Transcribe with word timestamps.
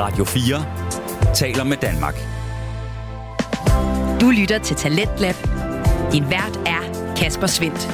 Radio 0.00 0.24
4 0.24 1.34
taler 1.34 1.64
med 1.64 1.76
Danmark. 1.76 2.14
Du 4.20 4.30
lytter 4.30 4.58
til 4.58 4.76
Talentlab. 4.76 5.34
Din 6.12 6.30
vært 6.30 6.56
er 6.66 7.14
Kasper 7.16 7.46
Svendt. 7.46 7.88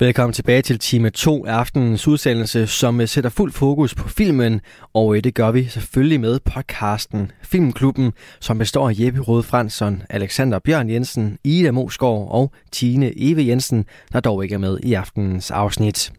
Velkommen 0.00 0.32
tilbage 0.32 0.62
til 0.62 0.78
time 0.78 1.10
2 1.10 1.46
af 1.46 1.52
aftenens 1.52 2.08
udsendelse, 2.08 2.66
som 2.66 3.00
øh, 3.00 3.08
sætter 3.08 3.30
fuld 3.30 3.52
fokus 3.52 3.94
på 3.94 4.08
filmen, 4.08 4.60
og 4.94 5.16
øh, 5.16 5.24
det 5.24 5.34
gør 5.34 5.50
vi 5.50 5.64
selvfølgelig 5.64 6.20
med 6.20 6.40
podcasten 6.40 7.32
Filmklubben, 7.42 8.12
som 8.40 8.58
består 8.58 8.88
af 8.88 8.94
Jeppe 8.98 9.20
Rode 9.20 9.42
Fransson, 9.42 10.02
Alexander 10.10 10.58
Bjørn 10.58 10.90
Jensen, 10.90 11.38
Ida 11.44 11.70
Mosgaard 11.70 12.28
og 12.30 12.52
Tine 12.72 13.12
Eve 13.16 13.46
Jensen, 13.46 13.84
der 14.12 14.20
dog 14.20 14.42
ikke 14.44 14.54
er 14.54 14.58
med 14.58 14.78
i 14.82 14.94
aftenens 14.94 15.50
afsnit. 15.50 16.12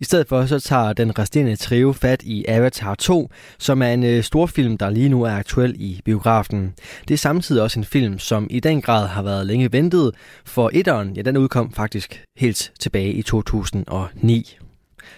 I 0.00 0.04
stedet 0.04 0.28
for 0.28 0.46
så 0.46 0.60
tager 0.60 0.92
den 0.92 1.18
resterende 1.18 1.56
trio 1.56 1.92
fat 1.92 2.22
i 2.22 2.44
Avatar 2.48 2.94
2, 2.94 3.30
som 3.58 3.82
er 3.82 3.86
en 3.86 4.04
øh, 4.04 4.22
storfilm, 4.22 4.78
der 4.78 4.90
lige 4.90 5.08
nu 5.08 5.22
er 5.22 5.30
aktuel 5.30 5.74
i 5.78 6.00
biografen. 6.04 6.74
Det 7.08 7.14
er 7.14 7.18
samtidig 7.18 7.62
også 7.62 7.80
en 7.80 7.84
film, 7.84 8.18
som 8.18 8.46
i 8.50 8.60
den 8.60 8.82
grad 8.82 9.06
har 9.06 9.22
været 9.22 9.46
længe 9.46 9.72
ventet, 9.72 10.14
for 10.44 10.70
etteren, 10.72 11.16
ja, 11.16 11.22
den 11.22 11.36
udkom 11.36 11.72
faktisk 11.72 12.24
helt 12.36 12.72
tilbage 12.80 13.12
i 13.12 13.22
2009. 13.22 14.58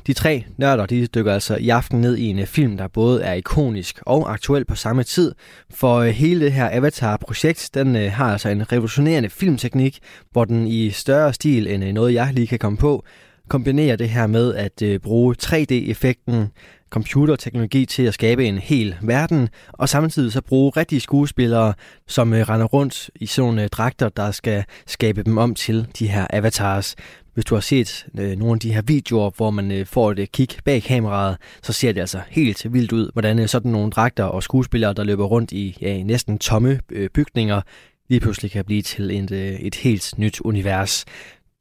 De 0.06 0.12
tre 0.12 0.44
nørder 0.56 0.86
de 0.86 1.06
dykker 1.06 1.32
altså 1.32 1.56
i 1.56 1.68
aften 1.68 2.00
ned 2.00 2.16
i 2.16 2.26
en 2.26 2.38
øh, 2.38 2.46
film, 2.46 2.76
der 2.76 2.88
både 2.88 3.22
er 3.22 3.32
ikonisk 3.32 4.00
og 4.06 4.32
aktuel 4.32 4.64
på 4.64 4.74
samme 4.74 5.02
tid. 5.02 5.34
For 5.70 5.96
øh, 5.96 6.08
hele 6.08 6.44
det 6.44 6.52
her 6.52 6.68
Avatar-projekt, 6.72 7.70
den 7.74 7.96
øh, 7.96 8.12
har 8.12 8.32
altså 8.32 8.48
en 8.48 8.72
revolutionerende 8.72 9.30
filmteknik, 9.30 9.98
hvor 10.30 10.44
den 10.44 10.66
i 10.66 10.90
større 10.90 11.32
stil 11.32 11.66
end 11.66 11.92
noget, 11.92 12.14
jeg 12.14 12.30
lige 12.34 12.46
kan 12.46 12.58
komme 12.58 12.78
på, 12.78 13.04
kombinerer 13.50 13.96
det 13.96 14.08
her 14.08 14.26
med 14.26 14.54
at 14.54 14.82
øh, 14.82 15.00
bruge 15.00 15.34
3D-effekten, 15.42 16.46
computerteknologi 16.90 17.86
til 17.86 18.02
at 18.02 18.14
skabe 18.14 18.44
en 18.44 18.58
hel 18.58 18.96
verden, 19.02 19.48
og 19.72 19.88
samtidig 19.88 20.32
så 20.32 20.40
bruge 20.40 20.72
rigtige 20.76 21.00
skuespillere, 21.00 21.74
som 22.06 22.32
øh, 22.32 22.48
render 22.48 22.66
rundt 22.66 23.10
i 23.14 23.26
sådan 23.26 23.46
nogle 23.46 23.62
øh, 23.62 23.68
dragter, 23.68 24.08
der 24.08 24.30
skal 24.30 24.64
skabe 24.86 25.22
dem 25.22 25.38
om 25.38 25.54
til 25.54 25.86
de 25.98 26.08
her 26.08 26.26
avatars. 26.30 26.96
Hvis 27.34 27.44
du 27.44 27.54
har 27.54 27.60
set 27.60 28.06
øh, 28.18 28.38
nogle 28.38 28.54
af 28.54 28.60
de 28.60 28.72
her 28.72 28.82
videoer, 28.82 29.30
hvor 29.36 29.50
man 29.50 29.72
øh, 29.72 29.86
får 29.86 30.12
et 30.12 30.18
øh, 30.18 30.26
kig 30.26 30.48
bag 30.64 30.82
kameraet, 30.82 31.36
så 31.62 31.72
ser 31.72 31.92
det 31.92 32.00
altså 32.00 32.20
helt 32.28 32.72
vildt 32.72 32.92
ud, 32.92 33.10
hvordan 33.12 33.38
øh, 33.38 33.48
sådan 33.48 33.70
nogle 33.70 33.90
dragter 33.90 34.24
og 34.24 34.42
skuespillere, 34.42 34.92
der 34.92 35.04
løber 35.04 35.24
rundt 35.24 35.52
i 35.52 35.78
ja, 35.80 36.02
næsten 36.02 36.38
tomme 36.38 36.80
øh, 36.90 37.08
bygninger, 37.14 37.60
lige 38.08 38.20
pludselig 38.20 38.50
kan 38.50 38.64
blive 38.64 38.82
til 38.82 39.10
et, 39.10 39.30
øh, 39.30 39.52
et 39.52 39.74
helt 39.74 40.18
nyt 40.18 40.40
univers 40.40 41.04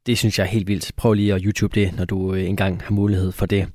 det 0.06 0.18
synes 0.18 0.38
jeg 0.38 0.44
er 0.44 0.48
helt 0.48 0.68
vildt. 0.68 0.92
Prøv 0.96 1.12
lige 1.12 1.34
at 1.34 1.42
YouTube 1.44 1.80
det, 1.80 1.96
når 1.96 2.04
du 2.04 2.34
øh, 2.34 2.48
engang 2.48 2.82
har 2.82 2.92
mulighed 2.92 3.32
for 3.32 3.46
det. 3.46 3.68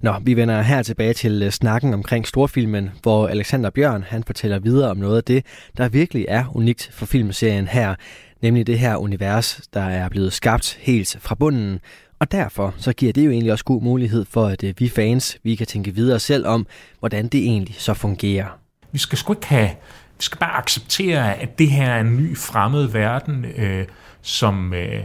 Nå, 0.00 0.14
vi 0.22 0.36
vender 0.36 0.62
her 0.62 0.82
tilbage 0.82 1.14
til 1.14 1.42
øh, 1.42 1.50
snakken 1.50 1.94
omkring 1.94 2.26
storfilmen, 2.26 2.90
hvor 3.02 3.28
Alexander 3.28 3.70
Bjørn 3.70 4.02
han 4.02 4.24
fortæller 4.24 4.58
videre 4.58 4.90
om 4.90 4.96
noget 4.96 5.16
af 5.16 5.24
det, 5.24 5.46
der 5.76 5.88
virkelig 5.88 6.24
er 6.28 6.56
unikt 6.56 6.90
for 6.92 7.06
filmserien 7.06 7.68
her, 7.68 7.94
nemlig 8.42 8.66
det 8.66 8.78
her 8.78 8.96
univers, 8.96 9.60
der 9.74 9.80
er 9.82 10.08
blevet 10.08 10.32
skabt 10.32 10.78
helt 10.80 11.16
fra 11.20 11.34
bunden. 11.34 11.80
Og 12.18 12.32
derfor 12.32 12.74
så 12.78 12.92
giver 12.92 13.12
det 13.12 13.26
jo 13.26 13.30
egentlig 13.30 13.52
også 13.52 13.64
god 13.64 13.82
mulighed 13.82 14.24
for, 14.30 14.46
at 14.46 14.64
øh, 14.64 14.74
vi 14.78 14.88
fans 14.88 15.38
vi 15.42 15.54
kan 15.54 15.66
tænke 15.66 15.94
videre 15.94 16.18
selv 16.18 16.46
om, 16.46 16.66
hvordan 16.98 17.28
det 17.28 17.40
egentlig 17.40 17.74
så 17.78 17.94
fungerer. 17.94 18.58
Vi 18.92 18.98
skal 18.98 19.18
sgu 19.18 19.32
ikke 19.32 19.46
have, 19.46 19.70
vi 20.18 20.22
skal 20.22 20.38
bare 20.38 20.56
acceptere, 20.56 21.40
at 21.40 21.58
det 21.58 21.70
her 21.70 21.90
er 21.90 22.00
en 22.00 22.16
ny 22.16 22.36
fremmed 22.36 22.86
verden, 22.86 23.44
øh, 23.44 23.86
som, 24.26 24.74
øh, 24.74 25.02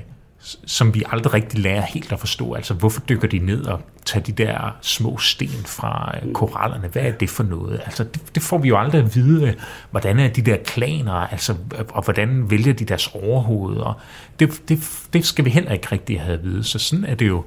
som 0.65 0.93
vi 0.93 1.03
aldrig 1.11 1.33
rigtig 1.33 1.59
lærer 1.59 1.81
helt 1.81 2.11
at 2.11 2.19
forstå. 2.19 2.53
Altså, 2.53 2.73
hvorfor 2.73 3.01
dykker 3.01 3.27
de 3.27 3.39
ned 3.39 3.65
og 3.65 3.81
tager 4.05 4.23
de 4.23 4.31
der 4.31 4.77
små 4.81 5.17
sten 5.17 5.65
fra 5.65 6.15
øh, 6.23 6.33
korallerne? 6.33 6.87
Hvad 6.87 7.01
er 7.01 7.11
det 7.11 7.29
for 7.29 7.43
noget? 7.43 7.81
Altså, 7.85 8.03
det, 8.03 8.35
det 8.35 8.43
får 8.43 8.57
vi 8.57 8.67
jo 8.67 8.79
aldrig 8.79 9.03
at 9.03 9.15
vide. 9.15 9.55
Hvordan 9.91 10.19
er 10.19 10.27
de 10.27 10.41
der 10.41 10.57
klaner? 10.57 11.13
Altså, 11.13 11.55
og 11.89 12.03
hvordan 12.03 12.51
vælger 12.51 12.73
de 12.73 12.85
deres 12.85 13.07
overhoveder? 13.07 14.01
Det, 14.39 14.61
det, 14.69 14.79
det 15.13 15.25
skal 15.25 15.45
vi 15.45 15.49
heller 15.49 15.71
ikke 15.71 15.87
rigtig 15.91 16.21
have 16.21 16.33
at 16.33 16.43
vide. 16.43 16.63
Så 16.63 16.79
sådan 16.79 17.05
er 17.05 17.15
det 17.15 17.27
jo, 17.27 17.43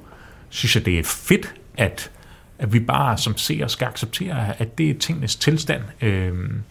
synes 0.49 0.75
jeg, 0.75 0.85
det 0.85 0.99
er 0.99 1.03
fedt, 1.03 1.53
at, 1.77 2.11
at 2.59 2.73
vi 2.73 2.79
bare 2.79 3.17
som 3.17 3.37
seere 3.37 3.69
skal 3.69 3.85
acceptere, 3.85 4.61
at 4.61 4.77
det 4.77 4.89
er 4.89 4.99
tingenes 4.99 5.35
tilstand. 5.35 5.81
Øhm, 6.01 6.61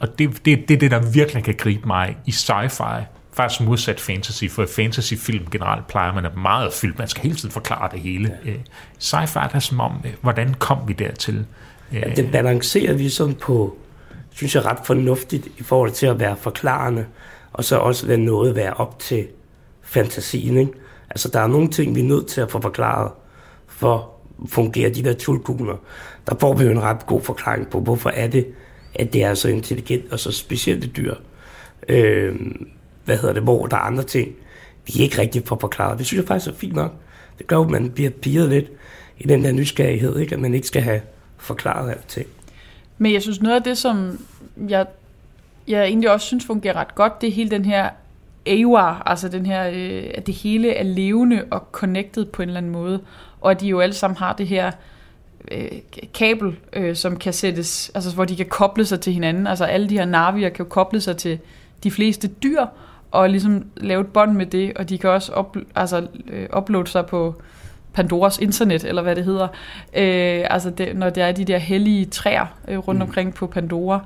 og 0.00 0.18
det, 0.18 0.44
det, 0.44 0.68
det 0.68 0.74
er 0.74 0.78
det, 0.78 0.90
der 0.90 1.10
virkelig 1.10 1.44
kan 1.44 1.54
gribe 1.54 1.86
mig 1.86 2.16
i 2.26 2.30
sci-fi 2.30 3.04
faktisk 3.38 3.60
modsat 3.60 4.00
fantasy, 4.00 4.44
for 4.50 4.66
fantasyfilm 4.66 5.46
generelt 5.50 5.86
plejer 5.86 6.14
man 6.14 6.24
at 6.24 6.36
meget 6.36 6.72
fyldt. 6.72 6.98
Man 6.98 7.08
skal 7.08 7.22
hele 7.22 7.36
tiden 7.36 7.50
forklare 7.50 7.88
det 7.92 8.00
hele. 8.00 8.38
Ja. 8.44 8.50
Øh, 8.50 8.58
sci-fi 8.98 9.54
er 9.54 9.58
som 9.58 9.80
om, 9.80 9.92
øh, 10.04 10.12
hvordan 10.20 10.54
kom 10.54 10.78
vi 10.86 10.92
dertil? 10.92 11.46
Ja, 11.92 12.00
det 12.16 12.32
balancerer 12.32 12.92
vi 12.92 13.08
sådan 13.08 13.34
på, 13.34 13.78
synes 14.30 14.54
jeg, 14.54 14.64
ret 14.64 14.78
fornuftigt 14.84 15.46
i 15.58 15.62
forhold 15.62 15.90
til 15.90 16.06
at 16.06 16.20
være 16.20 16.36
forklarende, 16.36 17.06
og 17.52 17.64
så 17.64 17.76
også 17.76 18.06
lade 18.06 18.24
noget 18.24 18.56
være 18.56 18.74
op 18.74 18.98
til 18.98 19.26
fantasien. 19.82 20.56
Ikke? 20.56 20.72
Altså, 21.10 21.28
der 21.28 21.40
er 21.40 21.46
nogle 21.46 21.68
ting, 21.68 21.94
vi 21.94 22.00
er 22.00 22.04
nødt 22.04 22.26
til 22.26 22.40
at 22.40 22.50
få 22.50 22.60
forklaret, 22.60 23.10
for 23.66 24.10
fungerer 24.48 24.92
de 24.92 25.04
der 25.04 25.12
tulkuner. 25.12 25.76
Der 26.28 26.34
får 26.40 26.54
vi 26.54 26.64
jo 26.64 26.70
en 26.70 26.82
ret 26.82 27.06
god 27.06 27.20
forklaring 27.20 27.70
på, 27.70 27.80
hvorfor 27.80 28.10
er 28.10 28.26
det, 28.26 28.46
at 28.94 29.12
det 29.12 29.22
er 29.22 29.34
så 29.34 29.48
intelligent 29.48 30.12
og 30.12 30.18
så 30.18 30.32
specielt 30.32 30.84
et 30.84 30.96
dyr. 30.96 31.14
Øh, 31.88 32.36
hvad 33.08 33.18
hedder 33.18 33.34
det, 33.34 33.42
hvor 33.42 33.66
der 33.66 33.76
er 33.76 33.80
andre 33.80 34.02
ting, 34.02 34.34
vi 34.86 34.92
ikke 35.02 35.18
rigtig 35.18 35.42
får 35.44 35.58
forklaret. 35.60 35.98
Det 35.98 36.06
synes 36.06 36.20
jeg 36.20 36.28
faktisk 36.28 36.54
er 36.54 36.58
fint 36.58 36.74
nok. 36.74 36.92
Det 37.38 37.46
gør 37.46 37.60
at 37.60 37.70
man 37.70 37.90
bliver 37.90 38.10
piret 38.10 38.48
lidt 38.48 38.66
i 39.18 39.26
den 39.26 39.44
der 39.44 39.52
nysgerrighed, 39.52 40.18
ikke? 40.18 40.34
at 40.34 40.40
man 40.40 40.54
ikke 40.54 40.66
skal 40.66 40.82
have 40.82 41.00
forklaret 41.36 41.90
alting. 41.90 42.26
Men 42.98 43.12
jeg 43.12 43.22
synes 43.22 43.40
noget 43.40 43.56
af 43.56 43.62
det, 43.62 43.78
som 43.78 44.26
jeg, 44.68 44.86
jeg 45.68 45.84
egentlig 45.84 46.10
også 46.10 46.26
synes 46.26 46.44
fungerer 46.46 46.76
ret 46.76 46.94
godt, 46.94 47.20
det 47.20 47.28
er 47.28 47.32
hele 47.32 47.50
den 47.50 47.64
her 47.64 47.90
AWA, 48.46 49.02
altså 49.06 49.28
den 49.28 49.46
her, 49.46 49.68
øh, 49.68 50.10
at 50.14 50.26
det 50.26 50.34
hele 50.34 50.74
er 50.74 50.82
levende 50.82 51.44
og 51.50 51.62
connected 51.72 52.24
på 52.24 52.42
en 52.42 52.48
eller 52.48 52.58
anden 52.58 52.72
måde, 52.72 53.00
og 53.40 53.50
at 53.50 53.60
de 53.60 53.66
jo 53.66 53.80
alle 53.80 53.94
sammen 53.94 54.16
har 54.16 54.32
det 54.32 54.46
her 54.46 54.70
øh, 55.50 55.68
kabel, 56.14 56.56
øh, 56.72 56.96
som 56.96 57.16
kan 57.16 57.32
sættes, 57.32 57.90
altså 57.94 58.14
hvor 58.14 58.24
de 58.24 58.36
kan 58.36 58.46
koble 58.46 58.84
sig 58.84 59.00
til 59.00 59.12
hinanden, 59.12 59.46
altså 59.46 59.64
alle 59.64 59.88
de 59.88 59.98
her 59.98 60.04
navier 60.04 60.48
kan 60.48 60.64
jo 60.64 60.68
koble 60.68 61.00
sig 61.00 61.16
til 61.16 61.38
de 61.82 61.90
fleste 61.90 62.28
dyr, 62.28 62.66
og 63.10 63.30
ligesom 63.30 63.66
lave 63.76 64.00
et 64.00 64.06
bånd 64.06 64.32
med 64.32 64.46
det, 64.46 64.72
og 64.76 64.88
de 64.88 64.98
kan 64.98 65.10
også 65.10 65.32
up, 65.38 65.56
altså, 65.74 66.06
øh, 66.26 66.46
uploade 66.56 66.88
sig 66.88 67.06
på 67.06 67.42
Pandoras 67.92 68.38
internet, 68.38 68.84
eller 68.84 69.02
hvad 69.02 69.16
det 69.16 69.24
hedder, 69.24 69.48
øh, 69.96 70.44
altså 70.50 70.70
det, 70.70 70.96
når 70.96 71.10
det 71.10 71.22
er 71.22 71.32
de 71.32 71.44
der 71.44 71.58
hellige 71.58 72.04
træer 72.04 72.46
øh, 72.68 72.78
rundt 72.78 72.98
mm. 72.98 73.02
omkring 73.02 73.34
på 73.34 73.46
Pandora, 73.46 74.00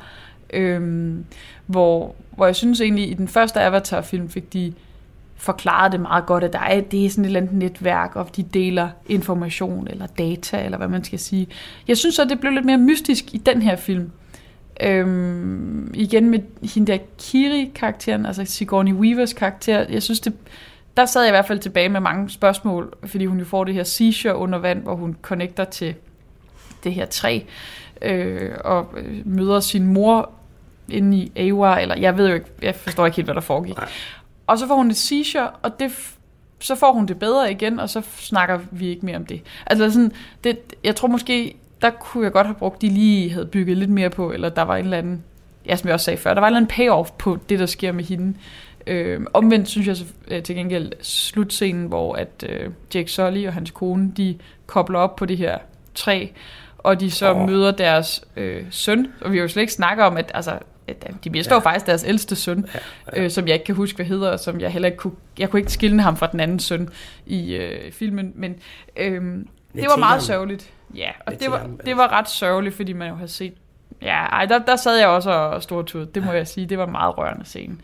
øh, 0.52 1.14
hvor, 1.66 2.14
hvor 2.30 2.46
jeg 2.46 2.56
synes 2.56 2.80
egentlig, 2.80 3.10
i 3.10 3.14
den 3.14 3.28
første 3.28 3.60
Avatar-film 3.60 4.28
fik 4.28 4.52
de 4.52 4.72
forklaret 5.36 5.92
det 5.92 6.00
meget 6.00 6.26
godt, 6.26 6.44
at 6.44 6.52
der 6.52 6.58
er, 6.58 6.80
det 6.80 7.06
er 7.06 7.10
sådan 7.10 7.24
et 7.24 7.26
eller 7.26 7.40
andet 7.40 7.54
netværk, 7.54 8.16
og 8.16 8.36
de 8.36 8.42
deler 8.42 8.88
information 9.06 9.88
eller 9.90 10.06
data, 10.06 10.64
eller 10.64 10.78
hvad 10.78 10.88
man 10.88 11.04
skal 11.04 11.18
sige. 11.18 11.46
Jeg 11.88 11.96
synes 11.98 12.14
så, 12.14 12.24
det 12.24 12.40
blev 12.40 12.52
lidt 12.52 12.64
mere 12.64 12.78
mystisk 12.78 13.34
i 13.34 13.36
den 13.36 13.62
her 13.62 13.76
film. 13.76 14.10
Øhm, 14.80 15.90
igen 15.94 16.30
med 16.30 16.38
hende 16.74 16.92
der 16.92 16.98
Kiri-karakteren, 17.18 18.26
altså 18.26 18.44
Sigourney 18.44 18.92
Weavers 18.92 19.32
karakter, 19.32 19.86
jeg 19.88 20.02
synes 20.02 20.20
det, 20.20 20.32
der 20.96 21.06
sad 21.06 21.22
jeg 21.22 21.28
i 21.28 21.32
hvert 21.32 21.46
fald 21.46 21.58
tilbage 21.58 21.88
med 21.88 22.00
mange 22.00 22.30
spørgsmål, 22.30 22.94
fordi 23.04 23.26
hun 23.26 23.38
jo 23.38 23.44
får 23.44 23.64
det 23.64 23.74
her 23.74 23.84
seizure 23.84 24.36
under 24.36 24.58
vand, 24.58 24.82
hvor 24.82 24.94
hun 24.94 25.16
connecter 25.22 25.64
til 25.64 25.94
det 26.84 26.94
her 26.94 27.06
træ, 27.06 27.40
øh, 28.02 28.50
og 28.64 28.88
øh, 28.96 29.22
møder 29.24 29.60
sin 29.60 29.86
mor 29.86 30.30
inde 30.88 31.16
i 31.18 31.32
Awa, 31.36 31.80
eller 31.80 31.96
jeg 31.96 32.18
ved 32.18 32.28
jo 32.28 32.34
ikke, 32.34 32.46
jeg 32.62 32.74
forstår 32.74 33.06
ikke 33.06 33.16
helt, 33.16 33.26
hvad 33.26 33.34
der 33.34 33.40
foregik. 33.40 33.76
Nej. 33.76 33.88
Og 34.46 34.58
så 34.58 34.66
får 34.66 34.74
hun 34.74 34.90
et 34.90 34.96
seizure, 34.96 35.50
og 35.62 35.80
det, 35.80 36.16
så 36.58 36.74
får 36.74 36.92
hun 36.92 37.06
det 37.06 37.18
bedre 37.18 37.50
igen, 37.50 37.80
og 37.80 37.90
så 37.90 38.02
snakker 38.16 38.60
vi 38.70 38.88
ikke 38.88 39.06
mere 39.06 39.16
om 39.16 39.26
det. 39.26 39.42
Altså 39.66 39.90
sådan, 39.90 40.12
det, 40.44 40.58
jeg 40.84 40.96
tror 40.96 41.08
måske, 41.08 41.56
der 41.82 41.90
kunne 41.90 42.24
jeg 42.24 42.32
godt 42.32 42.46
have 42.46 42.54
brugt, 42.54 42.82
de 42.82 42.88
lige 42.88 43.30
havde 43.30 43.46
bygget 43.46 43.76
lidt 43.76 43.90
mere 43.90 44.10
på, 44.10 44.32
eller 44.32 44.48
der 44.48 44.62
var 44.62 44.76
en 44.76 44.84
eller 44.84 44.98
anden, 44.98 45.24
ja, 45.66 45.76
som 45.76 45.88
jeg 45.88 45.94
også 45.94 46.04
sagde 46.04 46.18
før, 46.18 46.34
der 46.34 46.40
var 46.40 46.48
en 46.48 46.50
eller 46.50 46.58
anden 46.58 46.76
payoff 46.76 47.10
på 47.18 47.38
det, 47.48 47.58
der 47.58 47.66
sker 47.66 47.92
med 47.92 48.04
hende. 48.04 48.34
Øh, 48.86 49.20
omvendt 49.32 49.68
synes 49.68 49.86
jeg 49.86 49.96
så, 49.96 50.04
øh, 50.28 50.42
til 50.42 50.54
gengæld 50.54 50.92
slutscenen, 51.00 51.86
hvor 51.86 52.14
at 52.14 52.44
øh, 52.48 52.70
Jake 52.94 53.10
Sully 53.10 53.46
og 53.46 53.52
hans 53.52 53.70
kone, 53.70 54.12
de 54.16 54.38
kobler 54.66 54.98
op 54.98 55.16
på 55.16 55.26
det 55.26 55.38
her 55.38 55.58
træ, 55.94 56.26
og 56.78 57.00
de 57.00 57.10
så 57.10 57.32
oh. 57.34 57.48
møder 57.48 57.70
deres 57.70 58.24
øh, 58.36 58.64
søn, 58.70 59.12
og 59.20 59.32
vi 59.32 59.36
har 59.36 59.42
jo 59.42 59.48
slet 59.48 59.62
ikke 59.62 59.72
snakker 59.72 60.04
om, 60.04 60.16
at 60.16 60.30
altså, 60.34 60.58
de 61.24 61.30
mister 61.30 61.54
ja. 61.54 61.56
jo 61.56 61.60
faktisk 61.60 61.86
deres 61.86 62.04
ældste 62.06 62.36
søn, 62.36 62.68
ja, 62.74 62.78
ja. 63.16 63.24
Øh, 63.24 63.30
som 63.30 63.46
jeg 63.46 63.54
ikke 63.54 63.64
kan 63.64 63.74
huske, 63.74 63.96
hvad 63.96 64.06
hedder, 64.06 64.30
og 64.30 64.40
som 64.40 64.60
jeg 64.60 64.70
heller 64.70 64.86
ikke 64.86 64.98
kunne, 64.98 65.14
jeg 65.38 65.50
kunne 65.50 65.60
ikke 65.60 65.72
skille 65.72 66.02
ham 66.02 66.16
fra 66.16 66.26
den 66.26 66.40
anden 66.40 66.58
søn 66.58 66.88
i 67.26 67.54
øh, 67.54 67.92
filmen, 67.92 68.32
men 68.34 68.56
øh, 68.96 69.22
det 69.74 69.86
var 69.88 69.96
meget 69.96 70.22
sørgeligt. 70.22 70.72
Ja, 70.94 71.10
og 71.26 71.40
det 71.40 71.50
var, 71.50 71.70
det 71.84 71.96
var 71.96 72.12
ret 72.12 72.30
sørgeligt, 72.30 72.74
fordi 72.74 72.92
man 72.92 73.08
jo 73.08 73.14
har 73.14 73.26
set... 73.26 73.54
Ja, 74.02 74.24
ej, 74.24 74.46
der, 74.46 74.58
der 74.58 74.76
sad 74.76 74.98
jeg 74.98 75.08
også 75.08 75.30
og 75.30 75.62
stortud. 75.62 76.06
Det 76.06 76.24
må 76.24 76.32
jeg 76.32 76.48
sige. 76.48 76.66
Det 76.66 76.78
var 76.78 76.86
meget 76.86 77.18
rørende 77.18 77.44
scene. 77.44 77.76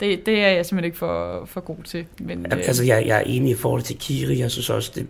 Det, 0.00 0.26
det 0.26 0.44
er 0.44 0.48
jeg 0.48 0.66
simpelthen 0.66 0.84
ikke 0.84 0.98
for, 0.98 1.44
for 1.46 1.60
god 1.60 1.76
til. 1.84 2.06
Men, 2.20 2.46
øh, 2.46 2.52
altså, 2.52 2.84
jeg, 2.84 3.06
jeg 3.06 3.16
er 3.16 3.22
enig 3.26 3.50
i 3.50 3.54
forhold 3.54 3.82
til 3.82 3.98
Kiri. 3.98 4.38
Jeg 4.38 4.50
synes 4.50 4.70
også, 4.70 4.92
det 4.94 5.06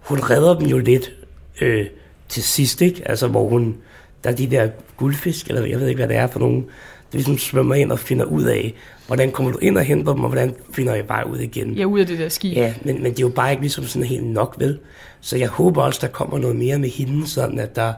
hun 0.00 0.18
redder 0.30 0.58
dem 0.58 0.68
jo 0.68 0.78
lidt 0.78 1.12
øh, 1.60 1.86
til 2.28 2.42
sidst, 2.42 2.82
ikke? 2.82 3.08
Altså, 3.08 3.28
hvor 3.28 3.48
hun, 3.48 3.76
der 4.24 4.30
er 4.30 4.34
de 4.34 4.50
der 4.50 4.68
guldfisk, 4.96 5.48
eller 5.48 5.66
jeg 5.66 5.80
ved 5.80 5.86
ikke, 5.88 5.98
hvad 5.98 6.08
det 6.08 6.16
er 6.16 6.26
for 6.26 6.40
nogen, 6.40 6.66
der 7.12 7.18
ligesom 7.18 7.38
svømmer 7.38 7.74
ind 7.74 7.92
og 7.92 7.98
finder 7.98 8.24
ud 8.24 8.44
af, 8.44 8.74
hvordan 9.06 9.30
kommer 9.30 9.52
du 9.52 9.58
ind 9.58 9.78
og 9.78 9.84
henter 9.84 10.12
dem, 10.12 10.22
og 10.22 10.28
hvordan 10.28 10.54
finder 10.72 10.94
jeg 10.94 11.08
vej 11.08 11.24
ud 11.26 11.38
igen. 11.38 11.74
Ja, 11.74 11.84
ud 11.84 12.00
af 12.00 12.06
det 12.06 12.18
der 12.18 12.28
skib. 12.28 12.56
Ja, 12.56 12.74
men, 12.84 13.02
men 13.02 13.12
det 13.12 13.18
er 13.18 13.22
jo 13.22 13.28
bare 13.28 13.50
ikke 13.50 13.62
ligesom 13.62 13.84
sådan 13.84 14.08
helt 14.08 14.26
nok, 14.26 14.54
vel? 14.58 14.78
Så 15.20 15.36
jeg 15.36 15.48
håber 15.48 15.82
også, 15.82 15.98
der 16.02 16.08
kommer 16.08 16.38
noget 16.38 16.56
mere 16.56 16.78
med 16.78 16.88
hende, 16.88 17.28
sådan 17.28 17.58
at 17.58 17.76
der, 17.76 17.92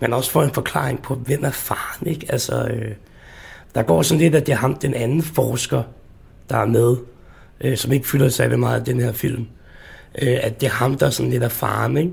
man 0.00 0.12
også 0.12 0.30
får 0.30 0.42
en 0.42 0.50
forklaring 0.50 1.02
på, 1.02 1.14
hvem 1.14 1.44
er 1.44 1.50
faren, 1.50 2.06
ikke? 2.06 2.26
Altså, 2.28 2.64
øh, 2.64 2.92
der 3.74 3.82
går 3.82 4.02
sådan 4.02 4.20
lidt, 4.20 4.34
at 4.34 4.46
det 4.46 4.52
er 4.52 4.56
ham, 4.56 4.74
den 4.74 4.94
anden 4.94 5.22
forsker, 5.22 5.82
der 6.50 6.56
er 6.56 6.66
med, 6.66 6.96
øh, 7.60 7.76
som 7.76 7.92
ikke 7.92 8.08
fylder 8.08 8.28
særlig 8.28 8.58
meget 8.58 8.78
af 8.78 8.84
den 8.84 9.00
her 9.00 9.12
film. 9.12 9.46
Øh, 10.22 10.38
at 10.42 10.60
det 10.60 10.66
er 10.66 10.70
ham, 10.70 10.98
der 10.98 11.06
er 11.06 11.10
sådan 11.10 11.30
lidt 11.30 11.42
er 11.42 11.48
faren, 11.48 11.96
ikke? 11.96 12.12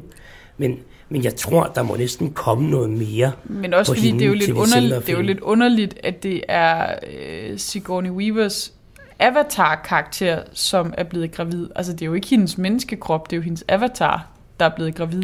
Men, 0.57 0.80
men 1.12 1.24
jeg 1.24 1.36
tror, 1.36 1.63
der 1.75 1.84
må 1.84 1.96
næsten 1.96 2.31
komme 2.34 2.69
noget 2.69 2.90
mere 2.90 3.31
Men 3.46 3.74
også 3.74 3.92
på 3.92 3.96
fordi 3.96 4.08
hende 4.08 4.19
det 4.19 4.25
er, 4.25 4.30
jo 4.30 4.34
lidt 4.36 4.48
de 4.48 4.56
underligt, 4.56 5.06
det 5.08 5.13
er 5.13 5.18
jo 5.18 5.24
lidt 5.24 5.40
underligt, 5.40 6.00
at 6.04 6.24
det 6.24 6.42
er 6.48 6.96
øh, 7.13 7.58
Sigourney 7.60 8.10
Weavers 8.10 8.74
avatar-karakter, 9.19 10.44
som 10.54 10.94
er 10.98 11.04
blevet 11.04 11.31
gravid. 11.31 11.68
Altså, 11.75 11.94
det 11.94 12.02
er 12.02 12.06
jo 12.06 12.13
ikke 12.13 12.28
hendes 12.28 12.58
menneskekrop, 12.58 13.30
det 13.30 13.36
er 13.36 13.38
jo 13.38 13.44
hendes 13.44 13.63
avatar, 13.68 14.28
der 14.60 14.66
er 14.66 14.69
blevet 14.75 14.96
gravid. 14.96 15.24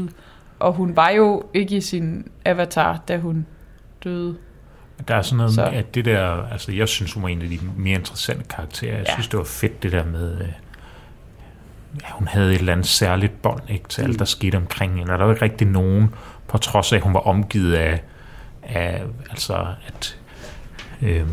Og 0.60 0.74
hun 0.74 0.95
var 0.95 1.10
jo 1.10 1.44
ikke 1.54 1.78
i 1.78 1.81
sin 1.81 2.28
avatar, 2.45 3.04
da 3.07 3.18
hun 3.18 3.45
døde. 4.04 4.36
Der 5.07 5.16
er 5.16 5.22
sådan 5.22 5.38
noget 5.38 5.54
Så- 5.54 5.62
med, 5.62 5.74
at 5.80 5.95
det 5.95 6.06
der, 6.06 6.51
altså 6.51 6.72
jeg 6.72 6.88
synes, 6.88 7.13
hun 7.13 7.24
var 7.24 7.30
en 7.30 7.42
af 7.42 7.50
de 7.50 7.60
mere 7.78 7.95
interessante 8.00 8.44
karakterer. 8.50 8.92
Jeg 8.92 9.04
Ja. 9.06 9.12
ja. 9.12 9.13
synes, 9.16 9.28
det 9.28 9.38
var 9.38 9.44
fedt 9.45 9.83
det 9.83 9.92
der 9.92 10.06
med, 10.06 10.42
øh, 10.42 10.48
ja, 12.03 12.07
hun 12.11 12.27
havde 12.27 12.53
et 12.53 12.59
eller 12.59 12.73
andet 12.73 12.88
særligt 12.88 13.41
bånd 13.41 13.69
ikke, 13.69 13.88
til 13.88 14.01
alt, 14.01 14.19
der 14.19 14.25
skete 14.25 14.55
omkring 14.55 14.97
hende. 14.97 15.13
Og 15.13 15.19
der 15.19 15.25
var 15.25 15.33
ikke 15.33 15.45
rigtig 15.45 15.67
nogen, 15.67 16.13
på 16.47 16.57
trods 16.57 16.94
af, 16.94 16.97
at 16.97 17.03
hun 17.03 17.13
var 17.13 17.19
omgivet 17.19 17.73
af, 17.73 18.01
af 18.63 19.03
altså 19.29 19.65
at, 19.88 20.17
øh, 21.01 21.27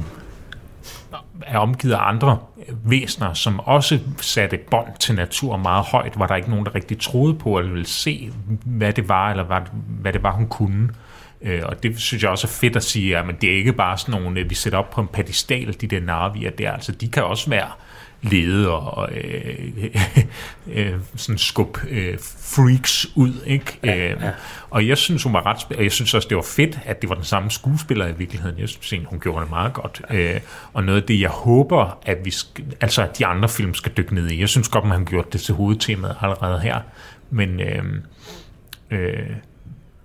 er 1.42 1.58
omgivet 1.58 1.94
af 1.94 2.08
andre 2.08 2.38
væsener, 2.84 3.34
som 3.34 3.60
også 3.60 4.00
satte 4.20 4.58
bånd 4.70 4.88
til 5.00 5.14
natur 5.14 5.56
meget 5.56 5.84
højt, 5.84 6.18
var 6.18 6.26
der 6.26 6.36
ikke 6.36 6.50
nogen, 6.50 6.66
der 6.66 6.74
rigtig 6.74 7.00
troede 7.00 7.34
på, 7.34 7.58
eller 7.58 7.70
ville 7.70 7.86
se, 7.86 8.32
hvad 8.64 8.92
det 8.92 9.08
var, 9.08 9.30
eller 9.30 9.44
hvad, 9.44 9.60
hvad 10.00 10.12
det 10.12 10.22
var, 10.22 10.32
hun 10.32 10.46
kunne. 10.46 10.88
Øh, 11.42 11.62
og 11.64 11.82
det 11.82 11.98
synes 12.00 12.22
jeg 12.22 12.30
også 12.30 12.46
er 12.46 12.50
fedt 12.50 12.76
at 12.76 12.84
sige, 12.84 13.18
at 13.18 13.24
det 13.40 13.52
er 13.52 13.56
ikke 13.56 13.72
bare 13.72 13.98
sådan 13.98 14.20
nogle, 14.20 14.44
vi 14.48 14.54
sætter 14.54 14.78
op 14.78 14.90
på 14.90 15.00
en 15.00 15.08
pedestal, 15.08 15.76
de 15.80 15.86
der 15.86 16.00
narvier 16.00 16.50
der, 16.50 16.72
altså 16.72 16.92
de 16.92 17.08
kan 17.08 17.24
også 17.24 17.50
være 17.50 17.68
lede 18.24 18.70
og 18.70 19.08
øh, 19.12 19.84
øh, 20.74 20.92
sådan 21.16 21.38
skub 21.38 21.78
øh, 21.90 22.18
freaks 22.20 23.06
ud, 23.14 23.32
ikke? 23.46 23.78
Ja, 23.84 24.08
ja. 24.08 24.16
Og 24.70 24.88
jeg 24.88 24.98
synes, 24.98 25.22
hun 25.22 25.32
var 25.32 25.46
ret 25.46 25.76
og 25.76 25.82
jeg 25.82 25.92
synes 25.92 26.14
også, 26.14 26.28
det 26.28 26.36
var 26.36 26.46
fedt, 26.56 26.78
at 26.84 27.02
det 27.02 27.08
var 27.08 27.14
den 27.14 27.24
samme 27.24 27.50
skuespiller 27.50 28.06
i 28.06 28.12
virkeligheden. 28.18 28.58
Jeg 28.58 28.68
synes 28.68 28.92
egentlig, 28.92 29.10
hun 29.10 29.20
gjorde 29.20 29.40
det 29.40 29.50
meget 29.50 29.72
godt. 29.72 30.02
Øh, 30.10 30.40
og 30.72 30.84
noget 30.84 31.00
af 31.00 31.06
det, 31.06 31.20
jeg 31.20 31.30
håber, 31.30 31.98
at 32.06 32.18
vi 32.24 32.30
skal, 32.30 32.64
altså 32.80 33.02
at 33.02 33.18
de 33.18 33.26
andre 33.26 33.48
film 33.48 33.74
skal 33.74 33.92
dykke 33.96 34.14
ned 34.14 34.30
i. 34.30 34.40
Jeg 34.40 34.48
synes 34.48 34.68
godt, 34.68 34.84
man 34.84 34.98
har 34.98 35.04
gjort 35.04 35.32
det 35.32 35.40
til 35.40 35.54
hovedtemaet 35.54 36.16
allerede 36.20 36.60
her. 36.60 36.80
Men 37.30 37.60
øh, 37.60 37.84
øh, 38.90 39.30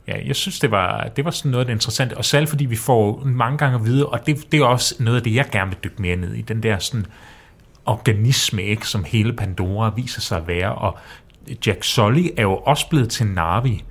Ja, 0.09 0.27
jeg 0.27 0.35
synes, 0.35 0.59
det 0.59 0.71
var, 0.71 1.07
det 1.15 1.25
var 1.25 1.31
sådan 1.31 1.51
noget 1.51 1.61
af 1.61 1.65
det 1.65 1.73
interessante, 1.73 2.17
og 2.17 2.25
særligt 2.25 2.49
fordi 2.49 2.65
vi 2.65 2.75
får 2.75 3.21
mange 3.25 3.57
gange 3.57 3.75
at 3.75 3.85
vide, 3.85 4.05
og 4.05 4.25
det, 4.25 4.51
det 4.51 4.59
er 4.59 4.65
også 4.65 4.95
noget 4.99 5.17
af 5.17 5.23
det, 5.23 5.35
jeg 5.35 5.45
gerne 5.51 5.71
vil 5.71 5.77
dykke 5.83 6.01
mere 6.01 6.15
ned 6.15 6.33
i, 6.33 6.41
den 6.41 6.63
der 6.63 6.79
sådan 6.79 7.05
organisme, 7.89 8.63
ikke, 8.63 8.87
som 8.87 9.03
hele 9.03 9.33
Pandora 9.33 9.93
viser 9.95 10.21
sig 10.21 10.37
at 10.37 10.47
være, 10.47 10.75
og 10.75 10.97
Jack 11.67 11.83
Sully 11.83 12.27
er 12.37 12.41
jo 12.41 12.55
også 12.55 12.89
blevet 12.89 13.09
til 13.09 13.27
Navi, 13.27 13.83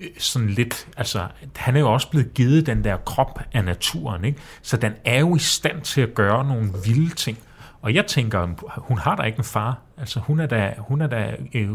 øh, 0.00 0.08
sådan 0.18 0.48
lidt, 0.48 0.88
altså, 0.96 1.26
han 1.56 1.76
er 1.76 1.80
jo 1.80 1.92
også 1.92 2.10
blevet 2.10 2.34
givet 2.34 2.66
den 2.66 2.84
der 2.84 2.96
krop 2.96 3.40
af 3.52 3.64
naturen, 3.64 4.24
ikke? 4.24 4.40
så 4.62 4.76
den 4.76 4.92
er 5.04 5.20
jo 5.20 5.36
i 5.36 5.38
stand 5.38 5.80
til 5.82 6.00
at 6.00 6.14
gøre 6.14 6.44
nogle 6.44 6.70
vilde 6.84 7.14
ting. 7.14 7.38
Og 7.82 7.94
jeg 7.94 8.06
tænker, 8.06 8.48
hun 8.76 8.98
har 8.98 9.16
da 9.16 9.22
ikke 9.22 9.38
en 9.38 9.44
far. 9.44 9.78
Altså, 10.02 10.20
hun 10.20 10.40
er 10.40 10.46
da, 10.46 10.72
hun 10.78 11.00
er 11.00 11.06
da 11.06 11.32
øh, 11.54 11.68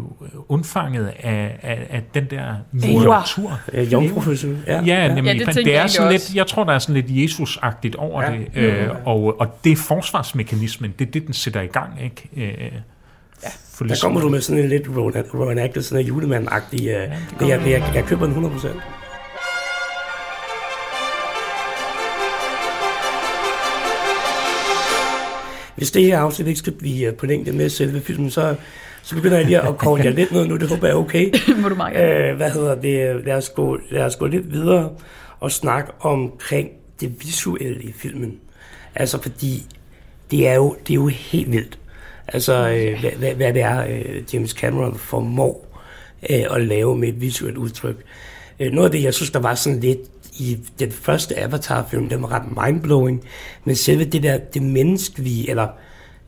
undfanget 0.49 1.13
af, 1.19 1.59
af, 1.61 1.87
af 1.89 2.03
den 2.13 2.25
der 2.29 2.55
natur. 2.71 3.59
Øh, 3.73 3.93
Jomfrufødsel, 3.93 4.63
ja. 4.67 4.81
Ja, 4.85 5.07
nemlig, 5.15 5.25
Ja, 5.25 5.45
det 5.45 5.55
ja, 5.55 5.61
det 5.61 5.67
jeg 5.67 5.83
er 5.83 5.87
sådan 5.87 6.07
egentlig 6.07 6.27
lidt, 6.27 6.35
jeg 6.35 6.47
tror, 6.47 6.63
der 6.63 6.73
er 6.73 6.79
sådan 6.79 7.01
lidt 7.01 7.31
Jesus-agtigt 7.31 7.95
over 7.95 8.21
Ja. 8.21 8.31
ja. 8.31 8.37
det, 8.37 8.47
øh, 8.55 8.89
og, 9.05 9.39
og 9.39 9.59
det 9.63 9.71
er 9.71 9.75
forsvarsmekanismen, 9.75 10.93
det 10.99 11.07
er 11.07 11.11
det, 11.11 11.25
den 11.25 11.33
sætter 11.33 11.61
i 11.61 11.67
gang, 11.67 12.03
ikke? 12.03 12.29
Øh, 12.37 12.71
ja, 13.43 13.49
for 13.73 13.85
Der 13.85 13.95
kommer 14.01 14.21
du 14.21 14.29
med 14.29 14.41
sådan 14.41 14.63
en 14.63 14.69
lidt 14.69 14.87
Rowan, 15.33 15.59
Atkinson 15.59 15.97
og 15.97 16.03
julemand-agtig. 16.03 16.81
Øh, 16.81 16.87
ja, 16.87 17.09
jeg, 17.39 17.49
jeg, 17.49 17.69
jeg, 17.69 17.91
jeg 17.95 18.03
køber 18.05 18.25
den 18.25 18.45
100%. 18.45 18.67
Hvis 25.77 25.91
det 25.91 26.03
her 26.03 26.19
afsnit 26.19 26.47
ikke 26.47 26.59
skal 26.59 26.73
blive 26.73 27.11
på 27.11 27.25
længde 27.25 27.51
med 27.51 27.69
selve 27.69 28.01
filmen, 28.01 28.31
så, 28.31 28.55
så 29.03 29.15
begynder 29.15 29.37
jeg 29.37 29.45
lige 29.45 29.61
at 29.61 29.77
kolde 29.77 30.05
jer 30.05 30.11
lidt 30.11 30.31
ned 30.31 30.47
nu. 30.47 30.57
Det 30.57 30.69
håber 30.69 30.87
jeg 30.87 30.93
er 30.93 30.99
okay. 30.99 31.31
Må 31.61 31.69
du 31.69 31.75
meget. 31.75 32.29
Øh, 32.29 32.35
hvad 32.35 32.51
hedder 32.51 32.75
det? 32.75 33.25
Lad 33.25 33.35
os, 33.35 33.49
gå, 33.49 33.77
lad 33.89 34.03
os 34.03 34.15
gå 34.15 34.25
lidt 34.25 34.51
videre 34.51 34.89
og 35.39 35.51
snakke 35.51 35.91
omkring 35.99 36.69
det 36.99 37.25
visuelle 37.25 37.83
i 37.83 37.91
filmen. 37.91 38.37
Altså 38.95 39.21
fordi 39.21 39.65
det 40.31 40.47
er 40.47 40.53
jo, 40.53 40.75
det 40.87 40.93
er 40.93 40.95
jo 40.95 41.07
helt 41.07 41.51
vildt. 41.51 41.79
Altså 42.27 42.69
øh, 42.69 42.99
hvad, 42.99 43.11
hvad, 43.11 43.33
hvad 43.33 43.53
det 43.53 43.61
er, 43.61 43.85
øh, 43.87 44.33
James 44.33 44.51
Cameron 44.51 44.97
formår 44.97 45.81
øh, 46.29 46.43
at 46.51 46.61
lave 46.61 46.97
med 46.97 47.07
et 47.07 47.21
visuelt 47.21 47.57
udtryk. 47.57 47.95
Øh, 48.59 48.71
noget 48.71 48.87
af 48.87 48.91
det, 48.91 49.03
jeg 49.03 49.13
synes, 49.13 49.31
der 49.31 49.39
var 49.39 49.55
sådan 49.55 49.79
lidt 49.79 49.99
i 50.39 50.57
den 50.79 50.91
første 50.91 51.39
Avatar-film, 51.39 52.09
den 52.09 52.21
var 52.21 52.31
ret 52.31 52.65
mindblowing, 52.65 53.23
men 53.65 53.75
selve 53.75 54.05
det 54.05 54.23
der, 54.23 54.37
det 54.37 54.61
menneskelige, 54.61 55.49
eller 55.49 55.67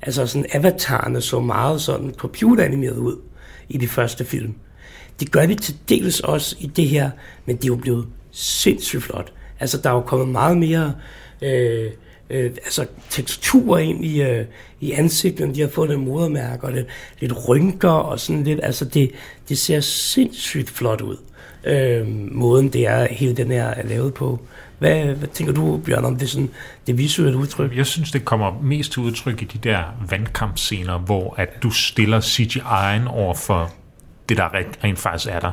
altså 0.01 0.27
sådan 0.27 0.45
avatarerne 0.53 1.21
så 1.21 1.39
meget 1.39 1.81
sådan 1.81 2.13
computeranimeret 2.17 2.97
ud 2.97 3.17
i 3.69 3.77
de 3.77 3.87
første 3.87 4.25
film. 4.25 4.53
Det 5.19 5.31
gør 5.31 5.45
de 5.45 5.55
til 5.55 5.75
dels 5.89 6.19
også 6.19 6.55
i 6.59 6.67
det 6.67 6.87
her, 6.87 7.11
men 7.45 7.55
det 7.55 7.63
er 7.63 7.67
jo 7.67 7.75
blevet 7.75 8.07
sindssygt 8.31 9.03
flot. 9.03 9.33
Altså, 9.59 9.77
der 9.77 9.89
er 9.89 9.93
jo 9.93 10.01
kommet 10.01 10.27
meget 10.27 10.57
mere 10.57 10.93
øh, 11.41 11.91
øh, 12.29 12.45
altså, 12.45 12.85
tekstur 13.09 13.77
ind 13.77 14.05
i, 14.05 14.21
øh, 14.21 14.45
i 14.79 14.91
ansigtet. 14.91 15.55
De 15.55 15.61
har 15.61 15.67
fået 15.67 15.89
lidt 15.89 16.01
modermærker 16.01 16.67
og 16.67 16.73
lidt, 16.73 16.87
lidt 17.19 17.49
rynker 17.49 17.89
og 17.89 18.19
sådan 18.19 18.43
lidt. 18.43 18.59
Altså, 18.63 18.85
det, 18.85 19.11
det 19.49 19.57
ser 19.57 19.79
sindssygt 19.79 20.69
flot 20.69 21.01
ud. 21.01 21.17
Øh, 21.63 22.07
måden, 22.31 22.73
det 22.73 22.87
er, 22.87 23.07
hele 23.11 23.37
den 23.37 23.51
her 23.51 23.65
er 23.65 23.87
lavet 23.87 24.13
på. 24.13 24.39
Hvad, 24.79 25.05
hvad 25.05 25.27
tænker 25.27 25.53
du, 25.53 25.77
Bjørn, 25.77 26.05
om 26.05 26.15
det, 26.15 26.29
sådan, 26.29 26.49
det 26.87 26.97
visuelle 26.97 27.37
udtryk? 27.37 27.77
Jeg 27.77 27.85
synes, 27.85 28.11
det 28.11 28.25
kommer 28.25 28.61
mest 28.61 28.91
til 28.91 29.01
udtryk 29.01 29.41
i 29.41 29.45
de 29.45 29.57
der 29.57 29.83
vandkampscener, 30.09 30.97
hvor 30.97 31.35
at 31.37 31.63
du 31.63 31.69
stiller 31.71 32.21
CGI'en 32.21 33.09
over 33.09 33.33
for 33.33 33.71
det, 34.29 34.37
der 34.37 34.49
rent, 34.83 34.99
faktisk 34.99 35.31
er 35.31 35.39
der. 35.39 35.51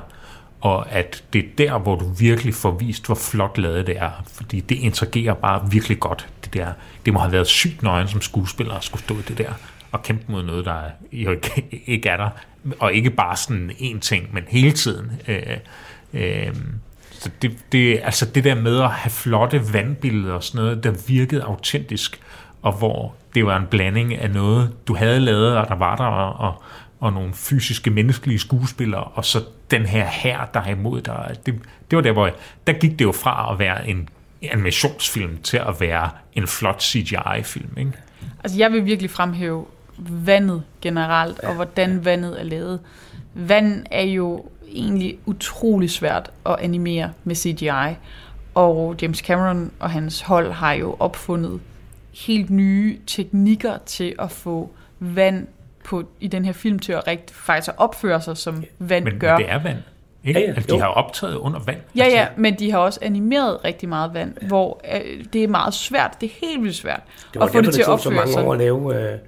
Og 0.60 0.92
at 0.92 1.24
det 1.32 1.38
er 1.38 1.48
der, 1.58 1.78
hvor 1.78 1.96
du 1.96 2.04
virkelig 2.18 2.54
får 2.54 2.70
vist, 2.70 3.06
hvor 3.06 3.14
flot 3.14 3.58
lavet 3.58 3.86
det 3.86 3.98
er. 3.98 4.24
Fordi 4.32 4.60
det 4.60 4.74
interagerer 4.74 5.34
bare 5.34 5.70
virkelig 5.70 6.00
godt. 6.00 6.28
Det, 6.44 6.54
der. 6.54 6.72
det 7.04 7.12
må 7.12 7.20
have 7.20 7.32
været 7.32 7.46
sygt 7.46 7.82
nøgen 7.82 8.08
som 8.08 8.20
skuespiller 8.20 8.74
at 8.74 8.84
skulle 8.84 9.04
stå 9.04 9.14
i 9.14 9.22
det 9.28 9.38
der 9.38 9.52
og 9.92 10.02
kæmpe 10.02 10.32
mod 10.32 10.42
noget, 10.42 10.64
der 10.64 10.80
jo 11.12 11.30
ikke, 11.30 11.82
ikke 11.86 12.08
er 12.08 12.16
der. 12.16 12.30
Og 12.78 12.94
ikke 12.94 13.10
bare 13.10 13.36
sådan 13.36 13.70
en 13.78 14.00
ting, 14.00 14.34
men 14.34 14.44
hele 14.48 14.72
tiden. 14.72 15.12
Øh, 15.28 15.56
øh, 16.16 16.54
så 17.10 17.30
det, 17.42 17.56
det, 17.72 18.00
altså 18.02 18.26
det 18.26 18.44
der 18.44 18.54
med 18.54 18.80
at 18.80 18.90
have 18.90 19.10
flotte 19.10 19.72
vandbilleder 19.72 20.34
og 20.34 20.44
sådan 20.44 20.64
noget, 20.64 20.84
der 20.84 20.92
virkede 21.06 21.42
autentisk, 21.42 22.20
og 22.62 22.72
hvor 22.72 23.14
det 23.34 23.46
var 23.46 23.56
en 23.56 23.66
blanding 23.66 24.14
af 24.14 24.30
noget, 24.30 24.72
du 24.88 24.94
havde 24.94 25.20
lavet, 25.20 25.56
og 25.56 25.68
der 25.68 25.74
var 25.74 25.96
der, 25.96 26.04
og, 26.04 26.48
og, 26.48 26.62
og 27.00 27.12
nogle 27.12 27.34
fysiske, 27.34 27.90
menneskelige 27.90 28.38
skuespillere, 28.38 29.04
og 29.04 29.24
så 29.24 29.44
den 29.70 29.86
her 29.86 30.06
her, 30.06 30.44
der 30.54 30.60
er 30.60 30.70
imod 30.70 31.00
dig. 31.00 31.36
Det, 31.46 31.54
det 31.90 31.96
var 31.96 32.02
der, 32.02 32.12
hvor 32.12 32.26
jeg, 32.26 32.34
der 32.66 32.72
gik 32.72 32.98
det 32.98 33.04
jo 33.04 33.12
fra 33.12 33.52
at 33.52 33.58
være 33.58 33.88
en 33.88 34.08
animationsfilm 34.42 35.38
til 35.42 35.56
at 35.56 35.80
være 35.80 36.10
en 36.32 36.46
flot 36.46 36.82
CGI-film, 36.82 37.70
ikke? 37.78 37.92
Altså, 38.44 38.58
jeg 38.58 38.72
vil 38.72 38.84
virkelig 38.84 39.10
fremhæve 39.10 39.66
vandet 39.98 40.62
generelt, 40.82 41.40
og 41.40 41.54
hvordan 41.54 42.04
vandet 42.04 42.40
er 42.40 42.44
lavet. 42.44 42.80
Vand 43.34 43.86
er 43.90 44.02
jo 44.02 44.44
egentlig 44.72 45.18
utrolig 45.26 45.90
svært 45.90 46.30
at 46.46 46.56
animere 46.60 47.12
med 47.24 47.34
CGI, 47.34 47.96
og 48.54 48.94
James 49.02 49.18
Cameron 49.18 49.70
og 49.80 49.90
hans 49.90 50.20
hold 50.20 50.52
har 50.52 50.72
jo 50.72 50.96
opfundet 50.98 51.60
helt 52.14 52.50
nye 52.50 52.98
teknikker 53.06 53.78
til 53.86 54.14
at 54.18 54.30
få 54.30 54.70
vand 54.98 55.46
på, 55.84 56.04
i 56.20 56.28
den 56.28 56.44
her 56.44 56.52
film 56.52 56.78
til 56.78 56.92
at 56.92 57.06
rigt, 57.06 57.30
faktisk 57.30 57.68
at 57.68 57.74
opføre 57.78 58.20
sig, 58.20 58.36
som 58.36 58.64
vand 58.78 59.04
Men, 59.04 59.18
gør. 59.18 59.32
men 59.38 59.46
det 59.46 59.52
er 59.52 59.62
vand, 59.62 59.78
ikke? 60.24 60.40
Ja, 60.40 60.46
ja, 60.46 60.52
altså, 60.52 60.74
de 60.74 60.80
har 60.80 60.86
optaget 60.86 61.34
under 61.34 61.60
vand. 61.66 61.76
Ja, 61.96 62.02
altså, 62.04 62.18
ja, 62.18 62.26
men 62.36 62.58
de 62.58 62.70
har 62.70 62.78
også 62.78 62.98
animeret 63.02 63.64
rigtig 63.64 63.88
meget 63.88 64.14
vand, 64.14 64.34
hvor 64.48 64.80
øh, 64.94 65.24
det 65.32 65.44
er 65.44 65.48
meget 65.48 65.74
svært, 65.74 66.16
det 66.20 66.26
er 66.26 66.46
helt 66.46 66.62
vildt 66.62 66.76
svært 66.76 67.00
Det 67.32 67.40
var 67.40 67.46
at 67.46 67.52
få 67.52 67.60
det 67.60 67.74
til 67.74 67.80
at 67.80 67.86
tog 67.86 68.00
så 68.00 68.08
opføre 68.08 68.20
mange 68.20 68.32
sig. 68.32 68.44
år 68.46 68.52
at 68.52 68.58
lave, 68.58 69.12
øh, 69.12 69.18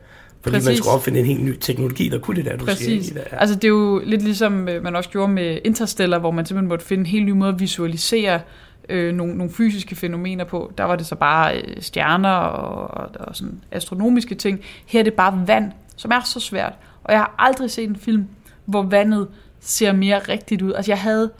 Fordi 0.42 0.56
Præcis. 0.56 0.68
man 0.68 0.76
skulle 0.76 0.92
opfinde 0.92 1.20
en 1.20 1.26
helt 1.26 1.44
ny 1.44 1.56
teknologi, 1.60 2.08
der 2.08 2.18
kunne 2.18 2.36
det 2.36 2.44
der, 2.44 2.56
du 2.56 2.64
Præcis. 2.64 3.06
siger. 3.06 3.20
Ja. 3.32 3.36
Altså 3.36 3.54
det 3.54 3.64
er 3.64 3.68
jo 3.68 4.02
lidt 4.04 4.22
ligesom 4.22 4.68
øh, 4.68 4.82
man 4.82 4.96
også 4.96 5.10
gjorde 5.10 5.32
med 5.32 5.58
Interstellar, 5.64 6.18
hvor 6.18 6.30
man 6.30 6.46
simpelthen 6.46 6.68
måtte 6.68 6.84
finde 6.84 7.00
en 7.00 7.06
helt 7.06 7.26
ny 7.26 7.30
måde 7.30 7.52
at 7.52 7.60
visualisere 7.60 8.40
øh, 8.88 9.14
nogle, 9.14 9.36
nogle 9.36 9.52
fysiske 9.52 9.96
fænomener 9.96 10.44
på. 10.44 10.72
Der 10.78 10.84
var 10.84 10.96
det 10.96 11.06
så 11.06 11.14
bare 11.14 11.56
øh, 11.56 11.76
stjerner 11.80 12.30
og, 12.30 13.02
og, 13.02 13.10
og 13.20 13.36
sådan 13.36 13.60
astronomiske 13.70 14.34
ting. 14.34 14.60
Her 14.86 15.00
er 15.00 15.04
det 15.04 15.14
bare 15.14 15.44
vand, 15.46 15.72
som 15.96 16.10
er 16.10 16.20
så 16.24 16.40
svært. 16.40 16.72
Og 17.04 17.12
jeg 17.12 17.20
har 17.20 17.34
aldrig 17.38 17.70
set 17.70 17.88
en 17.88 17.96
film, 17.96 18.24
hvor 18.64 18.82
vandet 18.82 19.28
ser 19.60 19.92
mere 19.92 20.18
rigtigt 20.18 20.62
ud. 20.62 20.72
Altså 20.72 20.90
jeg 20.90 20.98
havde 20.98 21.30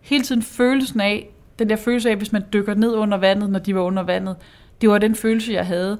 hele 0.00 0.24
tiden 0.24 0.42
følelsen 0.42 1.00
af, 1.00 1.30
den 1.58 1.68
der 1.68 1.76
følelse 1.76 2.10
af, 2.10 2.16
hvis 2.16 2.32
man 2.32 2.42
dykker 2.52 2.74
ned 2.74 2.94
under 2.94 3.18
vandet, 3.18 3.50
når 3.50 3.58
de 3.58 3.74
var 3.74 3.80
under 3.80 4.02
vandet. 4.02 4.36
Det 4.80 4.88
var 4.88 4.98
den 4.98 5.14
følelse, 5.14 5.52
jeg 5.52 5.66
havde, 5.66 5.98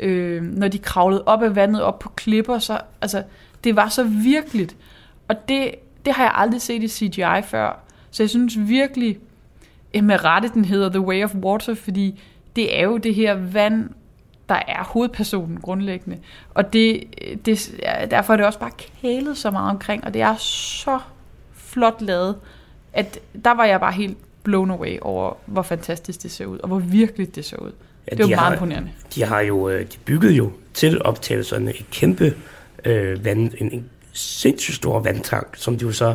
øh, 0.00 0.42
når 0.42 0.68
de 0.68 0.78
kravlede 0.78 1.24
op 1.26 1.42
af 1.42 1.56
vandet, 1.56 1.82
op 1.82 1.98
på 1.98 2.08
klipper. 2.08 2.58
Så, 2.58 2.80
altså, 3.00 3.22
det 3.64 3.76
var 3.76 3.88
så 3.88 4.04
virkeligt. 4.04 4.76
Og 5.28 5.48
det, 5.48 5.74
det 6.04 6.12
har 6.12 6.22
jeg 6.22 6.32
aldrig 6.34 6.62
set 6.62 6.82
i 6.82 6.88
CGI 6.88 7.42
før. 7.44 7.80
Så 8.10 8.22
jeg 8.22 8.30
synes 8.30 8.58
virkelig, 8.58 9.18
eh, 9.92 10.04
med 10.04 10.24
rette 10.24 10.50
den 10.54 10.64
hedder 10.64 10.88
The 10.88 11.00
Way 11.00 11.24
of 11.24 11.34
Water, 11.34 11.74
fordi 11.74 12.20
det 12.56 12.78
er 12.78 12.84
jo 12.84 12.96
det 12.96 13.14
her 13.14 13.34
vand, 13.34 13.90
der 14.48 14.62
er 14.68 14.84
hovedpersonen 14.84 15.60
grundlæggende. 15.60 16.18
Og 16.54 16.72
det, 16.72 17.04
det, 17.44 17.80
derfor 18.10 18.32
er 18.32 18.36
det 18.36 18.46
også 18.46 18.58
bare 18.58 18.70
kælet 19.00 19.38
så 19.38 19.50
meget 19.50 19.70
omkring, 19.70 20.04
og 20.04 20.14
det 20.14 20.22
er 20.22 20.36
så 20.36 21.00
flot 21.52 22.02
lavet, 22.02 22.36
at 22.92 23.18
der 23.44 23.50
var 23.50 23.64
jeg 23.64 23.80
bare 23.80 23.92
helt 23.92 24.18
blown 24.42 24.70
away 24.70 24.98
over, 25.02 25.32
hvor 25.46 25.62
fantastisk 25.62 26.22
det 26.22 26.30
ser 26.30 26.46
ud, 26.46 26.58
og 26.58 26.68
hvor 26.68 26.78
virkeligt 26.78 27.34
det 27.34 27.44
ser 27.44 27.56
ud. 27.56 27.72
Ja, 28.10 28.16
det 28.16 28.18
var 28.18 28.24
de 28.24 28.30
meget 28.30 28.38
har- 28.40 28.52
imponerende. 28.52 28.90
De 29.14 29.24
har 29.24 29.40
jo, 29.40 29.68
øh, 29.68 29.80
de 29.80 29.96
byggede 30.04 30.32
jo 30.34 30.50
til 30.74 31.02
optagelserne 31.02 31.70
et 31.70 31.86
kæmpe 31.92 32.34
øh, 32.84 33.24
vand, 33.24 33.52
en, 33.58 33.72
en 33.72 33.84
sindssygt 34.12 34.76
stor 34.76 35.00
vandtank, 35.00 35.46
som 35.56 35.78
de 35.78 35.84
jo 35.84 35.92
så 35.92 36.14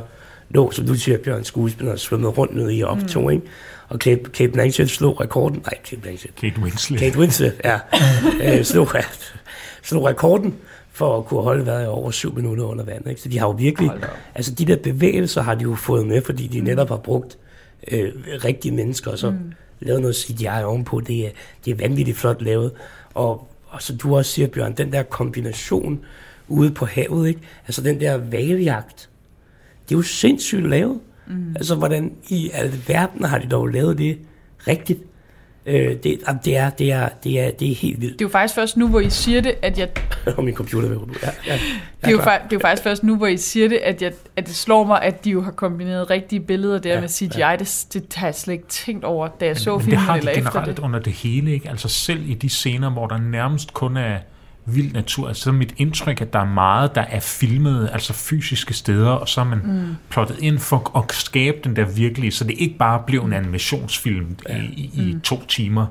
lå, 0.49 0.71
som 0.71 0.85
du 0.87 0.95
siger, 0.95 1.17
Bjørn 1.17 1.43
skuespiller, 1.43 1.95
svømmede 1.95 2.31
rundt 2.31 2.55
ned 2.55 2.71
i 2.71 2.81
og 2.81 2.89
optog, 2.89 3.23
mm. 3.23 3.29
ikke? 3.29 3.45
Og 3.89 3.99
Kate, 3.99 4.21
Kate 4.33 4.51
Blanchett 4.51 4.89
slog 4.91 5.21
rekorden, 5.21 5.61
nej, 5.65 5.73
Kate 5.89 6.01
Blanchett, 6.01 6.35
Kate 6.35 6.59
Winslet. 6.59 6.99
Kate 6.99 7.19
Winslet, 7.19 7.53
ja, 7.63 7.79
øh, 8.57 8.63
slog, 8.63 8.87
slog 9.83 10.05
rekorden 10.05 10.55
for 10.91 11.17
at 11.17 11.25
kunne 11.25 11.41
holde 11.41 11.65
vejret 11.65 11.87
over 11.87 12.11
syv 12.11 12.35
minutter 12.35 12.63
under 12.63 12.83
vand. 12.83 13.09
Ikke? 13.09 13.21
Så 13.21 13.29
de 13.29 13.39
har 13.39 13.47
jo 13.47 13.51
virkelig, 13.51 13.91
altså 14.35 14.51
de 14.51 14.65
der 14.65 14.75
bevægelser 14.75 15.41
har 15.41 15.55
de 15.55 15.63
jo 15.63 15.75
fået 15.75 16.07
med, 16.07 16.21
fordi 16.21 16.47
de 16.47 16.59
netop 16.61 16.89
har 16.89 16.97
brugt 16.97 17.37
øh, 17.91 18.11
rigtige 18.43 18.75
mennesker, 18.75 19.11
og 19.11 19.17
så 19.17 19.29
mm. 19.29 19.37
Lavet 19.81 20.01
noget 20.01 20.15
CGI 20.15 20.63
ovenpå. 20.63 20.99
Det 20.99 21.25
er, 21.25 21.29
det 21.65 21.71
er 21.71 21.75
vanvittigt 21.75 22.17
flot 22.17 22.41
lavet. 22.41 22.71
Og, 23.13 23.47
og 23.67 23.81
så 23.81 23.95
du 23.95 24.17
også 24.17 24.31
siger, 24.31 24.47
Bjørn, 24.47 24.73
den 24.73 24.93
der 24.93 25.03
kombination 25.03 25.99
ude 26.47 26.71
på 26.71 26.85
havet, 26.85 27.27
ikke? 27.27 27.41
altså 27.67 27.81
den 27.81 27.99
der 27.99 28.17
valjagt, 28.17 29.09
det 29.89 29.95
er 29.95 29.99
jo 29.99 30.03
sindssygt 30.03 30.69
lavet. 30.69 30.99
Mm. 31.27 31.49
Altså, 31.55 31.75
hvordan 31.75 32.13
i 32.29 32.51
alverden 32.53 33.23
har 33.23 33.39
de 33.39 33.47
dog 33.47 33.67
lavet 33.67 33.97
det 33.97 34.19
rigtigt? 34.67 35.03
Øh, 35.65 35.95
det, 36.03 36.19
jamen, 36.27 36.39
det, 36.45 36.57
er, 36.57 36.69
det, 36.69 36.91
er, 36.91 37.09
det, 37.23 37.39
er, 37.39 37.51
det 37.51 37.71
er 37.71 37.75
helt 37.75 38.01
vildt. 38.01 38.13
Det 38.19 38.25
er 38.25 38.25
jo 38.25 38.31
faktisk 38.31 38.55
først 38.55 38.77
nu, 38.77 38.87
hvor 38.87 38.99
I 38.99 39.09
siger 39.09 39.41
det, 39.41 39.55
at 39.61 39.79
jeg 39.79 39.89
Og 40.37 40.43
min 40.43 40.53
computer 40.55 40.89
vil 40.89 40.97
ja, 41.23 41.29
ja, 41.47 41.53
Det 41.53 41.61
er, 42.07 42.11
jo, 42.11 42.17
fa- 42.17 42.43
det 42.43 42.53
er 42.53 42.53
jo 42.53 42.59
faktisk 42.59 42.83
først 42.83 43.03
nu, 43.03 43.15
hvor 43.15 43.27
I 43.27 43.37
siger 43.37 43.69
det, 43.69 43.77
at, 43.77 44.01
jeg, 44.01 44.11
at 44.35 44.47
det 44.47 44.55
slår 44.55 44.83
mig, 44.83 45.01
at 45.01 45.25
de 45.25 45.29
jo 45.29 45.41
har 45.41 45.51
kombineret 45.51 46.09
rigtige 46.09 46.39
billeder 46.39 46.79
der 46.79 46.93
Ja, 46.93 47.01
med 47.01 47.09
CGI. 47.09 47.39
Ja. 47.39 47.55
Det, 47.59 47.87
det 47.93 48.13
har 48.15 48.27
jeg 48.27 48.35
slet 48.35 48.53
ikke 48.53 48.67
tænkt 48.67 49.03
over, 49.03 49.27
da 49.27 49.45
jeg 49.45 49.57
så 49.57 49.69
Men 49.71 49.77
det 49.79 49.85
filmen 49.85 49.99
har 49.99 50.13
de 50.13 50.19
eller 50.19 50.31
efter 50.31 50.51
generelt 50.51 50.77
det. 50.77 50.83
under 50.83 50.99
det 50.99 51.13
hele, 51.13 51.51
ikke? 51.51 51.69
Altså 51.69 51.87
selv 51.89 52.29
i 52.29 52.33
de 52.33 52.49
scener, 52.49 52.89
hvor 52.89 53.07
der 53.07 53.17
nærmest 53.17 53.73
kun 53.73 53.97
er 53.97 54.17
vild 54.65 54.93
natur, 54.93 55.27
altså 55.27 55.43
så 55.43 55.49
er 55.49 55.53
mit 55.53 55.73
indtryk, 55.77 56.21
at 56.21 56.33
der 56.33 56.39
er 56.39 56.45
meget, 56.45 56.95
der 56.95 57.01
er 57.01 57.19
filmet, 57.19 57.89
altså 57.93 58.13
fysiske 58.13 58.73
steder, 58.73 59.09
og 59.09 59.29
så 59.29 59.41
er 59.41 59.45
man 59.45 59.61
mm. 59.63 59.95
plottet 60.09 60.39
ind 60.39 60.59
for 60.59 60.97
at 60.97 61.13
skabe 61.13 61.57
den 61.63 61.75
der 61.75 61.85
virkelige, 61.85 62.31
så 62.31 62.43
det 62.43 62.55
ikke 62.57 62.77
bare 62.77 63.03
blev 63.07 63.21
en 63.23 63.33
animationsfilm 63.33 64.37
ja. 64.49 64.55
i, 64.57 64.65
i, 64.65 64.91
i 65.09 65.13
Mm. 65.13 65.21
to 65.21 65.45
timer, 65.45 65.85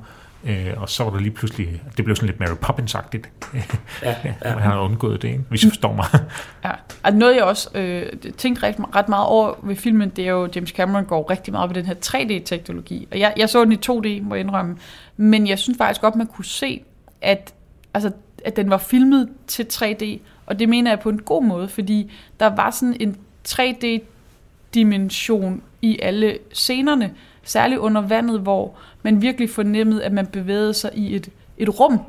øh, 0.45 0.67
og 0.77 0.89
så 0.89 1.05
var 1.05 1.11
der 1.11 1.19
lige 1.19 1.31
pludselig, 1.31 1.83
det 1.97 2.05
blev 2.05 2.17
sådan 2.17 2.27
lidt 2.27 2.41
Mary 2.41 2.57
Poppins-agtigt. 2.67 3.29
ja, 4.03 4.15
Ja, 4.25 4.35
han 4.43 4.71
har 4.71 4.81
undgået 4.81 5.23
det, 5.23 5.29
ikke? 5.29 5.45
hvis 5.49 5.65
I 5.65 5.69
forstår 5.69 5.93
mig. 5.95 6.07
Ja. 6.65 6.71
Og 7.03 7.13
noget, 7.13 7.37
jeg 7.37 7.45
også 7.45 7.69
øh, 7.75 8.07
tænkte 8.39 8.63
ret, 8.67 8.77
ret 8.95 9.09
meget 9.09 9.27
over 9.27 9.55
ved 9.63 9.77
filmen, 9.77 10.09
det 10.09 10.27
er 10.27 10.31
jo, 10.31 10.49
James 10.57 10.71
Cameron 10.71 11.05
går 11.05 11.31
rigtig 11.31 11.53
meget 11.53 11.71
på 11.71 11.75
den 11.75 11.87
her 11.87 11.95
3D-teknologi. 12.07 13.09
Og 13.13 13.19
jeg, 13.19 13.35
jeg 13.37 13.49
så 13.49 13.65
den 13.65 13.73
i 13.73 13.77
2D, 13.87 14.23
må 14.23 14.35
jeg 14.35 14.45
indrømme. 14.45 14.77
Men 15.17 15.47
jeg 15.47 15.59
synes 15.59 15.79
faktisk 15.79 16.01
godt, 16.01 16.17
man 16.17 16.27
kunne 16.27 16.45
se, 16.45 16.83
at, 17.23 17.55
altså, 17.95 18.11
at 18.45 18.57
den 18.57 18.71
var 18.71 18.79
filmet 18.79 19.29
til 19.47 19.67
3D. 19.73 20.19
Og 20.47 20.59
det 20.59 20.69
mener 20.69 20.91
jeg 20.91 21.01
på 21.01 21.09
en 21.09 21.23
god 21.23 21.45
måde, 21.45 21.69
fordi 21.69 22.13
der 22.41 22.47
var 22.47 22.71
sådan 22.71 22.97
en 23.01 23.17
3D-dimension 23.49 25.63
i 25.83 25.99
alle 26.03 26.39
scenerne. 26.53 27.11
Særligt 27.43 27.81
under 27.81 28.01
vandet, 28.01 28.41
hvor 28.41 28.75
man 29.03 29.23
virkelig 29.23 29.51
fornemmede, 29.51 30.05
at 30.05 30.13
man 30.13 30.27
bevægede 30.27 30.75
sig 30.75 30.91
i 30.95 31.15
et, 31.15 31.29
et 31.59 31.81
rum. 31.81 32.01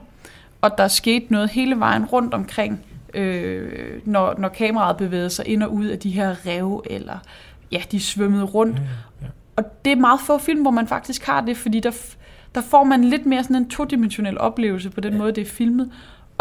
Og 0.61 0.77
der 0.77 0.87
skete 0.87 1.25
noget 1.29 1.49
hele 1.49 1.79
vejen 1.79 2.05
rundt 2.05 2.33
omkring, 2.33 2.85
øh, 3.13 4.01
når, 4.05 4.35
når 4.37 4.49
kameraet 4.49 4.97
bevægede 4.97 5.29
sig 5.29 5.47
ind 5.47 5.63
og 5.63 5.73
ud 5.73 5.85
af 5.85 5.99
de 5.99 6.09
her 6.09 6.35
rev, 6.45 6.83
eller 6.89 7.17
ja, 7.71 7.81
de 7.91 7.99
svømmede 7.99 8.43
rundt. 8.43 8.77
Ja, 8.77 8.81
ja. 9.21 9.27
Og 9.55 9.63
det 9.85 9.91
er 9.91 9.95
meget 9.95 10.19
få 10.19 10.37
film, 10.37 10.61
hvor 10.61 10.71
man 10.71 10.87
faktisk 10.87 11.25
har 11.25 11.41
det, 11.41 11.57
fordi 11.57 11.79
der, 11.79 11.91
der 12.55 12.61
får 12.61 12.83
man 12.83 13.03
lidt 13.03 13.25
mere 13.25 13.43
sådan 13.43 13.55
en 13.55 13.69
todimensionel 13.69 14.37
oplevelse 14.37 14.89
på 14.89 15.01
den 15.01 15.13
ja. 15.13 15.19
måde, 15.19 15.31
det 15.31 15.41
er 15.41 15.51
filmet. 15.51 15.91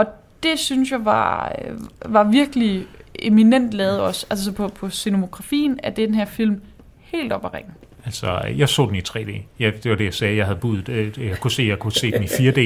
Og 0.01 0.07
det 0.43 0.59
synes 0.59 0.91
jeg 0.91 1.05
var, 1.05 1.53
øh, 1.65 1.79
var 2.13 2.25
virkelig 2.25 2.87
eminent 3.15 3.75
lavet 3.75 4.01
også. 4.01 4.27
Altså 4.31 4.53
på, 4.53 4.69
på 4.69 4.91
scenografien, 4.91 5.81
er 5.83 5.91
den 5.91 6.15
her 6.15 6.25
film 6.25 6.61
helt 6.99 7.33
op 7.33 7.45
at 7.45 7.55
ringe. 7.55 7.71
Altså, 8.05 8.41
jeg 8.57 8.69
så 8.69 8.87
den 8.87 8.95
i 8.95 9.01
3D. 9.09 9.43
Ja, 9.61 9.71
det 9.83 9.91
var 9.91 9.97
det, 9.97 10.05
jeg 10.05 10.15
sagde. 10.15 10.37
Jeg 10.37 10.47
havde 10.47 10.59
budt. 10.59 10.89
øh, 10.89 11.27
Jeg 11.29 11.41
kunne 11.41 11.51
se, 11.51 11.63
jeg 11.63 11.79
kunne 11.79 11.93
se 11.93 12.11
den 12.11 12.23
i 12.23 12.27
4D. 12.27 12.61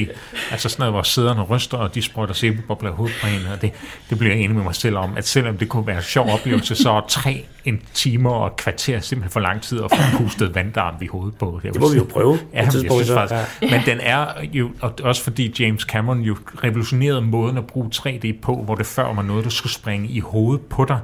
Altså 0.51 0.69
sådan 0.69 0.81
noget, 0.81 0.93
hvor 0.93 1.01
sæderne 1.03 1.41
ryster, 1.41 1.77
og 1.77 1.95
de 1.95 2.01
sprøjter 2.01 2.33
sæbebobler 2.33 2.89
i 2.91 2.93
hovedet 2.93 3.15
på 3.21 3.27
en. 3.27 3.51
Og 3.53 3.61
det, 3.61 3.71
det 4.09 4.17
blev 4.17 4.29
jeg 4.31 4.39
enig 4.39 4.55
med 4.55 4.63
mig 4.63 4.75
selv 4.75 4.97
om, 4.97 5.17
at 5.17 5.27
selvom 5.27 5.57
det 5.57 5.69
kunne 5.69 5.87
være 5.87 5.97
en 5.97 6.03
sjov 6.03 6.29
oplevelse, 6.29 6.75
så 6.75 6.89
er 6.91 7.01
tre 7.09 7.45
en 7.65 7.81
timer 7.93 8.29
og 8.31 8.47
et 8.47 8.55
kvarter 8.55 8.99
simpelthen 8.99 9.31
for 9.31 9.39
lang 9.39 9.61
tid 9.61 9.81
at 9.83 9.91
få 9.91 10.17
pustet 10.23 10.55
vanddarm 10.55 10.95
i 11.01 11.07
hovedet 11.07 11.35
på. 11.37 11.59
Det 11.63 11.79
må 11.79 11.89
vi 11.91 11.97
jo 11.97 12.03
prøve. 12.03 12.39
Ja, 12.53 12.61
jeg 12.61 12.71
synes 12.71 12.85
faktisk, 13.13 13.61
men 13.61 13.81
den 13.85 13.99
er 14.01 14.27
jo, 14.53 14.71
og 14.81 14.93
også 15.03 15.23
fordi 15.23 15.55
James 15.59 15.81
Cameron 15.81 16.21
jo 16.21 16.37
revolutionerede 16.63 17.21
måden 17.21 17.57
at 17.57 17.67
bruge 17.67 17.89
3D 17.95 18.41
på, 18.41 18.55
hvor 18.63 18.75
det 18.75 18.85
før 18.85 19.13
var 19.13 19.21
noget, 19.21 19.43
der 19.43 19.49
skulle 19.49 19.73
springe 19.73 20.07
i 20.09 20.19
hovedet 20.19 20.65
på 20.65 20.85
dig, 20.85 20.99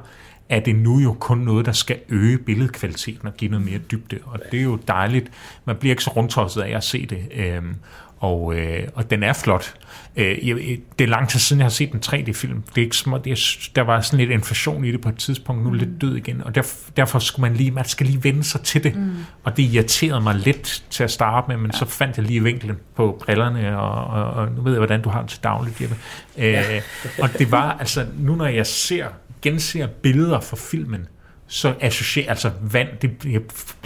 er 0.52 0.60
det 0.60 0.76
nu 0.76 0.98
jo 0.98 1.12
kun 1.12 1.38
noget, 1.38 1.66
der 1.66 1.72
skal 1.72 1.98
øge 2.08 2.38
billedkvaliteten 2.38 3.28
og 3.28 3.34
give 3.36 3.50
noget 3.50 3.66
mere 3.66 3.78
dybde. 3.78 4.18
Og 4.24 4.40
det 4.50 4.58
er 4.58 4.64
jo 4.64 4.78
dejligt. 4.88 5.30
Man 5.64 5.76
bliver 5.76 5.92
ikke 5.92 6.04
så 6.04 6.10
rundtosset 6.10 6.62
af 6.62 6.76
at 6.76 6.84
se 6.84 7.06
det. 7.06 7.18
Øhm, 7.34 7.74
og, 8.18 8.54
øh, 8.54 8.88
og 8.94 9.10
den 9.10 9.22
er 9.22 9.32
flot. 9.32 9.74
Øh, 10.16 10.48
jeg, 10.48 10.56
det 10.98 11.04
er 11.04 11.08
lang 11.08 11.28
tid 11.28 11.40
siden, 11.40 11.60
jeg 11.60 11.64
har 11.64 11.70
set 11.70 11.92
en 11.92 12.00
3D-film. 12.06 12.62
Det 12.62 12.78
er 12.78 12.84
ikke 12.84 12.96
små, 12.96 13.18
det 13.18 13.32
er, 13.32 13.68
der 13.76 13.82
var 13.82 14.00
sådan 14.00 14.18
lidt 14.18 14.30
inflation 14.30 14.84
i 14.84 14.92
det 14.92 15.00
på 15.00 15.08
et 15.08 15.16
tidspunkt, 15.16 15.62
nu 15.62 15.68
er 15.68 15.72
det 15.72 15.88
lidt 15.88 16.00
død 16.00 16.16
igen. 16.16 16.42
Og 16.44 16.54
derfor, 16.54 16.76
derfor 16.96 17.18
skulle 17.18 17.48
man 17.50 17.56
lige, 17.56 17.70
man 17.70 17.84
skal 17.84 18.06
lige 18.06 18.24
vende 18.24 18.44
sig 18.44 18.60
til 18.60 18.84
det. 18.84 18.96
Mm. 18.96 19.14
Og 19.44 19.56
det 19.56 19.62
irriterede 19.62 20.20
mig 20.20 20.34
lidt 20.34 20.84
til 20.90 21.04
at 21.04 21.10
starte 21.10 21.48
med, 21.48 21.56
men 21.56 21.70
ja. 21.70 21.78
så 21.78 21.86
fandt 21.86 22.16
jeg 22.16 22.26
lige 22.26 22.42
vinklen 22.42 22.76
på 22.96 23.22
brillerne, 23.24 23.78
og, 23.78 24.04
og, 24.04 24.24
og 24.24 24.52
nu 24.52 24.62
ved 24.62 24.72
jeg, 24.72 24.78
hvordan 24.80 25.02
du 25.02 25.08
har 25.08 25.20
det 25.20 25.30
til 25.30 25.42
dagligt, 25.42 25.80
Jeppe. 25.80 25.96
Øh, 26.38 26.82
og 27.18 27.38
det 27.38 27.50
var, 27.50 27.76
altså, 27.80 28.06
nu 28.18 28.34
når 28.34 28.46
jeg 28.46 28.66
ser, 28.66 29.06
genser 29.42 29.86
billeder 29.86 30.40
fra 30.40 30.56
filmen, 30.56 31.06
så 31.46 31.74
associerer, 31.80 32.30
altså 32.30 32.50
vand, 32.60 32.88
det 33.02 33.18
bliver, 33.18 33.40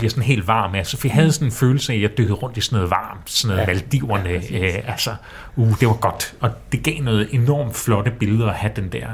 sådan 0.08 0.22
helt 0.22 0.46
varm 0.46 0.74
af. 0.74 0.86
Så 0.86 1.00
jeg 1.04 1.12
havde 1.12 1.32
sådan 1.32 1.48
en 1.48 1.52
følelse 1.52 1.92
af, 1.92 1.96
at 1.96 2.02
jeg 2.02 2.18
dykkede 2.18 2.34
rundt 2.34 2.56
i 2.56 2.60
sådan 2.60 2.76
noget 2.76 2.90
varmt, 2.90 3.30
sådan 3.30 3.56
noget 3.56 3.68
Ja. 3.68 3.74
Maldiverne. 3.74 4.42
Ja, 4.50 4.78
øh, 4.78 4.90
altså, 4.90 5.14
uh, 5.56 5.80
det 5.80 5.88
var 5.88 5.94
godt. 5.94 6.34
Og 6.40 6.50
det 6.72 6.82
gav 6.82 6.94
noget 7.02 7.28
enormt 7.32 7.76
flotte 7.76 8.10
billeder 8.10 8.46
at 8.46 8.54
have 8.54 8.72
den 8.76 8.92
der 8.92 9.08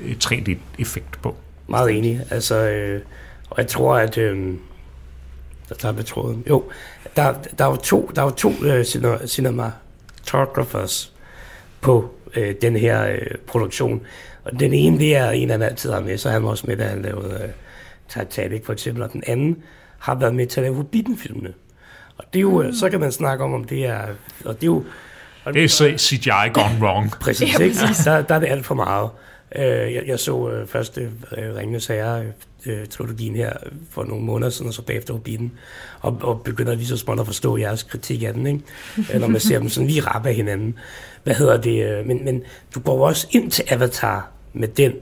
øh, 0.00 0.16
3D-effekt 0.24 1.22
på. 1.22 1.36
Meget 1.66 1.90
enig. 1.98 2.20
Altså, 2.30 2.68
øh, 2.68 3.02
og 3.50 3.58
jeg 3.58 3.66
tror, 3.66 3.96
at... 3.96 4.18
Øh, 4.18 4.54
der 5.82 5.92
med 5.92 6.04
tråden. 6.04 6.44
Jo, 6.48 6.70
der, 7.16 7.34
der 7.58 7.64
er 7.64 7.68
jo 7.68 7.76
to, 7.76 8.10
der 8.14 8.22
er 8.22 8.26
jo 8.26 8.30
to 8.30 8.50
øh, 8.64 8.80
cine- 8.80 9.26
cinematographers 9.26 11.12
på 11.80 12.14
øh, 12.36 12.54
den 12.62 12.76
her 12.76 13.06
øh, 13.06 13.18
produktion. 13.46 14.00
Og 14.52 14.60
den 14.60 14.72
ene, 14.74 14.98
det 14.98 15.16
er 15.16 15.30
en, 15.30 15.50
han 15.50 15.62
altid 15.62 15.92
har 15.92 16.00
med, 16.00 16.18
så 16.18 16.30
han 16.30 16.42
var 16.42 16.50
også 16.50 16.64
med, 16.66 16.76
da 16.76 16.84
han 16.84 17.02
lavede 17.02 17.40
øh, 17.44 17.50
Titanic 18.08 18.64
for 18.64 18.72
eksempel. 18.72 19.02
Og 19.02 19.12
den 19.12 19.22
anden 19.26 19.56
har 19.98 20.14
været 20.14 20.34
med 20.34 20.46
til 20.46 20.60
at 20.60 20.64
lave 20.64 20.74
Hobbiten-filmene. 20.74 21.52
Og 22.18 22.24
det 22.32 22.38
er 22.38 22.42
jo, 22.42 22.62
mm. 22.62 22.72
så 22.72 22.90
kan 22.90 23.00
man 23.00 23.12
snakke 23.12 23.44
om, 23.44 23.54
om 23.54 23.64
det 23.64 23.86
er... 23.86 24.02
Og 24.44 24.54
det 24.54 24.62
er 24.62 24.66
jo, 24.66 24.84
og, 25.44 25.54
Det 25.54 25.64
er 25.64 25.98
CGI 25.98 26.30
gone 26.52 26.78
wrong. 26.80 27.10
Præcis, 27.20 27.58
Ja, 27.58 27.64
ikke? 27.64 27.76
præcis. 27.80 28.04
Der, 28.04 28.22
der 28.22 28.34
er 28.34 28.38
det 28.38 28.48
alt 28.48 28.66
for 28.66 28.74
meget. 28.74 29.10
Øh, 29.56 29.94
jeg, 29.94 30.02
jeg 30.06 30.18
så 30.18 30.50
øh, 30.50 30.66
første 30.66 31.00
øh, 31.36 31.54
Ringenes 31.56 31.86
Herre 31.86 32.24
øh, 32.66 32.86
trilogien 32.86 33.36
her 33.36 33.52
for 33.90 34.04
nogle 34.04 34.24
måneder 34.24 34.50
siden, 34.50 34.68
og 34.68 34.74
så 34.74 34.82
bagefter 34.82 35.14
Hobbiten, 35.14 35.52
og, 36.00 36.18
og 36.22 36.42
begynder 36.42 36.74
lige 36.74 36.86
så 36.86 36.96
småt 36.96 37.20
at 37.20 37.26
forstå 37.26 37.56
jeres 37.56 37.82
kritik 37.82 38.22
af 38.22 38.34
den, 38.34 38.46
ikke? 38.46 38.60
Øh, 39.14 39.20
når 39.20 39.28
man 39.28 39.40
ser 39.40 39.58
dem 39.58 39.68
sådan 39.68 39.86
lige 39.86 40.00
rappe 40.00 40.28
af 40.28 40.34
hinanden. 40.34 40.78
Hvad 41.24 41.34
hedder 41.34 41.56
det? 41.60 41.84
øh, 41.98 42.06
Men, 42.06 42.24
men 42.24 42.42
du 42.74 42.80
går 42.80 43.06
også 43.06 43.26
ind 43.30 43.50
til 43.50 43.64
Avatar 43.68 44.30
med 44.52 44.68
den 44.68 44.92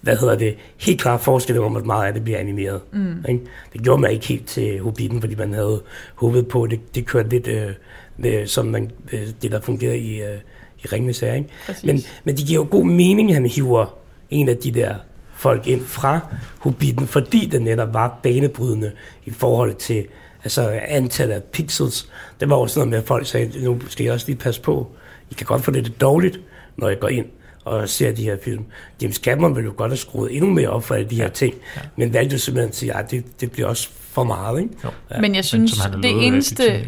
hvad 0.00 0.16
hedder 0.16 0.34
det, 0.34 0.56
helt 0.76 1.00
klart 1.00 1.20
forestilling 1.20 1.66
om, 1.66 1.76
at 1.76 1.86
meget 1.86 2.06
af 2.06 2.12
det 2.14 2.24
bliver 2.24 2.38
animeret. 2.38 2.80
Mm. 2.92 3.24
Ikke? 3.28 3.40
Det 3.72 3.82
gjorde 3.82 4.02
man 4.02 4.10
ikke 4.10 4.26
helt 4.26 4.46
til 4.46 4.80
Hobbiten, 4.80 5.20
fordi 5.20 5.34
man 5.34 5.52
havde 5.52 5.82
håbet 6.14 6.48
på, 6.48 6.62
at 6.62 6.70
det, 6.70 6.94
det 6.94 7.06
kørte 7.06 7.28
lidt 7.28 7.46
øh, 7.46 7.70
med, 8.16 8.46
som 8.46 8.66
man, 8.66 8.90
øh, 9.12 9.28
det, 9.42 9.52
der 9.52 9.60
fungerede 9.60 9.98
i, 9.98 10.22
øh, 10.22 10.38
i 10.84 10.86
Ringenes 10.86 11.20
Herre. 11.20 11.36
Ikke? 11.36 11.48
Præcis. 11.66 11.84
Men, 11.84 12.00
men 12.24 12.36
det 12.36 12.46
giver 12.46 12.60
jo 12.60 12.68
god 12.70 12.84
mening, 12.84 13.30
at 13.30 13.34
han 13.34 13.46
hiver 13.46 13.98
en 14.30 14.48
af 14.48 14.56
de 14.56 14.70
der 14.70 14.94
folk 15.34 15.66
ind 15.66 15.84
fra 15.84 16.20
Hobbiten, 16.58 17.06
fordi 17.06 17.46
det 17.46 17.62
netop 17.62 17.94
var 17.94 18.18
banebrydende 18.22 18.92
i 19.24 19.30
forhold 19.30 19.74
til 19.74 20.06
altså 20.44 20.80
antallet 20.88 21.34
af 21.34 21.42
pixels. 21.42 22.08
Det 22.40 22.50
var 22.50 22.56
også 22.56 22.74
sådan 22.74 22.88
noget 22.88 22.90
med, 22.90 22.98
at 22.98 23.08
folk 23.08 23.26
sagde, 23.26 23.64
nu 23.64 23.80
skal 23.88 24.04
jeg 24.04 24.12
også 24.12 24.26
lige 24.26 24.36
passe 24.36 24.60
på. 24.60 24.90
I 25.30 25.34
kan 25.34 25.46
godt 25.46 25.62
få 25.62 25.70
det 25.70 25.82
lidt 25.82 26.00
dårligt, 26.00 26.40
når 26.76 26.88
jeg 26.88 27.00
går 27.00 27.08
ind 27.08 27.26
og 27.64 27.88
ser 27.88 28.12
de 28.12 28.22
her 28.22 28.36
film. 28.44 28.64
James 29.02 29.16
Cameron 29.16 29.56
ville 29.56 29.66
jo 29.66 29.74
godt 29.76 29.90
have 29.90 29.96
skruet 29.96 30.36
endnu 30.36 30.50
mere 30.50 30.68
op 30.68 30.84
for 30.84 30.94
alle 30.94 31.10
de 31.10 31.16
her 31.16 31.28
ting, 31.28 31.54
men 31.96 32.12
valgte 32.12 32.34
jo 32.34 32.38
simpelthen 32.38 32.68
at 32.68 32.76
sige, 32.76 32.96
at 32.96 33.10
det, 33.10 33.40
det 33.40 33.50
bliver 33.50 33.68
også 33.68 33.88
for 33.92 34.24
meget. 34.24 34.60
Ikke? 34.60 34.74
Jo. 34.84 34.90
Ja. 35.10 35.20
Men 35.20 35.34
jeg 35.34 35.44
synes, 35.44 35.78
har 35.78 35.90
det 35.90 36.26
eneste... 36.26 36.86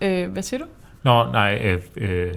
Øh, 0.00 0.30
hvad 0.32 0.42
siger 0.42 0.60
du? 0.60 0.66
Nå, 1.02 1.32
nej, 1.32 1.58
øh, 1.64 1.82
øh, 1.96 2.34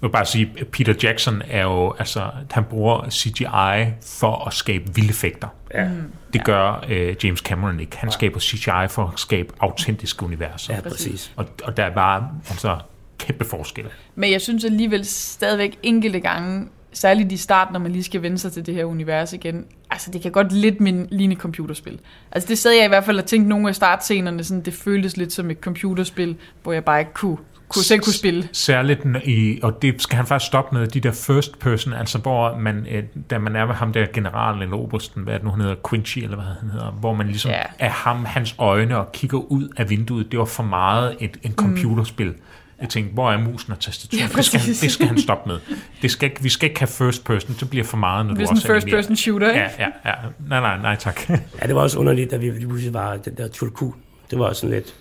jeg 0.00 0.06
vil 0.06 0.12
bare 0.12 0.26
sige, 0.26 0.46
Peter 0.72 0.94
Jackson 1.02 1.42
er 1.50 1.62
jo, 1.62 1.94
altså, 1.98 2.30
han 2.50 2.64
bruger 2.64 3.10
CGI 3.10 3.92
for 4.02 4.46
at 4.46 4.54
skabe 4.54 4.94
vilde 4.94 5.10
effekter. 5.10 5.48
Ja. 5.74 5.88
Det 6.32 6.44
gør 6.44 6.84
øh, 6.88 7.16
James 7.24 7.40
Cameron 7.40 7.80
ikke. 7.80 7.96
Han 7.96 8.12
skaber 8.12 8.40
CGI 8.40 8.88
for 8.88 9.10
at 9.14 9.20
skabe 9.20 9.52
autentiske 9.60 10.24
universer. 10.24 10.74
ja, 10.74 10.80
præcis. 10.80 11.32
Og, 11.36 11.46
og 11.64 11.76
der 11.76 11.84
er 11.84 11.94
bare 11.94 12.30
altså, 12.50 12.78
kæmpe 13.18 13.44
forskel. 13.44 13.84
Men 14.14 14.32
jeg 14.32 14.40
synes 14.40 14.64
alligevel 14.64 15.04
stadigvæk 15.06 15.78
enkelte 15.82 16.20
gange, 16.20 16.68
særligt 16.92 17.32
i 17.32 17.36
starten, 17.36 17.72
når 17.72 17.80
man 17.80 17.92
lige 17.92 18.02
skal 18.04 18.22
vende 18.22 18.38
sig 18.38 18.52
til 18.52 18.66
det 18.66 18.74
her 18.74 18.84
univers 18.84 19.32
igen, 19.32 19.64
altså 19.90 20.10
det 20.10 20.22
kan 20.22 20.32
godt 20.32 20.52
lidt 20.52 20.80
min, 20.80 21.06
ligne 21.10 21.34
computerspil. 21.34 21.98
Altså 22.32 22.48
det 22.48 22.58
sad 22.58 22.72
jeg 22.72 22.84
i 22.84 22.88
hvert 22.88 23.04
fald 23.04 23.18
og 23.18 23.24
tænkte 23.26 23.48
nogle 23.48 23.68
af 23.68 23.74
startscenerne, 23.74 24.44
sådan, 24.44 24.62
det 24.62 24.74
føltes 24.74 25.16
lidt 25.16 25.32
som 25.32 25.50
et 25.50 25.58
computerspil, 25.60 26.36
hvor 26.62 26.72
jeg 26.72 26.84
bare 26.84 26.98
ikke 27.00 27.12
kunne, 27.14 27.36
kunne 27.68 27.84
selv 27.84 28.00
kunne 28.00 28.12
spille. 28.12 28.48
Særligt 28.52 29.00
i, 29.24 29.60
og 29.62 29.82
det 29.82 30.02
skal 30.02 30.16
han 30.16 30.26
faktisk 30.26 30.46
stoppe 30.46 30.78
med, 30.78 30.86
de 30.86 31.00
der 31.00 31.12
first 31.12 31.58
person, 31.58 31.92
altså 31.92 32.18
hvor 32.18 32.56
man, 32.58 32.86
øh, 32.90 33.02
da 33.30 33.38
man 33.38 33.56
er 33.56 33.66
med 33.66 33.74
ham 33.74 33.92
der 33.92 34.06
generalen 34.12 34.62
eller 34.62 34.76
obersten, 34.76 35.22
hvad 35.22 35.34
er 35.34 35.38
det 35.38 35.44
nu, 35.44 35.50
han 35.50 35.60
hedder, 35.60 35.76
Quincy, 35.90 36.18
eller 36.18 36.36
hvad 36.36 36.46
han 36.60 36.70
hedder, 36.70 36.90
hvor 36.90 37.14
man 37.14 37.26
ligesom 37.26 37.50
Ja. 37.50 37.62
er 37.78 37.90
ham, 37.90 38.24
hans 38.24 38.54
øjne, 38.58 38.98
og 38.98 39.12
kigger 39.12 39.38
ud 39.38 39.68
af 39.76 39.90
vinduet, 39.90 40.30
det 40.30 40.38
var 40.38 40.44
for 40.44 40.62
meget 40.62 41.16
et, 41.20 41.36
en 41.42 41.52
computerspil. 41.54 42.34
Jeg 42.80 42.88
tænkte, 42.88 43.14
hvor 43.14 43.32
er 43.32 43.38
musen 43.38 43.72
og 43.72 43.80
tastaturet? 43.80 44.20
Ja, 44.22 44.28
det, 44.36 44.44
skal 44.44 44.60
han, 44.60 44.68
det 44.68 44.92
skal 44.92 45.06
han 45.06 45.18
stoppe 45.20 45.48
med. 45.50 45.58
Det 46.02 46.10
skal 46.10 46.30
vi 46.40 46.48
skal 46.48 46.68
ikke 46.68 46.80
have 46.80 46.86
first 46.88 47.24
person, 47.24 47.56
det 47.60 47.70
bliver 47.70 47.84
for 47.84 47.96
meget, 47.96 48.26
når 48.26 48.34
Det 48.34 48.38
du 48.38 48.42
er 48.42 48.46
sådan 48.46 48.56
også 48.56 48.66
en 48.68 48.74
first 48.74 48.84
animerer. 48.86 49.02
person 49.02 49.16
shooter, 49.16 49.48
ikke? 49.48 49.60
Ja, 49.60 49.70
ja, 49.78 50.10
ja. 50.10 50.14
Nej, 50.48 50.60
nej, 50.60 50.78
nej, 50.82 50.96
tak. 50.96 51.28
Ja, 51.28 51.66
det 51.66 51.74
var 51.74 51.80
også 51.80 51.98
underligt, 51.98 52.32
at 52.32 52.40
vi 52.40 52.50
lige 52.50 52.66
pludselig 52.66 52.94
var 52.94 53.16
den 53.16 53.34
der 53.36 53.48
tulkun. 53.48 53.94
Det 54.30 54.38
var 54.38 54.44
også 54.44 54.60
sådan 54.60 54.74
lidt... 54.74 54.94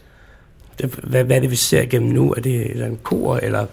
Det, 0.82 0.94
hvad, 1.04 1.24
hvad 1.24 1.36
er 1.36 1.40
det, 1.40 1.52
vi 1.52 1.56
ser 1.56 1.82
igennem 1.82 2.10
nu? 2.12 2.34
Er 2.34 2.42
det 2.42 2.86
en 2.86 3.00
kor, 3.04 3.38
eller... 3.38 3.66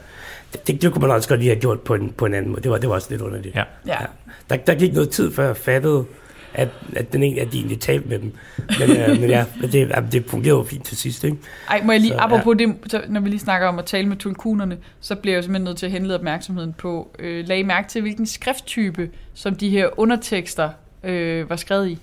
Det, 0.53 0.67
det, 0.67 0.83
det 0.83 0.93
kunne 0.93 1.03
man 1.03 1.11
også 1.11 1.29
godt 1.29 1.41
lige 1.41 1.51
have 1.51 1.61
gjort 1.61 1.81
på 1.81 1.95
en, 1.95 2.13
på 2.17 2.27
en 2.27 2.35
anden 2.35 2.51
måde. 2.51 2.63
Det 2.63 2.71
var, 2.71 2.79
det 2.79 2.89
var 2.89 2.95
også 2.95 3.09
lidt 3.11 3.23
underligt. 3.23 3.55
Ja. 3.57 3.63
Ja. 3.87 3.97
Der, 4.51 4.57
der 4.57 4.75
gik 4.75 4.93
noget 4.93 5.11
tid, 5.11 5.33
før 5.35 5.47
jeg 5.47 5.57
fattede, 5.57 6.05
at, 6.55 6.69
at, 6.97 7.13
den 7.13 7.23
egentlig, 7.23 7.43
at 7.43 7.53
de 7.53 7.59
egentlig 7.59 7.81
talte 7.81 8.09
med 8.09 8.19
dem. 8.19 8.33
Men, 8.79 8.97
øh, 8.97 9.21
men 9.21 9.31
ja, 9.31 9.45
det, 9.73 10.13
det 10.13 10.25
fungerede 10.27 10.59
jo 10.59 10.65
fint 10.65 10.85
til 10.85 10.97
sidst, 10.97 11.25
ikke? 11.25 11.37
Ej, 11.71 11.83
må 11.85 11.93
jeg 11.93 12.01
lige, 12.01 12.13
Så, 12.13 12.19
så, 12.19 12.25
apropos 12.25 12.57
ja. 12.61 12.67
det, 12.67 12.77
så, 12.87 13.03
når 13.09 13.21
vi 13.21 13.29
lige 13.29 13.41
snakker 13.41 13.69
om 13.69 13.79
at 13.79 13.85
tale 13.85 14.09
med 14.09 14.17
tulkunerne, 14.17 14.79
så 15.01 15.15
bliver 15.15 15.35
jeg 15.35 15.37
jo 15.37 15.43
simpelthen 15.43 15.65
nødt 15.65 15.79
til 15.79 15.87
at 15.87 15.93
henlede 15.93 16.15
opmærksomheden 16.15 16.73
på, 16.73 17.17
øh, 17.19 17.49
lag 17.49 17.59
I 17.59 17.63
mærke 17.63 17.89
til, 17.89 18.03
hvilken 18.03 18.27
skrifttype, 18.27 19.11
som 19.35 19.55
de 19.55 19.69
her 19.71 19.89
undertekster 20.01 20.71
øh, 21.05 21.51
var 21.51 21.57
skrevet 21.57 21.89
i. 21.89 21.99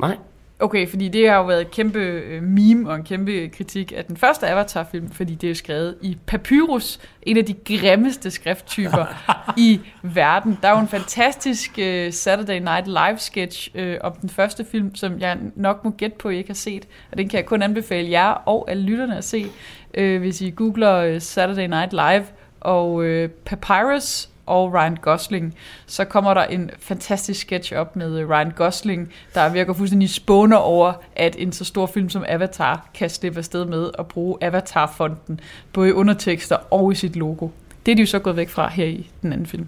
Nej. 0.00 0.16
Okay, 0.64 0.88
fordi 0.88 1.08
det 1.08 1.28
har 1.28 1.36
jo 1.36 1.44
været 1.44 1.60
et 1.60 1.70
kæmpe 1.70 1.98
øh, 1.98 2.42
meme 2.42 2.90
og 2.90 2.96
en 2.96 3.04
kæmpe 3.04 3.48
kritik 3.48 3.92
af 3.96 4.04
den 4.04 4.16
første 4.16 4.48
Avatar-film, 4.48 5.10
fordi 5.10 5.34
det 5.34 5.50
er 5.50 5.54
skrevet 5.54 5.96
i 6.02 6.18
papyrus, 6.26 7.00
en 7.22 7.36
af 7.36 7.44
de 7.44 7.54
grimmeste 7.78 8.30
skrifttyper 8.30 9.06
i 9.68 9.80
verden. 10.02 10.58
Der 10.62 10.68
er 10.68 10.72
jo 10.72 10.80
en 10.80 10.88
fantastisk 10.88 11.78
øh, 11.78 12.12
Saturday 12.12 12.58
Night 12.58 12.86
Live-sketch 12.86 13.70
øh, 13.74 13.98
om 14.00 14.12
den 14.12 14.28
første 14.28 14.64
film, 14.64 14.94
som 14.94 15.20
jeg 15.20 15.38
nok 15.56 15.84
må 15.84 15.90
gætte 15.90 16.16
på, 16.18 16.28
I 16.28 16.36
ikke 16.36 16.50
har 16.50 16.54
set, 16.54 16.88
og 17.12 17.18
den 17.18 17.28
kan 17.28 17.36
jeg 17.36 17.46
kun 17.46 17.62
anbefale 17.62 18.10
jer 18.10 18.28
og 18.28 18.70
alle 18.70 18.82
lytterne 18.82 19.16
at 19.16 19.24
se, 19.24 19.46
hvis 19.94 20.40
I 20.40 20.50
googler 20.50 21.18
Saturday 21.18 21.66
Night 21.66 21.92
Live 21.92 22.24
og 22.60 23.04
Papyrus 23.44 24.28
og 24.46 24.74
Ryan 24.74 24.96
Gosling, 25.02 25.54
så 25.86 26.04
kommer 26.04 26.34
der 26.34 26.44
en 26.44 26.70
fantastisk 26.78 27.40
sketch 27.40 27.74
op 27.74 27.96
med 27.96 28.18
øh, 28.18 28.28
Ryan 28.28 28.50
Gosling, 28.56 29.12
der 29.34 29.48
virker 29.48 29.72
fuldstændig 29.72 30.10
spåner 30.10 30.56
over, 30.56 30.92
at 31.16 31.36
en 31.38 31.52
så 31.52 31.64
stor 31.64 31.86
film 31.86 32.08
som 32.08 32.24
Avatar 32.28 32.88
kan 32.94 33.10
slippe 33.10 33.38
afsted 33.38 33.64
med 33.64 33.90
at 33.98 34.06
bruge 34.06 34.38
Avatar-fonden, 34.40 35.40
både 35.72 35.88
i 35.88 35.92
undertekster 35.92 36.56
og 36.70 36.92
i 36.92 36.94
sit 36.94 37.16
logo. 37.16 37.48
Det 37.86 37.92
er 37.92 37.96
de 37.96 38.02
jo 38.02 38.06
så 38.06 38.18
gået 38.18 38.36
væk 38.36 38.48
fra 38.48 38.68
her 38.68 38.86
i 38.86 39.10
den 39.22 39.32
anden 39.32 39.46
film. 39.46 39.66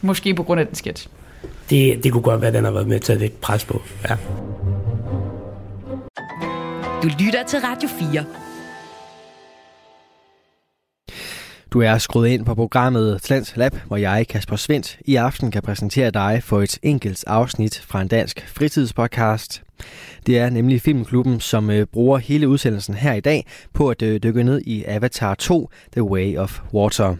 Måske 0.00 0.34
på 0.34 0.42
grund 0.42 0.60
af 0.60 0.66
den 0.66 0.74
sketch. 0.74 1.08
Det, 1.70 2.04
det 2.04 2.12
kunne 2.12 2.22
godt 2.22 2.40
være, 2.40 2.48
at 2.48 2.54
den 2.54 2.64
har 2.64 2.72
været 2.72 2.86
med 2.86 3.00
til 3.00 3.12
at 3.12 3.20
lægge 3.20 3.36
pres 3.40 3.64
på. 3.64 3.82
Ja. 4.08 4.16
Du 7.02 7.08
lytter 7.18 7.44
til 7.48 7.58
Radio 7.58 7.88
4. 7.88 8.24
Du 11.72 11.80
er 11.80 11.98
skruet 11.98 12.28
ind 12.28 12.44
på 12.44 12.54
programmet 12.54 13.22
Talents 13.22 13.56
Lab, 13.56 13.76
hvor 13.86 13.96
jeg, 13.96 14.26
Kasper 14.28 14.56
Svendt, 14.56 14.98
i 15.04 15.16
aften 15.16 15.50
kan 15.50 15.62
præsentere 15.62 16.10
dig 16.10 16.40
for 16.44 16.60
et 16.60 16.78
enkelt 16.82 17.24
afsnit 17.26 17.80
fra 17.88 18.02
en 18.02 18.08
dansk 18.08 18.48
fritidspodcast. 18.48 19.62
Det 20.26 20.38
er 20.38 20.50
nemlig 20.50 20.80
Filmklubben, 20.80 21.40
som 21.40 21.70
øh, 21.70 21.86
bruger 21.86 22.18
hele 22.18 22.48
udsendelsen 22.48 22.94
her 22.94 23.12
i 23.12 23.20
dag 23.20 23.46
på 23.74 23.88
at 23.88 24.02
øh, 24.02 24.22
dykke 24.22 24.42
ned 24.42 24.60
i 24.60 24.84
Avatar 24.86 25.34
2, 25.34 25.70
The 25.92 26.02
Way 26.02 26.36
of 26.36 26.60
Water. 26.74 27.16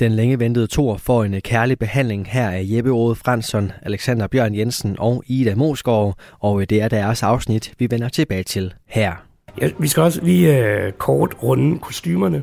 Den 0.00 0.12
længe 0.12 0.38
ventede 0.38 0.66
tor 0.66 0.96
får 0.96 1.24
en 1.24 1.34
øh, 1.34 1.40
kærlig 1.40 1.78
behandling 1.78 2.26
her 2.26 2.50
af 2.50 2.62
Jeppe 2.64 2.90
Rode 2.90 3.14
Fransson, 3.14 3.72
Alexander 3.82 4.26
Bjørn 4.26 4.54
Jensen 4.54 4.96
og 4.98 5.24
Ida 5.26 5.54
Mosgaard, 5.54 6.18
og 6.40 6.70
det 6.70 6.82
er 6.82 6.88
deres 6.88 7.22
afsnit, 7.22 7.72
vi 7.78 7.86
vender 7.90 8.08
tilbage 8.08 8.42
til 8.42 8.74
her. 8.86 9.12
Ja, 9.60 9.70
vi 9.78 9.88
skal 9.88 10.02
også 10.02 10.20
lige 10.22 10.58
øh, 10.58 10.92
kort 10.92 11.34
runde 11.42 11.78
kostymerne. 11.78 12.42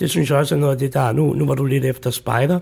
Det 0.00 0.10
synes 0.10 0.30
jeg 0.30 0.38
også 0.38 0.54
er 0.54 0.58
noget 0.58 0.72
af 0.72 0.78
det, 0.78 0.94
der 0.94 1.00
er 1.00 1.12
nu. 1.12 1.32
Nu 1.32 1.46
var 1.46 1.54
du 1.54 1.64
lidt 1.64 1.84
efter 1.84 2.10
Spider. 2.10 2.60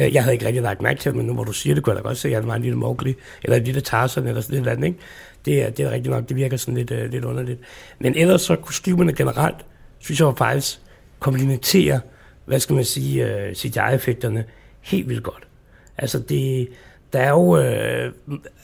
Øh, 0.00 0.14
jeg 0.14 0.22
havde 0.22 0.34
ikke 0.34 0.46
rigtig 0.46 0.62
lagt 0.62 0.82
mærke 0.82 1.00
til 1.00 1.10
det, 1.10 1.16
men 1.16 1.26
nu 1.26 1.34
hvor 1.34 1.44
du 1.44 1.52
siger 1.52 1.74
det, 1.74 1.84
kunne 1.84 1.96
jeg 1.96 2.04
da 2.04 2.08
godt 2.08 2.18
se, 2.18 2.28
at 2.28 2.34
han 2.34 2.46
var 2.46 2.54
en 2.54 2.62
lille 2.62 2.78
Mowgli, 2.78 3.14
eller 3.44 3.56
en 3.56 3.64
lille 3.64 3.80
Tarzan, 3.80 4.26
eller 4.26 4.40
sådan 4.40 4.58
noget 4.58 4.72
andet, 4.72 4.86
ikke? 4.86 4.98
Det 5.44 5.62
er, 5.62 5.70
det 5.70 5.84
er 5.84 5.90
rigtigt 5.90 6.14
nok, 6.14 6.28
det 6.28 6.36
virker 6.36 6.56
sådan 6.56 6.74
lidt, 6.74 6.90
øh, 6.90 7.10
lidt 7.10 7.24
underligt. 7.24 7.60
Men 7.98 8.16
ellers 8.16 8.42
så 8.42 8.56
kostymerne 8.56 9.12
generelt, 9.12 9.56
synes 9.98 10.20
jeg 10.20 10.26
var 10.26 10.34
faktisk 10.34 10.80
komplementerer, 11.18 12.00
hvad 12.44 12.60
skal 12.60 12.74
man 12.74 12.84
sige, 12.84 13.26
øh, 13.26 13.50
uh, 13.50 13.54
CGI-effekterne 13.54 14.44
helt 14.80 15.08
vildt 15.08 15.22
godt. 15.22 15.46
Altså 15.98 16.18
det, 16.18 16.68
der 17.12 17.18
er 17.18 17.30
jo, 17.30 17.58
øh, 17.58 18.12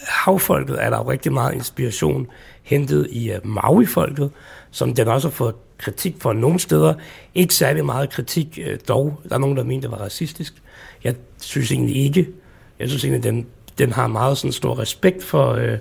havfolket 0.08 0.84
er 0.84 0.90
der 0.90 0.96
jo 0.98 1.10
rigtig 1.10 1.32
meget 1.32 1.54
inspiration 1.54 2.26
hentet 2.62 3.08
i 3.10 3.32
øh, 3.32 3.46
Maui-folket, 3.46 4.30
som 4.74 4.94
den 4.94 5.08
også 5.08 5.28
har 5.28 5.32
fået 5.32 5.54
kritik 5.78 6.14
for 6.20 6.32
nogle 6.32 6.58
steder. 6.58 6.94
Ikke 7.34 7.54
særlig 7.54 7.84
meget 7.84 8.10
kritik 8.10 8.58
øh, 8.66 8.78
dog. 8.88 9.20
Der 9.28 9.34
er 9.34 9.38
nogen, 9.38 9.56
der 9.56 9.64
mente, 9.64 9.82
det 9.82 9.90
var 9.90 10.04
racistisk. 10.04 10.54
Jeg 11.04 11.14
synes 11.40 11.72
egentlig 11.72 11.96
ikke. 11.96 12.28
Jeg 12.78 12.88
synes 12.88 13.04
egentlig, 13.04 13.22
den, 13.22 13.46
den 13.78 13.92
har 13.92 14.06
meget 14.06 14.38
sådan 14.38 14.52
stor 14.52 14.78
respekt 14.78 15.24
for, 15.24 15.52
øh, 15.52 15.78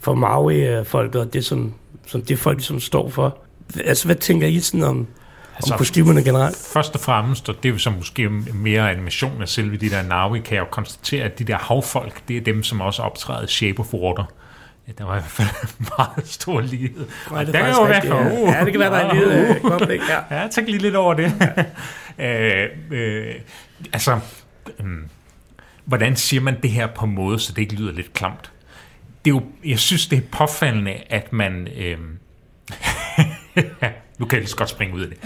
for 0.00 0.14
Maui-folket 0.14 1.20
og 1.20 1.32
det, 1.32 1.44
som, 1.44 1.74
som 2.06 2.22
det 2.22 2.38
folk 2.38 2.64
som 2.64 2.80
står 2.80 3.08
for. 3.08 3.38
Altså, 3.84 4.06
hvad 4.06 4.16
tænker 4.16 4.46
I 4.46 4.60
sådan 4.60 4.82
om, 4.82 5.06
altså, 5.56 5.74
om 5.74 5.78
kostymerne 5.78 6.24
generelt? 6.24 6.56
Først 6.72 6.94
og 6.94 7.00
fremmest, 7.00 7.48
og 7.48 7.54
det 7.62 7.68
er 7.68 7.72
jo 7.72 7.78
så 7.78 7.90
måske 7.90 8.28
mere 8.54 8.90
animation 8.90 9.42
af 9.42 9.48
selve 9.48 9.76
de 9.76 9.90
der 9.90 10.02
Navi, 10.02 10.40
kan 10.40 10.54
jeg 10.54 10.60
jo 10.60 10.68
konstatere, 10.70 11.24
at 11.24 11.38
de 11.38 11.44
der 11.44 11.56
havfolk, 11.56 12.28
det 12.28 12.36
er 12.36 12.40
dem, 12.40 12.62
som 12.62 12.80
også 12.80 13.02
optræder 13.02 13.46
Shape 13.46 13.80
of 13.80 13.94
Water. 13.94 14.24
Ja, 14.88 14.92
der 14.98 15.04
var 15.04 15.16
i 15.16 15.20
hvert 15.20 15.30
fald 15.30 15.48
meget 15.98 16.28
stor 16.28 16.60
lighed. 16.60 17.06
Nej, 17.30 17.44
det 17.44 17.54
der 17.54 17.60
er 17.60 17.64
kan 17.64 17.74
jo 17.74 17.82
være, 17.82 17.94
rigtigt, 17.94 18.14
uh, 18.14 18.48
ja. 18.48 18.58
ja, 18.58 18.64
det 18.64 18.72
kan 18.72 18.80
være, 18.80 18.90
der 18.90 18.96
er 18.96 19.10
en 19.10 19.56
øh, 19.56 19.60
kobling. 19.60 20.02
Ja. 20.08 20.40
Ja, 20.40 20.48
tænk 20.48 20.68
lige 20.68 20.78
lidt 20.78 20.96
over 20.96 21.14
det. 21.14 21.32
øh, 22.24 22.68
øh, 22.90 23.34
altså, 23.92 24.20
øh, 24.80 24.86
hvordan 25.84 26.16
siger 26.16 26.40
man 26.40 26.60
det 26.62 26.70
her 26.70 26.86
på 26.86 27.04
en 27.04 27.14
måde, 27.14 27.38
så 27.38 27.52
det 27.52 27.62
ikke 27.62 27.74
lyder 27.74 27.92
lidt 27.92 28.12
klamt? 28.12 28.52
Det 29.24 29.30
er 29.30 29.34
jo, 29.34 29.42
jeg 29.64 29.78
synes, 29.78 30.06
det 30.06 30.18
er 30.18 30.22
påfaldende, 30.32 30.94
at 31.10 31.32
man... 31.32 31.68
Øh, 31.76 31.98
nu 34.18 34.26
kan 34.26 34.36
jeg 34.36 34.40
lige 34.40 34.46
så 34.46 34.56
godt 34.56 34.68
springe 34.68 34.94
ud 34.94 35.00
af 35.00 35.08
det. 35.08 35.18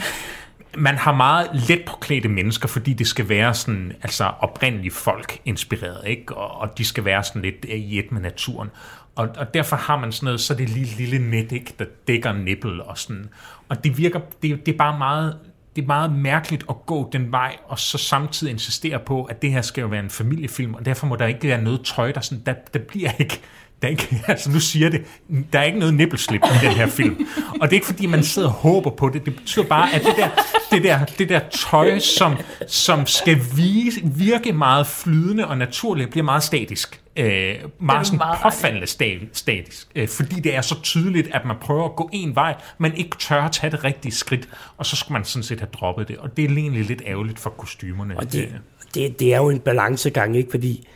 man 0.76 0.96
har 0.96 1.12
meget 1.14 1.48
let 1.68 1.82
påklædte 1.86 2.28
mennesker, 2.28 2.68
fordi 2.68 2.92
det 2.92 3.06
skal 3.06 3.28
være 3.28 3.54
sådan, 3.54 3.92
altså 4.02 4.24
oprindelige 4.24 4.90
folk 4.90 5.38
inspireret, 5.44 6.08
ikke? 6.08 6.36
Og, 6.36 6.60
og 6.60 6.78
de 6.78 6.84
skal 6.84 7.04
være 7.04 7.24
sådan 7.24 7.42
lidt 7.42 7.64
i 7.64 7.98
et 7.98 8.12
med 8.12 8.20
naturen. 8.20 8.70
Og, 9.14 9.28
og 9.36 9.54
derfor 9.54 9.76
har 9.76 9.98
man 9.98 10.12
sådan 10.12 10.24
noget, 10.24 10.40
så 10.40 10.54
det 10.54 10.68
lille, 10.68 10.96
lille 10.96 11.30
net, 11.30 11.52
ikke, 11.52 11.74
der 11.78 11.84
dækker 12.08 12.32
nippel 12.32 12.82
og 12.82 12.98
sådan. 12.98 13.28
Og 13.68 13.84
det 13.84 13.98
virker, 13.98 14.20
det, 14.42 14.66
det 14.66 14.74
er 14.74 14.78
bare 14.78 14.98
meget, 14.98 15.38
det 15.76 15.82
er 15.82 15.86
meget 15.86 16.12
mærkeligt 16.12 16.64
at 16.68 16.76
gå 16.86 17.10
den 17.12 17.32
vej, 17.32 17.56
og 17.66 17.78
så 17.78 17.98
samtidig 17.98 18.50
insistere 18.52 18.98
på, 18.98 19.24
at 19.24 19.42
det 19.42 19.52
her 19.52 19.62
skal 19.62 19.82
jo 19.82 19.88
være 19.88 20.00
en 20.00 20.10
familiefilm, 20.10 20.74
og 20.74 20.84
derfor 20.84 21.06
må 21.06 21.16
der 21.16 21.26
ikke 21.26 21.48
være 21.48 21.62
noget 21.62 21.80
tøj, 21.84 22.12
der 22.12 22.20
sådan, 22.20 22.42
der, 22.46 22.54
der 22.74 22.78
bliver 22.78 23.10
ikke, 23.18 23.40
der 23.82 23.88
er 23.88 23.90
ikke, 23.90 24.22
altså 24.28 24.50
nu 24.50 24.60
siger 24.60 24.88
det, 24.88 25.04
der 25.52 25.58
er 25.58 25.62
ikke 25.62 25.78
noget 25.78 25.94
nippelslip 25.94 26.40
i 26.44 26.66
den 26.66 26.72
her 26.72 26.86
film. 26.86 27.26
Og 27.60 27.60
det 27.60 27.68
er 27.68 27.72
ikke 27.72 27.86
fordi, 27.86 28.06
man 28.06 28.22
sidder 28.22 28.48
og 28.48 28.54
håber 28.54 28.90
på 28.90 29.08
det. 29.08 29.26
Det 29.26 29.36
betyder 29.36 29.64
bare, 29.64 29.94
at 29.94 30.02
det 30.02 30.14
der, 30.16 30.28
det 30.70 30.82
der, 30.84 31.04
det 31.04 31.28
der 31.28 31.40
tøj, 31.70 31.98
som, 31.98 32.36
som 32.66 33.06
skal 33.06 33.40
vise, 33.56 34.00
virke 34.04 34.52
meget 34.52 34.86
flydende 34.86 35.46
og 35.46 35.58
naturligt, 35.58 36.10
bliver 36.10 36.24
meget 36.24 36.42
statisk. 36.42 37.00
Øh, 37.16 37.54
meget 37.78 38.06
sådan 38.06 38.16
meget 38.18 38.38
påfaldende 38.42 38.86
sta- 38.86 39.28
statisk. 39.32 39.88
Øh, 39.94 40.08
fordi 40.08 40.40
det 40.40 40.56
er 40.56 40.60
så 40.60 40.80
tydeligt, 40.82 41.28
at 41.32 41.44
man 41.44 41.56
prøver 41.60 41.84
at 41.84 41.96
gå 41.96 42.10
en 42.12 42.34
vej, 42.34 42.54
men 42.78 42.94
ikke 42.94 43.16
tør 43.18 43.42
at 43.42 43.52
tage 43.52 43.70
det 43.70 43.84
rigtige 43.84 44.12
skridt. 44.12 44.48
Og 44.76 44.86
så 44.86 44.96
skulle 44.96 45.12
man 45.12 45.24
sådan 45.24 45.42
set 45.42 45.60
have 45.60 45.68
droppet 45.72 46.08
det. 46.08 46.16
Og 46.16 46.36
det 46.36 46.44
er 46.44 46.48
egentlig 46.48 46.84
lidt 46.84 47.02
ærgerligt 47.06 47.38
for 47.38 47.50
kostymerne. 47.50 48.16
Og 48.16 48.32
det, 48.32 48.48
det, 48.94 49.20
det 49.20 49.34
er 49.34 49.36
jo 49.36 49.50
en 49.50 49.60
balancegang, 49.60 50.36
ikke? 50.36 50.50
Fordi 50.50 50.86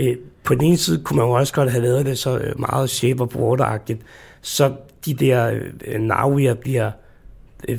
øh, 0.00 0.16
på 0.44 0.54
den 0.54 0.62
ene 0.64 0.76
side 0.76 1.02
kunne 1.04 1.16
man 1.16 1.26
jo 1.26 1.32
også 1.32 1.52
godt 1.54 1.70
have 1.70 1.82
lavet 1.82 2.06
det 2.06 2.18
så 2.18 2.38
øh, 2.38 2.60
meget 2.60 2.90
shape 2.90 3.22
og 3.22 3.72
agtigt 3.72 4.00
så 4.42 4.72
de 5.06 5.14
der 5.14 5.60
øh, 5.86 6.00
navier 6.00 6.54
bliver... 6.54 6.90
Øh, 7.68 7.78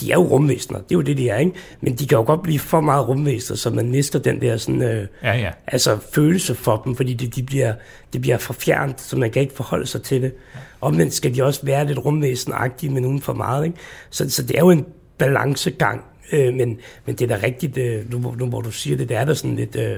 de 0.00 0.10
er 0.12 0.14
jo 0.14 0.22
rumvæsener, 0.22 0.78
det 0.78 0.90
er 0.94 0.94
jo 0.96 1.00
det, 1.00 1.16
de 1.16 1.28
er, 1.28 1.38
ikke? 1.38 1.52
Men 1.80 1.94
de 1.94 2.06
kan 2.06 2.18
jo 2.18 2.24
godt 2.24 2.42
blive 2.42 2.58
for 2.58 2.80
meget 2.80 3.08
rumvæsener, 3.08 3.56
så 3.56 3.70
man 3.70 3.90
mister 3.90 4.18
den 4.18 4.40
der 4.40 4.56
sådan, 4.56 4.82
øh, 4.82 5.06
Ja, 5.22 5.36
ja. 5.38 5.50
altså 5.66 5.98
følelse 6.12 6.54
for 6.54 6.82
dem, 6.84 6.96
fordi 6.96 7.14
det, 7.14 7.36
de 7.36 7.42
bliver, 7.42 7.74
det 8.12 8.20
bliver 8.20 8.38
for 8.38 8.52
fjernt, 8.52 9.00
så 9.00 9.16
man 9.16 9.30
kan 9.30 9.42
ikke 9.42 9.54
forholde 9.54 9.86
sig 9.86 10.02
til 10.02 10.22
det. 10.22 10.32
Omvendt 10.80 11.14
skal 11.14 11.34
de 11.34 11.44
også 11.44 11.60
være 11.66 11.86
lidt 11.86 11.98
rumvæsenagtige, 12.04 12.92
men 12.92 13.04
uden 13.06 13.20
for 13.20 13.32
meget. 13.32 13.64
Ikke? 13.64 13.76
Så, 14.10 14.30
så 14.30 14.42
det 14.42 14.56
er 14.56 14.60
jo 14.60 14.70
en 14.70 14.86
balancegang, 15.18 16.04
øh, 16.32 16.54
men, 16.54 16.78
men 17.06 17.14
det 17.16 17.30
er 17.30 17.36
da 17.36 17.46
rigtigt, 17.46 17.78
øh, 17.78 18.10
nu, 18.12 18.18
hvor- 18.18 18.34
nu 18.38 18.46
hvor 18.46 18.60
du 18.60 18.70
siger 18.70 18.96
det, 18.96 19.08
det 19.08 19.16
er 19.16 19.24
da 19.24 19.34
sådan 19.34 19.56
lidt... 19.56 19.76
Øh, 19.76 19.96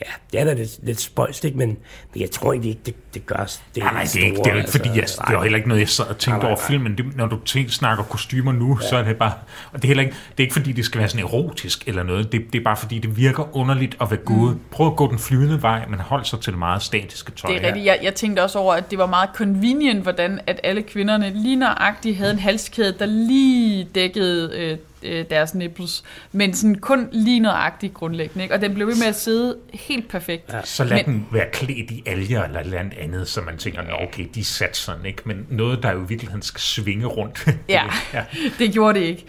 Ja, 0.00 0.10
det 0.32 0.40
er 0.40 0.44
da 0.44 0.52
lidt, 0.52 0.78
lidt 0.82 1.00
spøjst, 1.00 1.44
ikke? 1.44 1.58
Men, 1.58 1.68
men 2.12 2.20
jeg 2.20 2.30
tror 2.30 2.52
egentlig 2.52 2.70
ikke, 2.70 2.82
det, 2.86 2.94
det 3.14 3.26
gør 3.26 3.36
det 3.74 3.82
Nej, 3.82 3.92
nej, 3.92 4.02
det 4.02 4.22
er, 4.22 4.24
ikke, 4.24 4.36
det 4.36 4.46
er 4.46 4.52
jo 4.52 4.58
ikke 4.58 4.70
fordi, 4.70 4.88
jeg, 4.88 5.06
det 5.28 5.36
var 5.36 5.42
heller 5.42 5.56
ikke 5.56 5.68
noget, 5.68 5.80
jeg 5.80 5.88
sad 5.88 6.04
og 6.04 6.18
tænkte 6.18 6.30
Nej, 6.30 6.38
nej, 6.38 6.46
over 6.48 6.56
nej. 6.56 6.66
filmen. 6.66 6.98
Det, 6.98 7.16
når 7.16 7.26
du 7.26 7.38
tænker, 7.44 7.70
snakker 7.70 8.04
kostymer 8.04 8.52
nu, 8.52 8.78
ja. 8.82 8.88
så 8.88 8.96
er 8.96 9.02
det 9.02 9.16
bare... 9.16 9.32
Og 9.72 9.82
det 9.82 9.84
er, 9.84 9.88
heller 9.88 10.02
ikke, 10.02 10.16
det 10.30 10.42
er 10.42 10.42
ikke 10.42 10.52
fordi, 10.52 10.72
det 10.72 10.84
skal 10.84 10.98
være 10.98 11.08
sådan 11.08 11.24
erotisk 11.24 11.88
eller 11.88 12.02
noget. 12.02 12.32
Det, 12.32 12.52
det 12.52 12.58
er 12.58 12.64
bare 12.64 12.76
fordi, 12.76 12.98
det 12.98 13.16
virker 13.16 13.56
underligt 13.56 13.96
at 14.00 14.10
være 14.10 14.20
gået. 14.20 14.54
Mm. 14.54 14.60
Prøv 14.70 14.86
at 14.86 14.96
gå 14.96 15.10
den 15.10 15.18
flyvende 15.18 15.62
vej, 15.62 15.86
men 15.88 16.00
hold 16.00 16.24
sig 16.24 16.40
til 16.40 16.52
det 16.52 16.58
meget 16.58 16.82
statiske 16.82 17.32
tøj. 17.32 17.52
Det 17.52 17.62
er 17.62 17.66
rigtigt. 17.66 17.86
Jeg, 17.86 17.98
jeg 18.02 18.14
tænkte 18.14 18.42
også 18.42 18.58
over, 18.58 18.74
at 18.74 18.90
det 18.90 18.98
var 18.98 19.06
meget 19.06 19.30
convenient, 19.34 20.02
hvordan 20.02 20.40
at 20.46 20.60
alle 20.64 20.82
kvinderne 20.82 21.32
lige 21.34 21.56
nøjagtigt 21.56 22.16
havde 22.16 22.32
en 22.32 22.38
halskæde, 22.38 22.94
der 22.98 23.06
lige 23.06 23.84
dækkede 23.94 24.50
øh, 24.56 24.78
øh, 25.02 25.24
deres 25.30 25.54
nipples, 25.54 26.04
men 26.32 26.54
sådan 26.54 26.74
kun 26.74 27.08
lige 27.12 27.40
nøjagtigt 27.40 27.94
grundlæggende. 27.94 28.42
Ikke? 28.42 28.54
Og 28.54 28.60
den 28.60 28.74
blev 28.74 28.86
ved 28.86 28.96
med 28.96 29.06
at 29.06 29.14
sidde 29.16 29.56
helt 29.74 30.08
perfekt. 30.08 30.52
Ja. 30.52 30.60
Så 30.64 30.84
lad 30.84 30.96
Men- 30.96 31.04
den 31.04 31.26
være 31.32 31.46
klædt 31.52 31.90
i 31.90 32.02
alger 32.06 32.44
eller 32.44 32.60
et 32.60 32.64
eller 32.66 32.80
andet 33.00 33.28
så 33.28 33.40
man 33.40 33.56
tænker, 33.58 33.82
Nå, 33.82 33.92
okay, 34.08 34.24
de 34.34 34.40
er 34.40 34.44
sat 34.44 34.76
sådan, 34.76 35.06
ikke? 35.06 35.22
Men 35.24 35.46
noget, 35.50 35.82
der 35.82 35.92
jo 35.92 35.98
i 36.04 36.06
virkeligheden 36.08 36.42
skal 36.42 36.60
svinge 36.60 37.06
rundt. 37.06 37.46
Ja, 37.68 37.82
ja. 38.14 38.24
det 38.58 38.72
gjorde 38.72 39.00
det 39.00 39.06
ikke. 39.06 39.24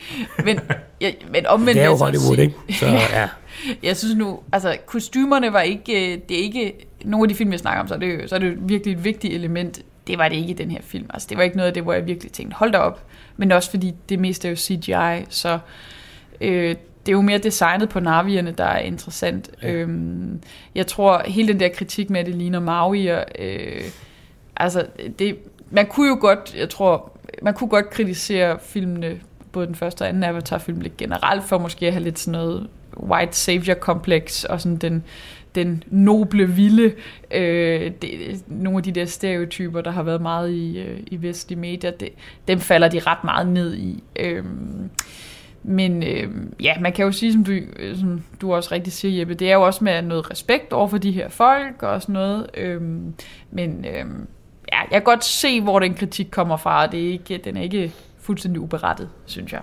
Men, 0.45 0.59
ja, 1.01 1.11
men 1.31 1.45
omvendt 1.47 1.75
Det 1.75 1.81
er 1.83 1.85
jo 1.87 1.95
Hollywood, 1.95 2.37
ikke? 2.37 2.55
Så 2.79 2.85
ja. 3.13 3.29
Jeg 3.83 3.97
synes 3.97 4.15
nu, 4.15 4.39
altså 4.51 4.77
kostymerne 4.85 5.53
var 5.53 5.61
ikke, 5.61 6.13
øh, 6.13 6.19
det 6.29 6.39
er 6.39 6.43
ikke, 6.43 6.73
nogle 7.05 7.23
af 7.23 7.29
de 7.29 7.35
film, 7.35 7.51
jeg 7.51 7.59
snakker 7.59 7.81
om, 7.81 7.87
så 7.87 7.93
er 7.93 7.99
det, 7.99 8.29
så 8.29 8.35
er 8.35 8.39
det 8.39 8.47
jo 8.47 8.53
virkelig 8.59 8.93
et 8.93 9.03
vigtigt 9.03 9.33
element. 9.33 9.79
Det 10.07 10.17
var 10.17 10.29
det 10.29 10.35
ikke 10.35 10.49
i 10.49 10.53
den 10.53 10.71
her 10.71 10.81
film. 10.81 11.05
Altså 11.13 11.27
det 11.29 11.37
var 11.37 11.43
ikke 11.43 11.57
noget 11.57 11.67
af 11.67 11.73
det, 11.73 11.83
hvor 11.83 11.93
jeg 11.93 12.05
virkelig 12.07 12.31
tænkte, 12.31 12.55
hold 12.55 12.71
da 12.71 12.77
op. 12.77 13.03
Men 13.37 13.51
også 13.51 13.69
fordi 13.69 13.93
det 14.09 14.19
meste 14.19 14.47
er 14.47 14.49
jo 14.49 14.55
CGI, 14.55 15.25
så 15.29 15.59
øh, 16.41 16.75
det 17.05 17.11
er 17.11 17.17
jo 17.17 17.21
mere 17.21 17.37
designet 17.37 17.89
på 17.89 17.99
navierne, 17.99 18.51
der 18.51 18.63
er 18.63 18.79
interessant. 18.79 19.49
Ja. 19.61 19.71
Øhm, 19.71 20.41
jeg 20.75 20.87
tror, 20.87 21.21
hele 21.25 21.47
den 21.47 21.59
der 21.59 21.69
kritik 21.69 22.09
med, 22.09 22.19
at 22.19 22.25
det 22.25 22.35
ligner 22.35 22.59
Mauier, 22.59 23.23
øh, 23.39 23.83
altså 24.55 24.85
det, 25.19 25.37
man 25.71 25.85
kunne 25.85 26.07
jo 26.07 26.17
godt, 26.21 26.55
jeg 26.55 26.69
tror, 26.69 27.11
man 27.41 27.53
kunne 27.53 27.69
godt 27.69 27.89
kritisere 27.89 28.59
filmene, 28.61 29.19
både 29.51 29.67
den 29.67 29.75
første 29.75 30.01
og 30.01 30.09
anden 30.09 30.23
Avatar-film 30.23 30.81
lidt 30.81 30.97
generelt, 30.97 31.43
for 31.43 31.57
måske 31.57 31.87
at 31.87 31.93
have 31.93 32.03
lidt 32.03 32.19
sådan 32.19 32.31
noget 32.31 32.67
white 33.03 33.37
savior-kompleks, 33.37 34.43
og 34.43 34.61
sådan 34.61 34.77
den, 34.77 35.03
den 35.57 35.83
noble, 35.87 36.49
vilde, 36.49 36.93
øh, 37.31 37.91
det, 38.01 38.43
nogle 38.47 38.77
af 38.77 38.83
de 38.83 38.91
der 38.91 39.05
stereotyper, 39.05 39.81
der 39.81 39.91
har 39.91 40.03
været 40.03 40.21
meget 40.21 40.51
i, 40.51 40.79
øh, 40.79 40.99
i 41.07 41.21
vestlige 41.21 41.59
medier, 41.59 41.91
det, 41.91 42.09
dem 42.47 42.59
falder 42.59 42.87
de 42.87 42.99
ret 42.99 43.23
meget 43.23 43.47
ned 43.47 43.75
i. 43.75 44.03
Øh, 44.19 44.43
men 45.63 46.03
øh, 46.03 46.31
ja, 46.59 46.79
man 46.79 46.93
kan 46.93 47.05
jo 47.05 47.11
sige, 47.11 47.33
som 47.33 47.43
du, 47.43 47.51
øh, 47.51 47.97
som 47.97 48.23
du 48.41 48.53
også 48.53 48.69
rigtig 48.71 48.93
siger, 48.93 49.19
Jeppe, 49.19 49.33
det 49.33 49.49
er 49.49 49.53
jo 49.53 49.61
også 49.61 49.83
med 49.83 50.01
noget 50.01 50.31
respekt 50.31 50.73
over 50.73 50.87
for 50.87 50.97
de 50.97 51.11
her 51.11 51.29
folk 51.29 51.83
og 51.83 52.01
sådan 52.01 52.13
noget. 52.13 52.47
Øh, 52.57 52.81
men 53.51 53.85
øh, 53.85 54.05
ja, 54.71 54.79
jeg 54.79 54.91
kan 54.91 55.03
godt 55.03 55.25
se, 55.25 55.61
hvor 55.61 55.79
den 55.79 55.93
kritik 55.93 56.27
kommer 56.31 56.57
fra, 56.57 56.85
og 56.85 56.91
det 56.91 57.07
er 57.07 57.11
ikke, 57.11 57.37
den 57.43 57.57
er 57.57 57.61
ikke 57.61 57.91
fuldstændig 58.19 58.61
uberettet, 58.61 59.09
synes 59.25 59.53
jeg. 59.53 59.61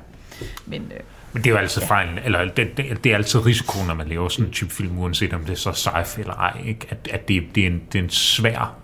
Men 0.66 0.82
øh, 0.94 1.00
men 1.34 1.44
det 1.44 1.50
er 1.50 1.54
jo 1.54 1.58
altid 1.60 1.82
ja. 1.82 1.88
fejlen, 1.88 2.18
eller 2.24 2.44
det, 2.44 2.76
det, 2.76 3.04
det 3.04 3.12
er 3.12 3.16
altid 3.16 3.46
risikoen, 3.46 3.86
når 3.86 3.94
man 3.94 4.08
laver 4.08 4.28
sådan 4.28 4.44
en 4.46 4.52
type 4.52 4.70
film, 4.70 4.98
uanset 4.98 5.32
om 5.32 5.40
det 5.40 5.50
er 5.50 5.56
så 5.56 5.72
sci 5.72 6.20
eller 6.20 6.34
ej, 6.34 6.60
ikke? 6.66 6.86
at, 6.90 7.08
at 7.12 7.28
det, 7.28 7.44
det, 7.54 7.62
er 7.62 7.66
en, 7.66 7.82
det 7.92 7.98
er 7.98 8.02
en 8.02 8.10
svær 8.10 8.74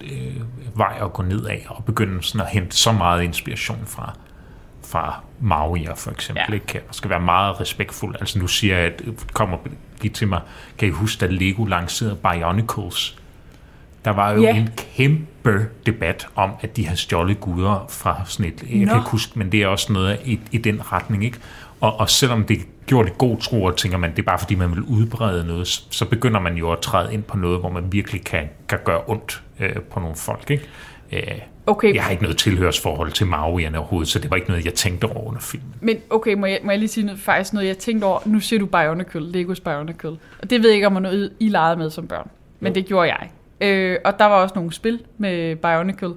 øh, 0.00 0.42
vej 0.78 0.98
at 1.02 1.12
gå 1.12 1.22
ned 1.22 1.44
af, 1.46 1.66
og 1.68 1.84
begynde 1.84 2.22
sådan 2.22 2.40
at 2.40 2.46
hente 2.52 2.76
så 2.76 2.92
meget 2.92 3.22
inspiration 3.22 3.78
fra, 3.86 4.16
fra 4.86 5.20
Mauier 5.40 5.94
for 5.94 6.10
eksempel, 6.10 6.44
Ja. 6.48 6.54
ikke? 6.54 6.80
og 6.88 6.94
skal 6.94 7.10
være 7.10 7.20
meget 7.20 7.60
respektfuld. 7.60 8.16
Altså 8.20 8.38
nu 8.38 8.46
siger 8.46 8.76
jeg, 8.76 8.84
at 8.86 9.02
kommer 9.32 9.58
lige 10.02 10.12
til 10.12 10.28
mig, 10.28 10.40
kan 10.78 10.88
I 10.88 10.90
huske, 10.90 11.24
at 11.24 11.32
Lego 11.32 11.64
lancerede 11.64 12.16
Bionicles? 12.16 13.18
Der 14.04 14.10
var 14.10 14.32
jo 14.32 14.42
Ja. 14.42 14.56
en 14.56 14.70
kæmpe 14.96 15.66
debat 15.86 16.26
om, 16.34 16.50
at 16.60 16.76
de 16.76 16.86
har 16.86 16.94
stjålet 16.96 17.40
guder 17.40 17.86
fra 17.90 18.20
sådan 18.24 18.52
et, 18.52 18.62
jeg 18.70 18.78
Nå. 18.78 18.86
kan 18.86 18.96
ikke 18.96 19.10
huske, 19.10 19.38
men 19.38 19.52
det 19.52 19.62
er 19.62 19.66
også 19.66 19.92
noget 19.92 20.18
i, 20.24 20.40
i 20.52 20.58
den 20.58 20.92
retning, 20.92 21.24
ikke? 21.24 21.38
Og, 21.80 22.00
og 22.00 22.10
selvom 22.10 22.44
det 22.44 22.58
gjorde 22.86 23.08
det 23.08 23.18
god 23.18 23.38
tro, 23.38 23.62
og 23.62 23.76
tænker 23.76 23.98
man, 23.98 24.10
det 24.10 24.18
er 24.18 24.22
bare 24.22 24.38
fordi, 24.38 24.54
man 24.54 24.70
vil 24.70 24.82
udbrede 24.82 25.46
noget, 25.46 25.68
så, 25.90 26.04
begynder 26.10 26.40
man 26.40 26.56
jo 26.56 26.72
at 26.72 26.78
træde 26.78 27.14
ind 27.14 27.22
på 27.22 27.36
noget, 27.36 27.60
hvor 27.60 27.70
man 27.70 27.92
virkelig 27.92 28.24
kan, 28.24 28.48
kan 28.68 28.78
gøre 28.84 29.00
ondt 29.06 29.42
øh, 29.60 29.76
på 29.76 30.00
nogle 30.00 30.16
folk, 30.16 30.50
ikke? 30.50 30.64
Øh, 31.12 31.40
okay, 31.66 31.94
jeg 31.94 32.04
har 32.04 32.10
ikke 32.10 32.22
noget 32.22 32.38
tilhørsforhold 32.38 33.12
til 33.12 33.26
Mauierne 33.26 33.78
overhovedet, 33.78 34.08
så 34.08 34.18
det 34.18 34.30
var 34.30 34.36
ikke 34.36 34.48
noget, 34.48 34.64
jeg 34.64 34.74
tænkte 34.74 35.04
over 35.04 35.28
under 35.28 35.40
filmen. 35.40 35.74
Men 35.80 35.96
okay, 36.10 36.34
må 36.34 36.46
jeg, 36.46 36.60
må 36.64 36.70
jeg 36.70 36.78
lige 36.78 36.88
sige 36.88 37.06
noget, 37.06 37.20
faktisk 37.20 37.52
noget, 37.52 37.66
jeg 37.66 37.78
tænkte 37.78 38.04
over. 38.04 38.20
Nu 38.26 38.40
siger 38.40 38.60
du 38.60 38.66
Bionicle, 38.66 39.32
Legos 39.32 39.60
Bionicle. 39.60 40.16
Og 40.42 40.50
det 40.50 40.62
ved 40.62 40.68
jeg 40.68 40.74
ikke, 40.74 40.86
om 40.86 40.92
man 40.92 41.02
noget, 41.02 41.32
I 41.40 41.48
legede 41.48 41.76
med 41.76 41.90
som 41.90 42.06
børn. 42.06 42.30
Men 42.60 42.74
det 42.74 42.86
gjorde 42.86 43.08
jeg. 43.08 43.30
Øh, 43.60 43.98
og 44.04 44.18
der 44.18 44.24
var 44.24 44.42
også 44.42 44.54
nogle 44.54 44.72
spil 44.72 45.00
med 45.18 45.56
Bionicle. 45.56 46.14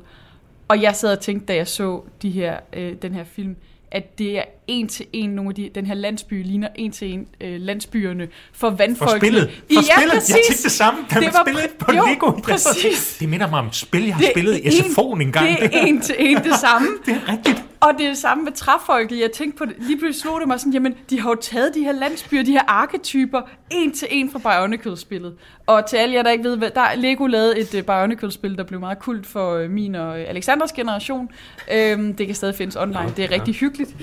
Og 0.68 0.82
jeg 0.82 0.96
sad 0.96 1.12
og 1.12 1.20
tænkte, 1.20 1.46
da 1.46 1.56
jeg 1.56 1.68
så 1.68 2.02
de 2.22 2.30
her, 2.30 2.58
øh, 2.74 2.94
den 3.02 3.14
her 3.14 3.24
film, 3.24 3.56
at 3.92 4.20
det 4.20 4.38
er 4.38 4.44
en 4.72 4.88
til 4.88 5.06
en, 5.14 5.30
nogle 5.30 5.50
af 5.50 5.56
de, 5.56 5.70
den 5.76 5.86
her 5.86 5.94
landsby 5.94 6.44
ligner 6.46 6.68
en 6.76 6.92
til 6.92 7.14
en 7.14 7.28
øh, 7.42 7.62
landsbyerne 7.62 8.28
for 8.54 8.70
For 8.70 8.76
vandfolkene. 8.76 9.20
spillet. 9.20 9.50
For 9.74 9.82
ja, 9.90 9.96
spillet. 9.96 10.14
præcis. 10.14 10.30
Jeg 10.30 10.40
tænkte 10.48 10.64
det 10.64 10.72
samme, 10.72 11.00
da 11.14 11.20
Det 11.20 11.26
var 11.34 11.44
spillede 11.46 11.66
præ- 11.66 11.86
på 11.86 11.92
jo, 11.96 12.06
Lego. 12.10 12.32
Præcis. 12.32 13.18
Det 13.20 13.30
minder 13.30 13.50
mig 13.50 13.60
om 13.60 13.68
et 13.68 13.76
spil, 13.76 14.06
jeg 14.06 14.16
har 14.16 14.22
Det 14.22 14.32
spillet 14.34 14.58
i 14.58 14.66
en- 14.66 14.72
SFO'en 14.72 15.22
en 15.22 15.32
gang. 15.32 15.48
Det 15.60 15.76
er 15.76 15.80
en 15.82 16.02
til 16.02 16.16
en 16.20 16.38
det 16.38 16.56
samme. 16.56 16.88
det 17.06 17.14
er 17.28 17.32
rigtigt. 17.32 17.64
Og 17.80 17.94
det 17.98 18.06
er 18.06 18.10
det 18.10 18.18
samme 18.18 18.44
med 18.44 18.52
træfolket. 18.52 19.20
Jeg 19.20 19.32
tænkte 19.32 19.58
på 19.58 19.66
det, 19.66 19.74
lige 19.80 19.98
pludselig 19.98 20.22
slog 20.22 20.40
det 20.40 20.48
mig 20.48 20.60
sådan, 20.60 20.74
jamen, 20.74 20.94
de 21.10 21.22
har 21.22 21.30
jo 21.30 21.36
taget 21.42 21.72
de 21.76 21.84
her 21.84 21.92
landsbyer, 21.92 22.44
de 22.44 22.52
her 22.52 22.62
arketyper, 22.68 23.42
en 23.72 23.92
til 23.92 24.08
en 24.12 24.32
fra 24.32 24.40
Bionicle-spillet. 24.40 25.34
Og 25.68 25.86
til 25.86 25.98
alle 25.98 26.16
jer, 26.16 26.24
der 26.24 26.30
ikke 26.32 26.44
ved, 26.44 26.58
hvad, 26.58 26.70
der 26.76 26.82
er 26.82 26.96
Lego 26.96 27.26
lavet 27.28 27.60
et 27.62 27.74
uh, 27.74 27.82
Bionicle-spil, 27.86 28.58
der 28.58 28.64
blev 28.64 28.80
meget 28.80 29.00
kult 29.00 29.28
for 29.28 29.64
uh, 29.64 29.70
min 29.70 29.96
og 29.96 30.20
Alexanders 30.20 30.72
generation. 30.72 31.30
Øhm, 31.74 32.14
det 32.14 32.26
kan 32.26 32.36
stadig 32.36 32.56
findes 32.56 32.76
online, 32.76 33.14
det 33.18 33.26
er 33.26 33.32
rigtig 33.32 33.56
hyggeligt. 33.56 33.96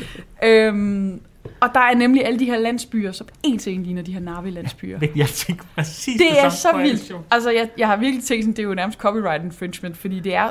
Øhm, 0.59 1.21
og 1.61 1.69
der 1.75 1.81
er 1.81 1.95
nemlig 1.95 2.27
alle 2.27 2.39
de 2.39 2.45
her 2.45 2.59
landsbyer, 2.59 3.13
som 3.13 3.27
en 3.43 3.59
til 3.59 3.75
en 3.75 3.83
ligner 3.83 4.03
de 4.03 4.13
her 4.13 4.21
Navi-landsbyer. 4.21 4.99
Men 5.01 5.11
Jeg 5.17 5.29
tænkte 5.29 5.67
præcis 5.75 6.19
Det 6.19 6.41
er 6.41 6.49
samme. 6.49 6.85
så 6.87 6.91
vildt. 6.91 7.13
Altså, 7.31 7.51
jeg, 7.51 7.69
jeg 7.79 7.87
har 7.87 7.97
virkelig 7.97 8.25
tænkt 8.25 8.45
sådan, 8.45 8.53
det 8.57 8.63
er 8.63 8.67
jo 8.69 8.75
nærmest 8.75 8.99
copyright 8.99 9.45
infringement, 9.45 9.97
fordi 9.97 10.21
det 10.21 10.35
er, 10.35 10.51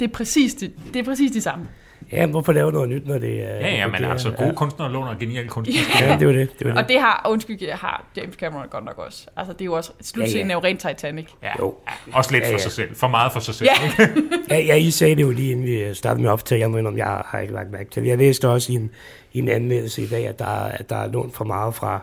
det 0.00 0.08
er 0.08 0.12
præcis 0.12 0.54
det, 0.54 0.72
det 0.94 1.00
er 1.00 1.04
præcis 1.04 1.30
det 1.30 1.42
samme. 1.42 1.66
Ja, 2.12 2.26
hvorfor 2.26 2.52
lave 2.52 2.72
noget 2.72 2.88
nyt, 2.88 3.06
når 3.06 3.18
det 3.18 3.42
er... 3.44 3.54
Ja, 3.54 3.74
ja, 3.74 3.86
men 3.86 3.94
det 3.96 4.04
er- 4.04 4.10
altså, 4.10 4.30
gode 4.30 4.54
kunstnere 4.54 4.92
låner 4.92 5.14
geniale 5.20 5.48
kunstnere. 5.48 5.78
Ja, 6.00 6.16
det 6.18 6.26
var 6.26 6.32
det. 6.32 6.48
det, 6.58 6.66
var 6.66 6.72
det. 6.72 6.78
Og 6.82 6.88
det 6.88 7.00
har, 7.00 7.26
undskyld, 7.30 7.58
det 7.58 7.68
har 7.72 8.04
James 8.16 8.34
Cameron 8.34 8.68
godt 8.70 8.84
nok 8.84 8.98
også. 8.98 9.26
Altså, 9.36 9.52
det 9.52 9.60
er 9.60 9.64
jo 9.64 9.72
også, 9.72 9.92
slutscenen 10.02 10.46
Ja, 10.46 10.52
ja. 10.52 10.58
er 10.58 10.60
jo 10.62 10.68
rent 10.68 10.80
Titanic. 10.80 11.26
Ja, 11.42 11.48
Jo. 11.58 11.74
ja, 11.88 12.16
også 12.18 12.32
lidt 12.32 12.42
Ja, 12.44 12.48
for 12.48 12.52
ja. 12.52 12.58
sig 12.58 12.72
selv. 12.72 12.96
For 12.96 13.08
meget 13.08 13.32
for 13.32 13.40
sig 13.40 13.54
selv. 13.54 13.70
Ja. 13.98 14.06
Ja, 14.50 14.58
ja, 14.58 14.74
I 14.74 14.90
sagde 14.90 15.16
det 15.16 15.22
jo 15.22 15.30
lige, 15.30 15.50
inden 15.50 15.66
vi 15.66 15.94
startede 15.94 16.22
med 16.22 16.30
optag. 16.30 16.58
Jeg 16.58 16.70
mener, 16.70 16.90
om 16.90 16.96
jeg 16.96 17.22
har 17.26 17.38
ikke 17.40 17.54
lagt 17.54 17.70
mærke 17.70 17.90
til 17.90 18.02
det. 18.02 18.08
Jeg 18.08 18.18
læste 18.18 18.48
også 18.48 18.72
i 18.72 18.74
en, 18.74 18.90
i 19.32 19.38
en 19.38 19.48
anmeldelse 19.48 20.02
i 20.02 20.06
dag, 20.06 20.26
at 20.28 20.38
der, 20.38 20.46
at 20.46 20.90
der 20.90 20.96
er 20.96 21.08
lånt 21.12 21.36
for 21.36 21.44
meget 21.44 21.74
fra, 21.74 22.00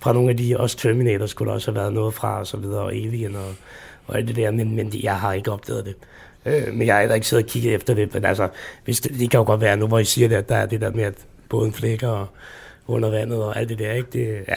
fra 0.00 0.12
nogle 0.12 0.30
af 0.30 0.36
de, 0.36 0.56
også 0.58 0.76
Terminator 0.76 1.26
skulle 1.26 1.48
der 1.48 1.54
også 1.54 1.70
have 1.70 1.80
været 1.80 1.92
noget 1.92 2.14
fra, 2.14 2.38
og 2.38 2.46
så 2.46 2.56
videre, 2.56 2.80
og 2.82 2.92
Alien 2.92 3.34
og, 3.36 3.54
og 4.06 4.16
alt 4.16 4.28
det 4.28 4.36
der, 4.36 4.50
men, 4.50 4.76
men 4.76 4.92
jeg 5.02 5.16
har 5.16 5.32
ikke 5.32 5.52
opdaget 5.52 5.84
det. 5.84 5.94
Øh, 6.46 6.74
men 6.74 6.86
jeg 6.86 6.94
har 6.94 7.00
heller 7.00 7.14
ikke 7.14 7.26
siddet 7.26 7.44
og 7.44 7.50
kigget 7.50 7.74
efter 7.74 7.94
det, 7.94 8.14
men 8.14 8.24
altså, 8.24 8.48
hvis 8.84 9.00
det, 9.00 9.18
det 9.18 9.30
kan 9.30 9.38
jo 9.38 9.44
godt 9.44 9.60
være, 9.60 9.76
nu 9.76 9.86
hvor 9.86 9.98
I 9.98 10.04
siger 10.04 10.28
det, 10.28 10.36
at 10.36 10.48
der 10.48 10.56
er 10.56 10.66
det 10.66 10.80
der 10.80 10.90
med, 10.90 11.04
at 11.04 11.14
båden 11.48 11.72
flækker 11.72 12.08
og 12.08 12.26
under 12.86 13.10
vandet 13.10 13.42
og 13.42 13.56
alt 13.58 13.68
det 13.68 13.78
der, 13.78 13.92
ikke? 13.92 14.08
Det, 14.12 14.44
ja. 14.48 14.54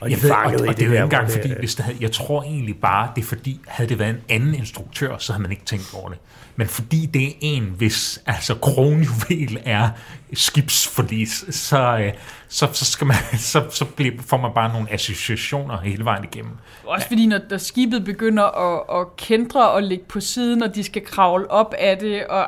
Og 0.00 0.10
Jeg 0.10 0.22
ved, 0.22 0.30
og, 0.30 0.36
og, 0.36 0.52
i 0.52 0.68
det 0.68 0.82
er 0.82 0.86
jo 0.86 0.92
ikke 0.92 1.02
engang 1.02 1.26
det- 1.26 1.32
fordi, 1.34 1.54
hvis 1.58 1.74
det 1.74 1.84
havde, 1.84 1.98
jeg 2.00 2.12
tror 2.12 2.42
egentlig 2.42 2.76
bare, 2.76 3.10
det 3.16 3.22
er 3.22 3.26
fordi, 3.26 3.60
havde 3.66 3.88
det 3.88 3.98
været 3.98 4.10
en 4.10 4.20
anden 4.28 4.54
instruktør, 4.54 5.18
så 5.18 5.32
havde 5.32 5.42
man 5.42 5.50
ikke 5.50 5.64
tænkt 5.64 5.94
over 5.94 6.08
det. 6.08 6.18
Men 6.56 6.66
fordi 6.68 7.06
det 7.06 7.26
er 7.28 7.32
en, 7.40 7.62
hvis 7.76 8.22
altså 8.26 8.54
kronjuvel 8.54 9.60
er 9.64 9.88
skibsforlis, 10.34 11.44
så, 11.50 11.98
øh, 11.98 12.12
så, 12.48 12.68
så, 12.72 12.84
skal 12.84 13.06
man, 13.06 13.16
så, 13.52 13.62
så 13.70 13.84
bliver, 13.84 14.12
får 14.26 14.36
man 14.36 14.50
bare 14.54 14.72
nogle 14.72 14.92
associationer 14.92 15.80
hele 15.80 16.04
vejen 16.04 16.24
igennem. 16.24 16.52
Også 16.86 17.06
fordi, 17.08 17.26
når, 17.26 17.38
når 17.50 17.58
skibet 17.58 18.04
begynder 18.04 18.44
at, 18.44 19.00
at 19.00 19.16
kendre 19.16 19.70
og 19.70 19.82
ligge 19.82 20.04
på 20.08 20.20
siden, 20.20 20.62
og 20.62 20.74
de 20.74 20.84
skal 20.84 21.04
kravle 21.06 21.50
op 21.50 21.74
af 21.78 21.98
det, 21.98 22.26
og 22.26 22.46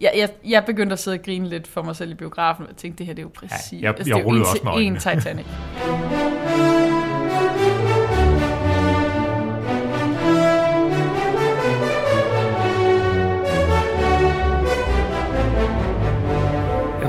jeg, 0.00 0.12
jeg, 0.16 0.28
jeg 0.44 0.64
begyndte 0.66 0.92
at 0.92 0.98
sidde 0.98 1.14
og 1.14 1.22
grine 1.24 1.48
lidt 1.48 1.66
for 1.68 1.82
mig 1.82 1.96
selv 1.96 2.10
i 2.10 2.14
biografen, 2.14 2.66
og 2.70 2.76
tænkte, 2.76 2.98
det 2.98 3.06
her 3.06 3.14
det 3.14 3.20
er 3.22 3.26
jo 3.26 3.30
præcis. 3.48 3.72
Ja, 3.82 3.86
jeg- 3.86 3.98
det 3.98 4.06
jeg 4.06 4.14
er 4.18 4.20
jo 4.22 4.28
en 4.28 4.40
også 4.40 4.60
med 4.64 4.72
en. 4.86 4.94
Titanic. 4.98 5.46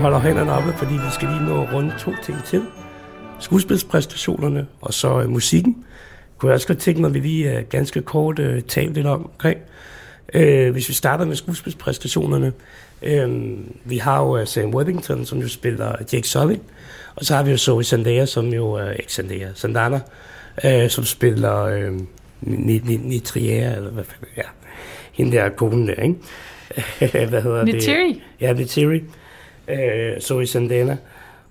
holder 0.06 0.20
hænderne 0.20 0.52
oppe, 0.52 0.74
fordi 0.78 0.94
vi 0.94 1.12
skal 1.14 1.28
lige 1.30 1.46
nå 1.46 1.64
rundt 1.74 1.94
to 2.00 2.12
ting 2.24 2.44
til. 2.44 2.62
Skuespilspræstationerne 3.40 4.68
og 4.82 4.94
så 4.94 5.22
øh, 5.22 5.30
musikken. 5.30 5.86
Kunne 6.38 6.50
jeg 6.50 6.56
også 6.56 6.68
godt 6.68 6.78
tænke 6.78 7.02
mig, 7.02 7.08
at 7.08 7.14
vi 7.14 7.20
lige 7.20 7.58
øh, 7.58 7.64
ganske 7.70 8.02
kort 8.02 8.40
øh, 8.40 8.62
tale 8.62 8.94
lidt 8.94 9.08
om 9.08 9.24
omkring. 9.26 9.60
Øh, 10.34 10.72
hvis 10.72 10.90
vi 10.90 10.94
starter 10.94 11.26
med 11.26 11.36
skuespilspræstationerne. 11.36 12.54
Øh, 13.02 13.58
vi 13.86 13.98
har 13.98 14.22
jo 14.24 14.38
øh, 14.38 14.48
Sam 14.48 14.74
Worthington, 14.76 15.26
som 15.26 15.40
jo 15.40 15.48
spiller 15.50 15.96
Jake 16.14 16.28
Sully. 16.28 16.56
Og 17.16 17.26
så 17.26 17.36
har 17.36 17.44
vi 17.44 17.52
jo 17.52 17.58
Zoe 17.58 17.84
Zendaya, 17.84 18.26
som 18.26 18.48
jo 18.54 18.72
er 18.72 18.92
ikke 18.92 19.12
Zendaya, 19.14 19.48
Sandana, 19.56 20.00
øh, 20.66 20.90
som 20.90 21.04
spiller 21.04 21.62
øh, 21.64 21.92
Ni- 22.42 22.82
Ni- 22.84 22.98
Nitria, 23.04 23.76
eller 23.76 23.90
hvad 23.92 24.04
fanden, 24.04 24.28
ja. 24.38 24.44
Hende 25.12 25.38
der 25.38 25.50
konen 25.50 25.88
der, 25.88 25.94
ikke? 25.96 26.16
hvad 27.30 27.42
hedder 27.42 27.66
det? 27.66 27.74
Neytiri? 27.74 28.22
Ja, 28.42 28.54
Neytiri. 28.54 29.04
Øh, 29.68 30.22
Zoe 30.22 30.48
Saldana. 30.48 30.98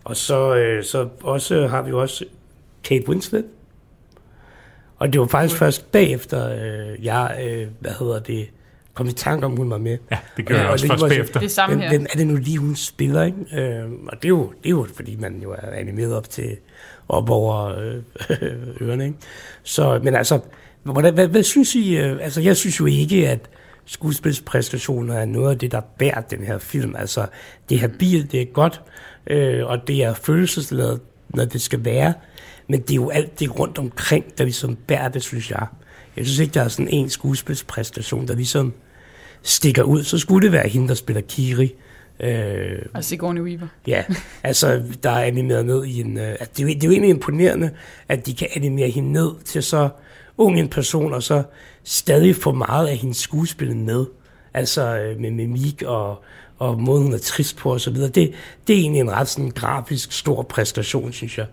Og 0.05 0.16
så, 0.16 0.57
øh, 0.57 0.85
så 0.85 1.09
også 1.22 1.66
har 1.66 1.83
vi 1.83 1.90
jo 1.90 2.00
også 2.00 2.24
Kate 2.85 3.09
Winslet. 3.09 3.44
Og 4.98 5.12
det 5.12 5.20
var 5.20 5.27
faktisk 5.27 5.59
først 5.59 5.92
bagefter, 5.92 6.50
øh, 6.50 7.05
jeg, 7.05 7.37
øh, 7.44 7.66
hvad 7.81 7.92
hedder 7.98 8.20
det, 8.20 8.48
kom 8.94 9.09
i 9.09 9.12
tanke 9.12 9.46
om, 9.46 9.57
hun 9.57 9.70
var 9.70 9.79
med. 9.79 9.98
Ja, 10.11 10.18
det 10.37 10.46
gør 10.46 10.57
jeg 10.57 10.66
Og 10.66 10.72
også 10.72 10.87
det 10.87 10.90
først 10.90 11.09
bagefter. 11.09 11.40
Det 11.40 11.46
er 11.46 11.50
samme 11.50 11.81
her. 11.81 11.88
hvem 11.88 12.07
er 12.12 12.18
det 12.18 12.27
nu 12.27 12.37
lige, 12.37 12.59
hun 12.59 12.77
spiller, 12.77 13.22
ikke? 13.22 13.38
Øh, 13.53 13.90
og 14.07 14.16
det 14.16 14.24
er, 14.24 14.29
jo, 14.29 14.53
det 14.62 14.66
er 14.66 14.70
jo, 14.70 14.87
fordi 14.94 15.16
man 15.16 15.40
jo 15.42 15.53
er 15.53 15.70
animeret 15.70 16.14
op 16.14 16.31
til 16.31 16.57
op 17.09 17.31
over 17.31 17.79
øh, 17.79 18.03
ørerne, 18.83 19.05
ikke? 19.05 19.18
Så, 19.62 20.00
men 20.03 20.14
altså, 20.14 20.40
hvordan, 20.83 21.14
hvad, 21.14 21.29
hvad 21.29 21.42
synes 21.42 21.74
I? 21.74 21.96
Øh, 21.96 22.18
altså, 22.20 22.40
jeg 22.40 22.57
synes 22.57 22.81
jo 22.81 22.87
ikke, 22.87 23.29
at 23.29 23.40
skuespilspræstationer 23.87 25.14
er 25.14 25.25
noget 25.25 25.51
af 25.51 25.59
det, 25.59 25.73
der 25.73 25.81
bærer 25.99 26.20
den 26.20 26.42
her 26.42 26.59
film. 26.59 26.97
Altså, 26.97 27.27
det 27.68 27.75
er 27.75 27.81
habilt, 27.81 28.33
det 28.33 28.40
er 28.40 28.44
godt, 28.44 28.81
øh, 29.27 29.66
og 29.66 29.88
det 29.88 30.03
er 30.03 30.14
følelsesladet, 30.14 31.01
når 31.29 31.44
det 31.44 31.62
skal 31.62 31.85
være. 31.85 32.14
Men 32.68 32.81
det 32.81 32.90
er 32.90 32.94
jo 32.94 33.09
alt 33.09 33.40
det 33.40 33.59
rundt 33.61 33.79
omkring, 33.79 34.25
der 34.38 34.44
ligesom 34.44 34.77
bærer 34.77 35.09
det, 35.09 35.23
synes 35.23 35.51
jeg. 35.51 35.66
Jeg 36.16 36.27
synes 36.27 36.38
ikke, 36.38 36.55
der 36.55 36.62
er 36.62 36.68
sådan 36.68 36.88
en 36.88 37.11
skuespilspræstation, 37.11 38.29
der 38.29 38.35
ligesom 38.35 38.73
stikker 39.42 39.83
ud. 39.83 40.03
Så 40.03 40.18
skulle 40.18 40.44
det 40.44 40.53
være 40.53 40.68
hende, 40.68 40.88
der 40.88 40.94
spiller 40.94 41.23
Kiri. 41.23 41.75
Øh, 42.20 42.79
Og 42.94 43.05
Sigourney 43.05 43.40
Weaver. 43.40 43.66
Ja, 43.87 44.05
altså 44.42 44.83
der 45.03 45.11
er 45.11 45.25
animeret 45.25 45.66
ned 45.66 45.85
i 45.85 46.01
en... 46.01 46.18
Øh, 46.18 46.25
det, 46.25 46.38
er 46.40 46.62
jo, 46.62 46.68
det 46.68 46.85
er 46.85 46.88
jo 46.88 46.90
egentlig 46.90 47.11
imponerende, 47.11 47.70
at 48.09 48.27
de 48.27 48.35
kan 48.35 48.49
animere 48.57 48.90
hende 48.90 49.12
ned 49.12 49.31
til 49.44 49.62
så 49.62 49.88
ung 50.38 50.61
en 50.61 50.68
person, 50.68 51.12
og 51.12 51.23
så 51.23 51.42
stadig 51.85 52.37
få 52.37 52.53
meget 52.53 52.87
af 52.87 52.97
hendes 52.97 53.16
skuespil 53.16 53.77
med. 53.77 54.07
Altså 54.55 54.99
øh, 54.99 55.20
med 55.20 55.31
mimik 55.31 55.83
og, 55.83 56.23
og 56.59 56.81
måden, 56.81 57.03
hun 57.03 57.14
er 57.14 57.18
trist 57.18 57.57
på 57.57 57.73
osv. 57.73 57.94
Det, 57.94 58.14
det 58.14 58.77
er 58.77 58.81
egentlig 58.81 59.01
en 59.01 59.11
ret 59.11 59.29
sådan 59.29 59.51
grafisk 59.51 60.12
stor 60.12 60.42
præstation, 60.42 61.12
synes 61.12 61.38
jeg. 61.38 61.47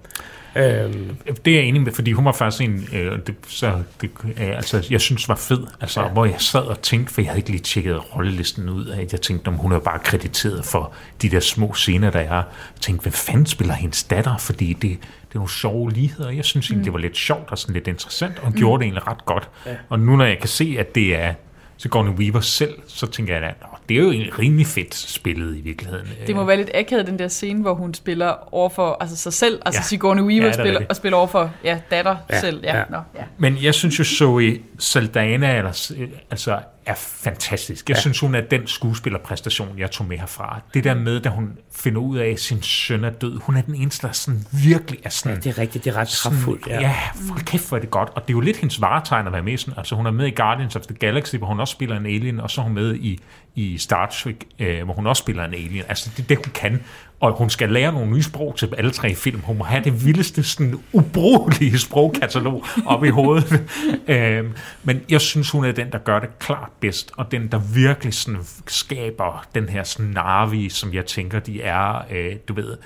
Øhm, 0.56 1.18
Det 1.46 1.54
er 1.54 1.58
jeg 1.58 1.64
enig 1.64 1.82
med, 1.82 1.92
fordi 1.92 2.12
hun 2.12 2.26
var 2.26 2.32
faktisk 2.32 2.62
en, 2.64 2.88
øh, 2.94 3.20
det, 3.28 3.36
så, 3.48 3.84
det, 4.02 4.10
øh, 4.24 4.56
altså, 4.56 4.88
jeg 4.90 5.02
synes 5.02 5.30
var 5.30 5.36
fed, 5.36 5.68
altså, 5.82 6.02
ja. 6.02 6.08
hvor 6.08 6.26
jeg 6.26 6.42
sad 6.42 6.62
og 6.62 6.82
tænkte, 6.82 7.14
for 7.14 7.22
jeg 7.22 7.30
havde 7.30 7.40
ikke 7.40 7.50
lige 7.50 7.62
tjekket 7.62 8.16
rollelisten 8.16 8.70
ud 8.70 8.86
af, 8.86 9.08
jeg 9.12 9.22
tænkte, 9.22 9.48
om 9.48 9.54
hun 9.54 9.72
er 9.72 9.80
bare 9.80 10.00
krediteret 10.00 10.66
for 10.66 10.94
de 11.22 11.30
der 11.30 11.40
små 11.40 11.74
scener, 11.74 12.10
der 12.10 12.20
er. 12.20 12.34
Jeg 12.34 12.44
tænkte, 12.82 13.02
hvad 13.02 13.12
fanden 13.12 13.46
spiller 13.46 13.74
hendes 13.74 14.04
datter, 14.04 14.38
fordi 14.38 14.74
det, 14.74 14.98
det 15.32 15.36
er 15.36 15.40
nogle 15.40 15.50
sjove 15.52 15.92
ligheder. 15.92 16.30
Jeg 16.30 16.46
synes 16.46 16.68
egentlig, 16.70 16.86
det 16.86 16.94
var 16.94 17.00
lidt 17.00 17.18
sjovt 17.18 17.52
og 17.52 17.58
sådan 17.58 17.74
lidt 17.74 17.88
interessant, 17.88 18.38
og 18.38 18.44
hun 18.44 18.52
mm. 18.54 18.58
gjorde 18.58 18.80
det 18.80 18.86
egentlig 18.86 19.08
ret 19.08 19.26
godt. 19.26 19.50
Ja. 19.66 19.72
Og 19.90 20.00
nu 20.00 20.16
når 20.16 20.26
jeg 20.26 20.40
kan 20.40 20.50
se, 20.50 20.76
at 20.80 20.96
det 20.96 21.16
er 21.16 21.34
Sigourney 21.78 22.12
Weaver 22.12 22.40
selv, 22.40 22.74
så 22.88 23.08
tænker 23.08 23.34
jeg, 23.36 23.44
at 23.44 23.56
"Nå, 23.62 23.68
det 23.90 23.98
er 23.98 24.02
jo 24.02 24.12
egentlig 24.12 24.40
rimelig 24.40 24.68
fedt 24.68 24.96
spillet 24.96 25.58
i 25.58 25.62
virkeligheden. 25.62 26.08
Det 26.28 26.36
må 26.36 26.44
være 26.44 26.58
lidt 26.58 26.70
akavet, 26.74 27.08
den 27.08 27.20
der 27.20 27.28
scene, 27.28 27.62
hvor 27.62 27.74
hun 27.74 27.94
spiller 27.94 28.54
overfor 28.54 28.98
altså 29.00 29.18
sig 29.18 29.34
selv, 29.34 29.62
altså 29.66 29.80
Ja. 29.80 29.84
Sigourney 29.84 30.24
Weaver 30.24 30.46
Ja, 30.46 30.50
er 30.50 30.54
spiller, 30.54 30.82
og 30.90 30.96
spiller 30.96 31.18
overfor 31.18 31.52
ja, 31.64 31.80
datter 31.92 32.16
Ja, 32.30 32.40
selv. 32.40 32.60
Ja, 32.64 32.72
ja. 32.74 32.78
ja. 32.80 32.84
Nå, 32.90 32.98
ja. 33.16 33.24
Men 33.38 33.58
jeg 33.64 33.74
synes 33.74 34.00
jo, 34.00 34.04
Zoe 34.04 34.60
Saldana 34.80 35.58
eller, 35.58 35.92
altså, 36.32 36.60
er 36.86 36.96
fantastisk. 36.96 37.90
Jeg 37.90 37.96
ja. 37.96 38.02
synes, 38.02 38.20
hun 38.20 38.36
er 38.36 38.42
den 38.42 38.68
skuespillerpræstation, 38.68 39.80
jeg 39.80 39.92
tog 39.92 40.08
med 40.08 40.18
herfra. 40.18 40.62
Det 40.74 40.84
der 40.84 40.94
med, 40.94 41.20
da 41.20 41.30
hun 41.30 41.58
finder 41.76 42.02
ud 42.02 42.18
af, 42.18 42.28
at 42.28 42.40
sin 42.40 42.62
søn 42.62 43.04
er 43.04 43.10
død. 43.10 43.40
Hun 43.40 43.58
er 43.58 43.62
den 43.62 43.76
eneste, 43.76 44.08
der 44.08 44.14
sådan 44.14 44.46
virkelig 44.52 45.00
er 45.04 45.10
sådan... 45.10 45.38
det 45.38 45.46
er 45.46 45.58
rigtigt, 45.58 45.86
det 45.86 45.94
er 45.94 45.98
ret 45.98 46.20
kraftfuldt. 46.24 46.68
Ja, 46.68 46.82
ja 46.82 46.96
for 47.14 47.40
kæft, 47.46 47.68
hvor 47.68 47.78
er 47.78 47.82
det 47.82 47.92
godt. 47.92 48.10
Og 48.10 48.22
det 48.22 48.30
er 48.30 48.38
jo 48.38 48.40
lidt 48.40 48.58
hendes 48.58 48.82
varetegn 48.82 49.28
at 49.28 49.34
være 49.34 49.44
med 49.44 49.58
sådan. 49.58 49.74
Altså, 49.78 49.96
hun 49.96 50.06
er 50.06 50.12
med 50.12 50.28
i 50.28 50.32
Guardians 50.32 50.76
of 50.76 50.82
the 50.82 50.96
Galaxy, 50.96 51.36
hvor 51.36 51.48
hun 51.48 51.60
også 51.60 51.72
spiller 51.72 51.98
en 51.98 52.06
alien, 52.06 52.40
og 52.40 52.52
så 52.52 52.62
er 52.62 52.66
hun 52.66 52.74
med 52.74 52.96
i, 52.96 53.20
i 53.56 53.78
Star 53.78 54.06
Trek, 54.06 54.48
øh, 54.60 54.84
hvor 54.84 54.94
hun 54.94 55.08
også 55.08 55.20
spiller 55.20 55.46
en 55.46 55.54
alien. 55.54 55.84
Altså, 55.90 56.10
det 56.18 56.24
er 56.24 56.28
det, 56.28 56.38
hun 56.38 56.52
kan. 56.54 56.84
Og 57.20 57.32
hun 57.32 57.50
skal 57.50 57.70
lære 57.70 57.92
nogle 57.92 58.12
nye 58.12 58.24
sprog 58.24 58.56
til 58.58 58.74
alle 58.78 58.92
tre 58.92 59.16
film. 59.16 59.40
Hun 59.40 59.58
må 59.58 59.64
have 59.64 59.84
det 59.84 60.06
vildeste, 60.06 60.44
sådan 60.44 60.80
ubrugelige 60.94 61.80
sprogkatalog 61.80 62.66
op 62.86 63.04
i 63.04 63.10
hovedet. 63.10 63.64
øhm, 64.08 64.54
men 64.84 65.02
jeg 65.10 65.22
synes, 65.22 65.50
hun 65.50 65.66
er 65.66 65.72
den, 65.72 65.92
der 65.92 65.98
gør 65.98 66.20
det 66.20 66.40
klart 66.40 66.70
bedst, 66.80 67.12
og 67.18 67.32
den, 67.32 67.48
der 67.48 67.60
virkelig 67.60 68.14
sådan 68.14 68.42
skaber 68.68 69.46
den 69.56 69.70
her 69.70 69.84
sådan 69.84 70.12
narvi, 70.12 70.70
som 70.70 70.94
jeg 70.94 71.06
tænker, 71.06 71.40
de 71.40 71.62
er, 71.62 72.06
øh, 72.12 72.36
du 72.48 72.54
ved, 72.54 72.78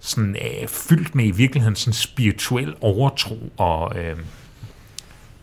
sådan 0.00 0.36
øh, 0.36 0.68
fyldt 0.68 1.14
med 1.14 1.24
i 1.24 1.30
virkeligheden 1.30 1.76
sådan 1.76 1.92
spirituel 1.92 2.74
overtro 2.80 3.52
og 3.56 3.98
øh, 3.98 4.16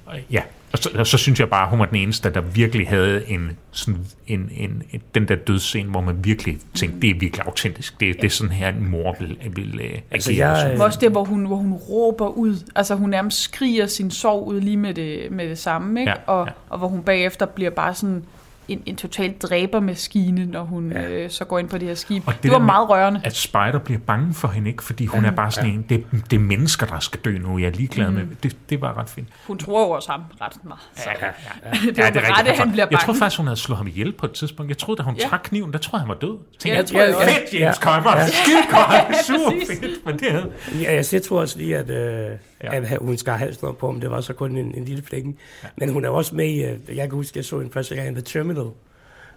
og 0.10 0.20
ja, 0.32 0.42
og 0.72 0.78
så, 0.78 0.90
og 0.96 1.08
så 1.08 1.18
synes 1.18 1.40
jeg 1.40 1.50
bare, 1.50 1.64
at 1.64 1.70
hun 1.70 1.80
var 1.80 1.86
den 1.86 1.96
eneste, 1.96 2.30
der 2.30 2.42
virkelig 2.42 2.88
havde 2.88 3.30
en, 3.30 3.58
sådan 3.72 4.00
en, 4.28 4.50
en, 4.58 4.84
en, 4.92 5.02
den 5.16 5.28
der 5.28 5.36
dødsscene, 5.36 5.90
hvor 5.90 6.02
man 6.02 6.26
virkelig 6.26 6.58
tænkte, 6.76 7.00
det 7.02 7.10
er 7.10 7.20
virkelig 7.20 7.46
autentisk. 7.46 8.00
Det, 8.00 8.16
det 8.16 8.24
er 8.26 8.30
sådan 8.30 8.52
her, 8.52 8.70
en 8.70 8.90
mor 8.90 9.16
vil, 9.20 9.38
vil 9.56 9.80
øh, 9.84 9.98
Altså, 10.12 10.32
agere. 10.32 10.48
jeg, 10.50 10.62
som- 10.62 10.72
Men 10.72 10.82
også 10.82 11.00
det, 11.02 11.12
hvor 11.12 11.24
hun, 11.24 11.46
hvor 11.46 11.56
hun 11.56 11.74
råber 11.74 12.28
ud. 12.28 12.56
Altså 12.76 12.96
hun 12.96 13.10
nærmest 13.10 13.42
skriger 13.42 13.88
sin 13.88 14.12
sorg 14.12 14.48
ud 14.48 14.62
lige 14.62 14.78
med 14.78 14.94
det, 14.94 15.32
med 15.32 15.50
det 15.50 15.58
samme. 15.58 16.00
Ikke? 16.00 16.12
Ja, 16.12 16.34
og, 16.34 16.46
ja. 16.48 16.52
og 16.70 16.78
hvor 16.80 16.88
hun 16.88 17.04
bagefter 17.04 17.46
bliver 17.46 17.72
bare 17.72 17.94
sådan 17.96 18.24
en, 18.70 18.82
en 18.86 18.96
total 18.96 19.34
dræbermaskine, 19.34 20.46
når 20.46 20.64
hun 20.64 20.92
ja. 20.92 21.10
øh, 21.10 21.30
så 21.30 21.46
går 21.46 21.60
ind 21.60 21.70
på 21.70 21.78
det 21.78 21.88
her 21.88 21.96
skib. 21.96 22.24
Og 22.28 22.34
Det, 22.34 22.38
det 22.38 22.44
det 22.44 22.52
var 22.52 22.66
meget 22.66 22.90
rørende. 22.90 23.22
at 23.24 23.36
Spider 23.36 23.80
bliver 23.86 24.00
bange 24.08 24.34
for 24.34 24.48
hende, 24.48 24.70
ikke? 24.70 24.84
fordi 24.84 25.06
hun 25.06 25.26
er 25.26 25.32
bare 25.32 25.52
sådan 25.52 25.70
en, 25.70 25.86
det, 25.90 26.06
det 26.32 26.36
er 26.36 26.40
mennesker, 26.42 26.86
der 26.86 27.00
skal 27.00 27.20
dø 27.26 27.38
nu, 27.38 27.58
jeg 27.60 27.68
er 27.68 27.72
ligeglad 27.72 28.12
med. 28.12 28.24
Det, 28.44 28.58
det 28.70 28.82
var 28.82 28.98
ret 28.98 29.10
fint. 29.10 29.28
Hun 29.48 29.58
tror 29.58 29.82
jo 29.86 29.90
også 29.90 30.12
ham 30.12 30.22
ret 30.42 30.64
meget. 30.64 30.80
Så. 30.96 31.10
Ja, 31.22 31.26
ja, 31.26 31.32
ja. 31.66 31.92
det 31.92 32.00
er 32.00 32.22
jo 32.22 32.34
rette, 32.38 32.52
han 32.52 32.72
bliver 32.72 32.88
Jeg 32.92 33.00
tror 33.00 33.06
bange. 33.08 33.20
faktisk, 33.20 33.38
hun 33.38 33.48
havde 33.48 33.60
slået 33.60 33.78
ham 33.78 33.88
ihjel 33.88 34.12
på 34.14 34.26
et 34.26 34.32
tidspunkt. 34.32 34.70
Jeg 34.70 34.78
troede, 34.78 34.98
da 34.98 35.04
hun 35.04 35.16
Ja. 35.16 35.28
trak 35.28 35.40
kniven, 35.44 35.74
der 35.74 35.80
tror 35.80 35.98
jeg, 35.98 36.02
han 36.02 36.10
var 36.10 36.16
død. 36.16 36.38
Ja, 36.38 36.58
tænkte 36.60 36.70
det 36.70 36.76
jeg, 36.78 36.86
tror 36.88 37.00
jeg 37.02 37.16
også. 37.16 37.30
fedt, 37.52 37.60
James 37.62 37.76
Cameron, 37.76 38.28
skide 38.28 38.64
godt, 38.72 39.16
super 39.28 39.52
fedt. 39.68 40.06
Men 40.06 40.20
det 40.20 40.32
havde, 40.32 40.52
Ja, 40.82 40.94
jeg, 40.96 41.06
jeg 41.14 41.22
tror 41.24 41.40
også 41.42 41.58
lige, 41.58 41.78
at, 41.78 41.90
øh, 41.90 42.38
Ja. 42.64 42.76
at 42.76 42.98
hun 43.02 43.18
skar 43.18 43.38
halsen 43.38 43.76
på, 43.80 43.92
men 43.92 44.02
det 44.02 44.12
var 44.12 44.22
så 44.22 44.34
kun 44.34 44.58
en, 44.58 44.76
en 44.76 44.86
lille 44.86 45.04
flækken. 45.04 45.38
Ja. 45.64 45.68
Men 45.78 45.90
hun 45.90 46.06
er 46.06 46.10
også 46.10 46.36
med 46.36 46.46
i, 46.46 46.64
øh, 46.64 46.78
jeg 46.88 47.10
kan 47.10 47.12
huske, 47.12 47.38
jeg 47.38 47.46
så 47.46 47.60
en 47.60 47.72
første 47.72 47.96
gang 47.96 48.10
i 48.10 48.12
The 48.12 48.22
Terminal, 48.22 48.68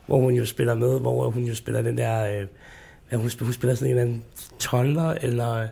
hvor 0.07 0.21
hun 0.21 0.35
jo 0.35 0.47
spiller 0.47 0.75
med, 0.75 1.01
hvor 1.01 1.31
hun 1.31 1.45
jo 1.45 1.55
spiller 1.55 1.83
den 1.83 1.99
der, 1.99 2.41
øh, 2.41 2.47
ja, 3.13 3.17
hun, 3.17 3.31
spiller, 3.31 3.47
hun 3.47 3.53
spiller 3.53 3.75
sådan 3.75 3.87
en 3.87 3.99
eller 3.99 4.03
anden 4.03 4.25
toller, 4.59 5.15
eller 5.23 5.67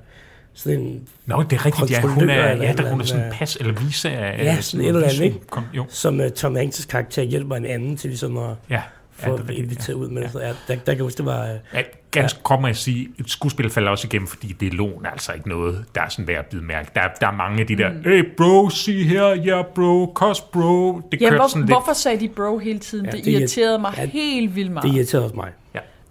sådan 0.55 0.81
en 0.81 1.09
Nå, 1.27 1.43
det 1.43 1.53
er 1.53 1.67
rigtigt, 1.67 1.91
ja. 1.91 2.01
Hun 2.01 2.31
er, 2.31 2.57
ja, 2.57 2.73
der, 2.73 2.91
hun 2.91 3.01
er 3.01 3.05
sådan 3.05 3.23
eller 3.25 3.37
pas 3.37 3.57
eller 3.57 3.73
visa 3.73 4.09
af 4.09 4.45
Ja, 4.45 4.57
af 4.57 4.65
sådan 4.65 4.85
et 4.85 4.89
eller 4.89 5.03
andet, 5.03 5.21
ikke? 5.21 5.41
Kom, 5.51 5.65
jo, 5.75 5.85
som 5.89 6.21
uh, 6.21 6.29
Tom 6.29 6.57
Hanks' 6.57 6.87
karakter 6.87 7.23
hjælper 7.23 7.57
en 7.57 7.65
anden 7.65 7.97
til 7.97 8.11
ligesom 8.11 8.39
at 8.39 8.55
ja. 8.71 8.83
Få 9.21 9.27
ja, 9.27 9.31
ja, 9.33 9.37
det 9.39 9.49
rigtigt, 9.49 9.65
inviteret 9.65 9.97
ja. 9.97 10.01
ud 10.03 10.09
med. 10.09 10.23
Ja. 10.23 10.27
Ja. 10.27 10.33
Så 10.33 10.39
ja, 10.41 10.47
der, 10.49 10.55
der 10.69 10.75
kan 10.77 10.95
jeg 10.97 11.03
huske, 11.03 11.17
det 11.19 11.27
var... 11.27 11.43
Uh, 11.45 11.59
Ja, 11.75 11.83
ganske 12.11 12.39
ja. 12.39 12.43
kommer 12.43 12.69
jeg 12.69 12.71
at 12.71 12.77
sige, 12.77 13.09
et 13.19 13.31
skuespil 13.31 13.71
falder 13.71 13.91
også 13.91 14.07
igennem, 14.07 14.29
fordi 14.29 14.53
det 14.53 14.75
lån 14.75 15.05
er 15.07 15.11
altså 15.11 15.33
ikke 15.33 15.49
noget, 15.49 15.85
der 15.95 16.01
er 16.03 16.09
sådan 16.09 16.29
værd 16.29 16.39
at 16.39 16.47
bide 16.47 16.63
mærke. 16.65 16.91
Der, 16.95 17.01
er- 17.01 17.09
der 17.21 17.27
er 17.27 17.33
mange 17.33 17.61
af 17.61 17.67
de 17.67 17.77
der, 17.79 17.93
mm. 17.93 18.03
hey 18.05 18.25
bro, 18.37 18.71
sig 18.71 19.07
her, 19.09 19.27
ja 19.27 19.35
yeah, 19.47 19.65
bro, 19.75 20.07
kos 20.15 20.41
bro. 20.41 21.01
Det 21.13 21.21
Ja, 21.21 21.31
hvor, 21.37 21.47
sådan 21.47 21.63
lidt. 21.63 21.71
hvorfor 21.75 21.93
sagde 21.93 22.21
de 22.21 22.29
bro 22.29 22.59
hele 22.59 22.79
tiden? 22.79 23.05
Ja, 23.05 23.11
Ja, 23.11 23.17
det, 23.17 23.25
det 23.25 23.35
er- 23.35 23.39
irriterede 23.39 23.79
mig 23.79 23.93
ja, 23.97 24.03
ja, 24.03 24.09
helt 24.09 24.57
vildt 24.57 24.73
meget. 24.73 24.89
det 24.91 24.97
irriterede 24.97 25.25
også 25.25 25.37
mig. 25.37 25.51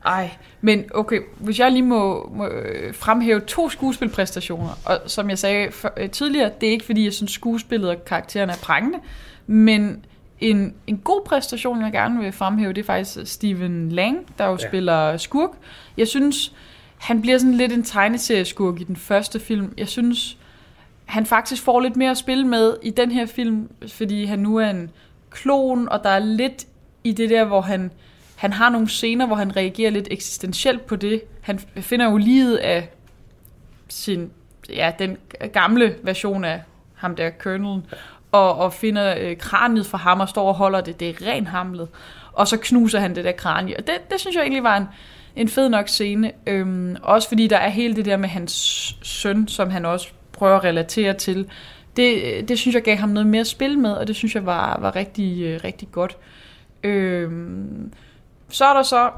Ej, 0.06 0.30
men 0.62 0.86
okay, 0.94 1.20
hvis 1.38 1.60
jeg 1.60 1.72
lige 1.72 1.84
må, 1.84 2.30
må 2.36 2.48
øh, 2.48 2.94
fremhæve 2.94 3.40
to 3.40 3.70
skuespilpræstationer, 3.70 4.70
og 4.86 5.00
som 5.08 5.30
jeg 5.30 5.40
sagde 5.40 5.72
for, 5.72 5.94
øh, 5.98 6.10
tidligere, 6.10 6.52
det 6.62 6.68
er 6.68 6.72
ikke 6.74 6.86
fordi, 6.86 7.04
jeg 7.06 7.14
synes 7.14 7.32
skuespillet 7.32 7.90
og 7.90 8.06
karakteren 8.06 8.50
er 8.50 8.56
prangende, 8.64 8.98
men 9.48 10.06
en, 10.42 10.74
en 10.88 10.98
god 10.98 11.22
præstation, 11.26 11.82
jeg 11.82 11.92
gerne 11.92 12.20
vil 12.20 12.32
fremhæve, 12.32 12.74
det 12.74 12.82
er 12.82 12.86
faktisk 12.86 13.34
Steven 13.34 13.90
Lang, 13.92 14.38
der 14.38 14.46
jo 14.46 14.58
Ja. 14.62 14.68
spiller 14.68 15.18
skurk. 15.18 15.50
Jeg 15.98 16.08
synes, 16.08 16.54
han 16.98 17.22
bliver 17.22 17.38
sådan 17.38 17.54
lidt 17.54 17.72
en 17.72 17.84
tegneserieskurk 17.84 18.82
i 18.82 18.84
den 18.84 18.96
første 18.96 19.40
film. 19.40 19.74
Jeg 19.78 19.88
synes, 19.88 20.38
han 21.06 21.26
faktisk 21.26 21.64
får 21.64 21.80
lidt 21.80 21.96
mere 21.96 22.12
at 22.12 22.18
spille 22.18 22.48
med 22.48 22.74
i 22.84 22.90
den 22.90 23.12
her 23.12 23.26
film, 23.26 23.70
fordi 23.88 24.26
han 24.26 24.40
nu 24.40 24.58
er 24.58 24.70
en 24.70 24.90
klon, 25.30 25.90
og 25.90 26.04
der 26.04 26.10
er 26.10 26.20
lidt 26.20 26.66
i 27.04 27.12
det 27.12 27.30
der, 27.30 27.46
hvor 27.46 27.62
han, 27.62 27.92
han 28.36 28.54
har 28.54 28.70
nogle 28.70 28.90
scener, 28.90 29.26
hvor 29.28 29.36
han 29.36 29.56
reagerer 29.56 29.92
lidt 29.92 30.08
eksistentielt 30.12 30.86
på 30.86 30.96
det. 30.96 31.22
Han 31.42 31.60
finder 31.76 32.12
jo 32.12 32.18
livet 32.18 32.56
af 32.56 32.90
sin, 33.88 34.32
ja, 34.70 34.92
den 35.00 35.18
gamle 35.54 35.96
version 36.04 36.44
af 36.44 36.62
ham 36.96 37.16
der, 37.16 37.30
Colonel, 37.40 37.82
og, 38.32 38.56
og 38.56 38.74
finder 38.74 39.16
øh, 39.20 39.38
kraniet 39.38 39.86
fra 39.86 39.98
ham 39.98 40.20
og 40.20 40.30
står 40.30 40.48
og 40.48 40.54
holder 40.54 40.82
det. 40.82 41.00
Det 41.00 41.10
er 41.10 41.28
ren 41.28 41.48
hamlet. 41.48 41.88
Og 42.34 42.48
så 42.48 42.58
knuser 42.58 43.00
han 43.00 43.16
det 43.16 43.26
der 43.26 43.32
kranie. 43.32 43.78
Og 43.78 43.88
det, 43.88 43.96
det 44.12 44.20
synes 44.20 44.36
jeg 44.36 44.42
egentlig 44.42 44.64
var 44.64 44.78
en, 44.78 44.86
en 45.36 45.50
fed 45.50 45.70
nok 45.70 45.88
scene. 45.88 46.32
Øhm, 46.48 46.96
også 47.04 47.28
fordi 47.28 47.48
der 47.48 47.58
er 47.58 47.70
hele 47.70 47.96
det 47.96 48.06
der 48.06 48.18
med 48.18 48.30
hans 48.30 48.54
søn, 49.02 49.48
som 49.48 49.70
han 49.70 49.86
også 49.86 50.08
prøver 50.32 50.56
at 50.56 50.64
relatere 50.64 51.14
til. 51.14 51.50
Det, 51.96 52.50
det 52.50 52.60
synes 52.60 52.76
jeg 52.76 52.84
gav 52.84 52.98
ham 52.98 53.10
noget 53.10 53.28
mere 53.28 53.42
at 53.42 53.48
spille 53.48 53.80
med, 53.80 53.92
og 53.92 54.08
det 54.08 54.16
synes 54.16 54.36
jeg 54.36 54.46
var, 54.46 54.78
var 54.82 54.96
rigtig, 54.96 55.44
øh, 55.44 55.60
rigtig 55.64 55.88
godt. 55.92 56.18
Øhm, 56.84 57.94
så 58.50 58.66
er 58.66 58.74
der 58.74 58.84
så 58.84 59.10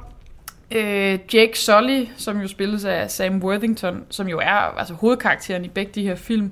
øh, 0.71 1.19
Jake 1.33 1.59
Sully, 1.59 2.05
som 2.17 2.41
jo 2.41 2.47
spilles 2.47 2.85
af 2.85 3.11
Sam 3.11 3.43
Worthington, 3.43 4.03
som 4.09 4.27
jo 4.27 4.39
er 4.39 4.77
altså, 4.77 4.93
hovedkarakteren 4.93 5.65
i 5.65 5.67
begge 5.67 5.91
de 5.95 6.03
her 6.03 6.15
film. 6.15 6.51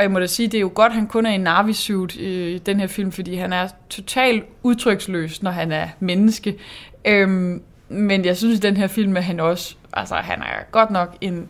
Og 0.00 0.04
jeg 0.04 0.10
må 0.10 0.18
da 0.18 0.26
sige, 0.26 0.46
det 0.48 0.54
er 0.54 0.60
jo 0.60 0.70
godt, 0.74 0.90
at 0.90 0.96
han 0.96 1.06
kun 1.06 1.26
er 1.26 1.30
i 1.30 1.36
Navi-suit 1.36 2.20
øh, 2.20 2.48
i 2.48 2.58
den 2.58 2.80
her 2.80 2.86
film, 2.86 3.12
fordi 3.12 3.34
han 3.34 3.52
er 3.52 3.68
totalt 3.90 4.44
udtryksløs, 4.62 5.42
når 5.42 5.50
han 5.50 5.72
er 5.72 5.88
menneske. 5.98 6.58
Øhm, 7.04 7.62
men 7.88 8.24
jeg 8.24 8.36
synes, 8.36 8.58
i 8.58 8.60
den 8.60 8.76
her 8.76 8.86
film 8.86 9.16
er 9.16 9.20
han 9.20 9.40
også, 9.40 9.74
altså 9.92 10.14
han 10.14 10.40
er 10.40 10.64
godt 10.70 10.90
nok 10.90 11.16
en 11.20 11.48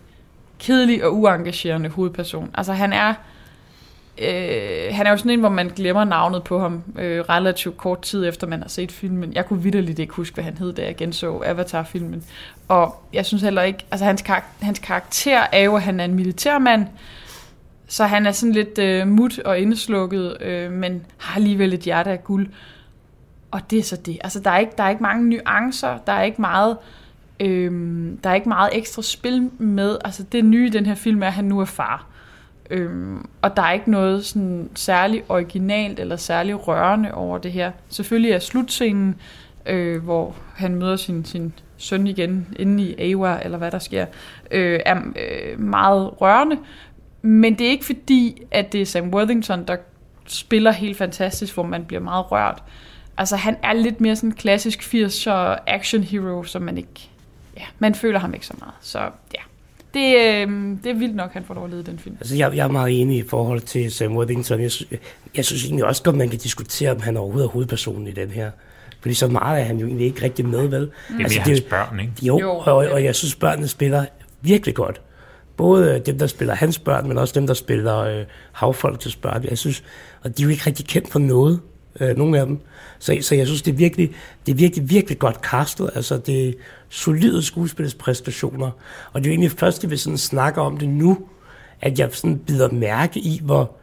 kedelig 0.59 1.05
og 1.05 1.17
uengagerende 1.17 1.89
hovedperson. 1.89 2.51
Altså 2.55 2.73
han 2.73 2.93
er, 2.93 3.15
øh, 4.19 4.95
han 4.95 5.07
er 5.07 5.11
jo 5.11 5.17
sådan 5.17 5.31
en, 5.31 5.41
hvor 5.41 5.49
man 5.49 5.69
glemmer 5.69 6.05
navnet 6.05 6.45
på 6.45 6.59
ham 6.61 6.83
øh, 6.99 7.21
relativt 7.21 7.77
kort 7.77 8.03
tid 8.03 8.29
efter, 8.29 8.47
man 8.47 8.63
har 8.63 8.69
set 8.69 8.93
filmen. 8.93 9.33
Jeg 9.33 9.47
kunne 9.47 9.63
vidderligt 9.63 9.99
ikke 9.99 10.15
huske, 10.15 10.35
hvad 10.35 10.45
han 10.45 10.59
hed, 10.59 10.73
da 10.73 10.85
jeg 10.85 10.97
genså 10.97 11.43
Avatar-filmen. 11.45 12.25
Og 12.69 13.03
jeg 13.13 13.27
synes 13.27 13.43
heller 13.43 13.63
ikke, 13.63 13.87
altså 13.91 14.05
hans, 14.05 14.23
karakter, 14.23 14.65
hans 14.65 14.79
karakter 14.79 15.41
er 15.53 15.63
jo, 15.63 15.77
at 15.77 15.83
han 15.83 16.01
er 16.01 16.05
en 16.05 16.15
militærmand, 16.15 16.87
så 17.91 18.05
han 18.05 18.27
er 18.27 18.33
sådan 18.33 18.53
lidt 18.53 18.79
øh, 18.79 19.09
mut 19.09 19.39
og 19.39 19.59
indeslukket, 19.59 20.43
øh, 20.43 20.73
men 20.73 21.07
har 21.19 21.37
alligevel 21.37 21.73
et 21.73 21.81
hjerte 21.81 22.11
af 22.11 22.25
guld. 22.25 22.49
Og 23.51 23.71
det 23.71 23.79
er 23.79 23.83
så 23.83 23.97
det. 23.97 24.19
Altså, 24.21 24.41
der 24.41 24.51
er 24.51 24.59
ikke, 24.59 24.73
der 24.79 24.85
er 24.85 24.91
ikke 24.91 25.03
mange 25.03 25.29
nuancer, 25.29 25.99
der 26.07 26.13
er 26.13 26.23
ikke 26.23 26.41
meget, 26.41 26.77
øhm, 27.41 28.19
der 28.25 28.31
er 28.31 28.35
ikke 28.35 28.49
meget 28.49 28.71
ekstra 28.73 29.03
spil 29.03 29.51
med. 29.59 29.99
Altså, 30.05 30.23
det 30.23 30.45
nye 30.45 30.67
i 30.67 30.71
den 30.71 30.87
her 30.87 30.95
film 30.95 31.23
er, 31.23 31.27
at 31.27 31.33
han 31.33 31.45
nu 31.45 31.61
er 31.61 31.65
far. 31.65 32.07
Øhm, 32.71 33.29
og 33.43 33.57
der 33.57 33.63
er 33.63 33.73
ikke 33.73 33.91
noget 33.91 34.25
sådan 34.25 34.71
særligt 34.75 35.25
originalt 35.29 36.01
eller 36.01 36.17
særligt 36.17 36.69
rørende 36.69 37.15
over 37.15 37.39
det 37.39 37.53
her. 37.53 37.73
Selvfølgelig 37.89 38.33
er 38.33 38.39
slutscenen, 38.39 39.17
øh, 39.67 40.03
hvor 40.03 40.35
han 40.55 40.75
møder 40.75 40.97
sin, 40.97 41.25
sin 41.25 41.53
søn 41.77 42.07
igen 42.07 42.47
inde 42.59 42.83
i 42.83 43.13
Awa, 43.13 43.39
eller 43.45 43.59
hvad 43.59 43.71
der 43.71 43.79
sker, 43.79 44.07
øh, 44.51 44.81
er 44.87 44.97
øh, 44.97 45.61
meget 45.61 46.21
rørende. 46.21 46.59
Men 47.23 47.59
det 47.59 47.67
er 47.67 47.71
ikke 47.71 47.85
fordi, 47.85 48.43
at 48.51 48.73
det 48.73 48.81
er 48.81 48.87
Sam 48.87 49.15
Worthington, 49.15 49.65
der 49.65 49.77
spiller 50.27 50.71
helt 50.71 50.97
fantastisk, 50.97 51.55
hvor 51.55 51.63
man 51.63 51.85
bliver 51.85 52.01
meget 52.01 52.33
rørt. 52.33 52.63
Altså, 53.17 53.37
han 53.37 53.57
er 53.63 53.73
lidt 53.73 54.01
mere 54.01 54.17
sådan 54.17 54.31
en 54.31 54.35
klassisk 54.35 54.95
80'er 54.95 55.59
action 55.67 56.03
hero, 56.03 56.43
som 56.43 56.63
man 56.63 56.79
ikke... 56.79 57.09
Ja, 57.57 57.65
man 57.79 57.95
føler 57.95 58.19
ham 58.19 58.35
ikke 58.35 58.47
så 58.47 58.55
meget. 58.59 58.75
Så 58.81 58.99
ja, 58.99 59.43
det, 59.95 60.17
øh, 60.17 60.77
det 60.85 60.91
er 60.91 60.95
vildt 60.95 61.17
nok, 61.17 61.33
han 61.33 61.45
får 61.45 61.55
lov 61.55 61.65
at 61.65 61.71
lede 61.71 61.85
den 61.85 61.99
film. 61.99 62.17
Altså, 62.21 62.37
jeg, 62.37 62.57
jeg 62.57 62.65
er 62.65 62.71
meget 62.71 63.01
enig 63.01 63.19
i 63.19 63.29
forhold 63.29 63.61
til 63.61 63.93
Sam 63.93 64.17
Worthington. 64.17 64.61
Jeg, 64.61 64.71
jeg 65.37 65.45
synes 65.45 65.65
egentlig 65.65 65.85
også 65.85 66.03
godt, 66.03 66.17
man 66.17 66.29
kan 66.29 66.39
diskutere, 66.39 66.91
om 66.91 67.01
han 67.01 67.17
overhovedet 67.17 67.47
er 67.47 67.51
hovedpersonen 67.51 68.07
i 68.07 68.13
den 68.13 68.31
her. 68.31 68.51
Fordi 69.01 69.15
så 69.15 69.29
meget 69.29 69.61
er 69.61 69.65
han 69.65 69.79
jo 69.79 69.87
egentlig 69.87 70.07
ikke 70.07 70.23
rigtig 70.23 70.47
med, 70.47 70.69
vel? 70.69 70.81
Det 70.81 70.91
er 71.19 71.23
altså, 71.23 71.39
mere 71.39 71.49
hans 71.49 71.61
børn, 71.61 72.01
ikke? 72.01 72.13
Jo, 72.23 72.39
Jo, 72.41 72.63
jo 72.67 72.77
og, 72.77 72.77
og 72.77 73.05
jeg 73.05 73.15
synes, 73.15 73.35
børnene 73.35 73.69
spiller 73.69 74.05
virkelig 74.41 74.75
godt. 74.75 75.01
Både 75.61 76.03
dem, 76.07 76.19
der 76.19 76.27
spiller 76.27 76.55
hans 76.55 76.79
børn, 76.79 77.09
men 77.09 77.19
også 77.19 77.35
dem, 77.35 77.47
der 77.47 77.55
spiller 77.55 77.99
øh, 77.99 78.25
havfolk 78.53 79.01
til 79.01 79.19
børn. 79.23 79.45
Jeg 79.45 79.59
synes, 79.59 79.83
og 80.23 80.37
de 80.37 80.43
er 80.43 80.45
jo 80.45 80.51
ikke 80.51 80.63
rigtig 80.67 80.87
kendt 80.87 81.13
for 81.13 81.19
noget, 81.19 81.61
øh, 82.01 82.17
nogle 82.17 82.41
af 82.41 82.47
dem. 82.47 82.59
Så, 82.99 83.19
så 83.21 83.35
jeg 83.35 83.47
synes, 83.47 83.63
det 83.63 83.73
er 83.73 83.77
virkelig, 83.77 84.11
det 84.47 84.53
er 84.53 84.57
virkelig, 84.57 84.91
virkelig 84.91 85.19
godt 85.19 85.37
castet. 85.37 85.91
Altså, 85.95 86.19
det 86.19 86.49
er 86.49 86.53
solide 86.89 87.43
skuespilspræstationer. 87.43 88.71
Og 89.13 89.21
det 89.21 89.27
er 89.27 89.31
jo 89.31 89.33
egentlig 89.33 89.59
først, 89.59 89.85
at 89.85 89.91
vi 89.91 89.97
sådan 89.97 90.19
snakker 90.19 90.63
om 90.63 90.77
det 90.77 90.89
nu, 90.89 91.19
at 91.81 91.99
jeg 91.99 92.09
sådan 92.13 92.39
bider 92.39 92.71
mærke 92.73 93.21
i, 93.21 93.41
hvor, 93.45 93.77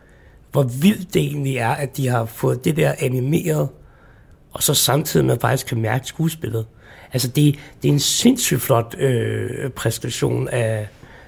hvor 0.52 0.64
vildt 0.64 1.14
det 1.14 1.22
egentlig 1.22 1.58
er, 1.58 1.72
at 1.72 1.98
de 1.98 2.08
har 2.08 2.26
fået 2.26 2.66
det 2.66 2.78
der 2.78 2.94
animeret, 3.00 3.70
og 4.52 4.64
så 4.64 4.74
samtidig 4.74 5.26
med 5.26 5.38
faktisk 5.42 5.68
kan 5.68 5.82
mærke 5.82 6.08
skuespillet. 6.08 6.66
Altså, 7.14 7.28
det, 7.28 7.60
det 7.82 7.90
er 7.90 7.94
en 7.94 8.00
sindssygt 8.00 8.62
flot 8.62 8.96
øh, 9.00 9.70
præstation 9.70 10.48
af, 10.48 10.88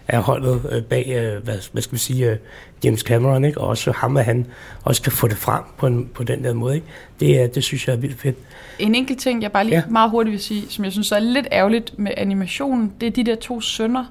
af 0.09 0.21
holdet 0.23 0.61
øh, 0.71 0.83
bag, 0.83 1.05
øh, 1.07 1.43
hvad, 1.43 1.55
hvad 1.71 1.81
skal 1.81 1.93
vi 1.93 1.99
sige, 1.99 2.31
øh, 2.31 2.37
James 2.83 2.99
Cameron, 2.99 3.45
ikke? 3.45 3.61
og 3.61 3.67
også 3.67 3.91
ham, 3.91 4.17
at 4.17 4.25
han 4.25 4.45
også 4.83 5.01
kan 5.01 5.11
få 5.11 5.27
det 5.27 5.37
frem 5.37 5.63
på, 5.77 5.87
en, 5.87 6.09
på 6.13 6.23
den 6.23 6.43
der 6.43 6.53
måde. 6.53 6.75
Ikke? 6.75 6.87
Det, 7.19 7.41
er- 7.41 7.47
det 7.47 7.63
synes 7.63 7.87
jeg 7.87 7.93
er 7.93 7.97
vildt 7.97 8.19
fedt. 8.21 8.35
En 8.79 8.95
enkelt 8.95 9.19
ting, 9.19 9.41
jeg 9.43 9.51
bare 9.51 9.63
lige 9.63 9.75
Ja. 9.75 9.81
ja. 9.85 9.91
meget 9.91 10.11
hurtigt 10.11 10.31
vil 10.31 10.39
sige, 10.39 10.63
som 10.69 10.83
jeg 10.83 10.91
synes 10.91 11.11
er 11.11 11.19
lidt 11.19 11.47
ærgerligt 11.51 11.99
med 11.99 12.11
animationen, 12.17 12.93
det 13.01 13.07
er 13.07 13.11
de 13.11 13.23
der 13.23 13.35
to 13.35 13.61
sønner. 13.61 14.05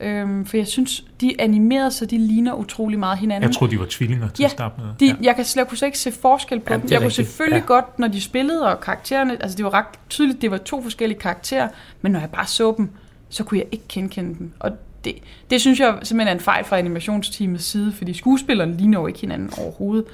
Øhm, 0.00 0.46
for 0.46 0.56
jeg 0.56 0.66
synes, 0.66 1.04
de 1.20 1.28
er 1.38 1.44
animerede, 1.44 1.90
så 1.90 2.06
de 2.06 2.18
ligner 2.18 2.54
utrolig 2.54 2.98
meget 2.98 3.18
hinanden. 3.18 3.48
Jeg 3.48 3.56
troede, 3.56 3.72
de 3.74 3.78
var 3.80 3.86
tvillinger 3.90 4.28
til 4.28 4.42
Ja, 4.42 4.44
at 4.44 4.50
starte 4.50 4.74
med. 4.80 4.86
De, 5.00 5.16
jeg, 5.26 5.36
kan, 5.36 5.44
jeg 5.56 5.68
kunne 5.68 5.78
slet 5.78 5.88
ikke 5.88 5.98
se 5.98 6.12
forskel 6.12 6.60
på 6.60 6.72
Ja, 6.72 6.74
ja, 6.74 6.82
dem. 6.82 6.90
Jeg 6.90 6.98
kunne 6.98 7.06
rigtigt. 7.08 7.28
selvfølgelig 7.28 7.56
Ja. 7.68 7.74
ja. 7.74 7.80
godt, 7.80 7.98
når 7.98 8.08
de 8.08 8.20
spillede, 8.20 8.72
og 8.72 8.80
karaktererne, 8.80 9.42
altså 9.42 9.56
det 9.56 9.64
var 9.64 9.74
ret 9.74 9.84
tydeligt, 10.08 10.42
det 10.42 10.50
var 10.50 10.56
to 10.58 10.82
forskellige 10.82 11.18
karakterer, 11.18 11.68
men 12.02 12.12
når 12.12 12.20
jeg 12.20 12.30
bare 12.30 12.46
så 12.46 12.74
dem, 12.76 12.88
så 13.28 13.44
kunne 13.44 13.58
jeg 13.58 13.66
ikke 13.72 13.84
genkende 13.88 14.38
dem. 14.38 14.52
Og 14.60 14.70
det, 15.04 15.14
det 15.50 15.60
synes 15.60 15.80
jeg 15.80 15.98
simpelthen 16.02 16.28
er 16.28 16.32
en 16.38 16.40
fejl 16.44 16.64
fra 16.64 16.78
animationsteamets 16.78 17.64
side, 17.64 17.92
fordi 17.92 18.12
skuespillerne 18.14 18.76
ligner 18.76 19.00
jo 19.00 19.06
ikke 19.06 19.20
hinanden 19.20 19.50
overhovedet. 19.58 20.04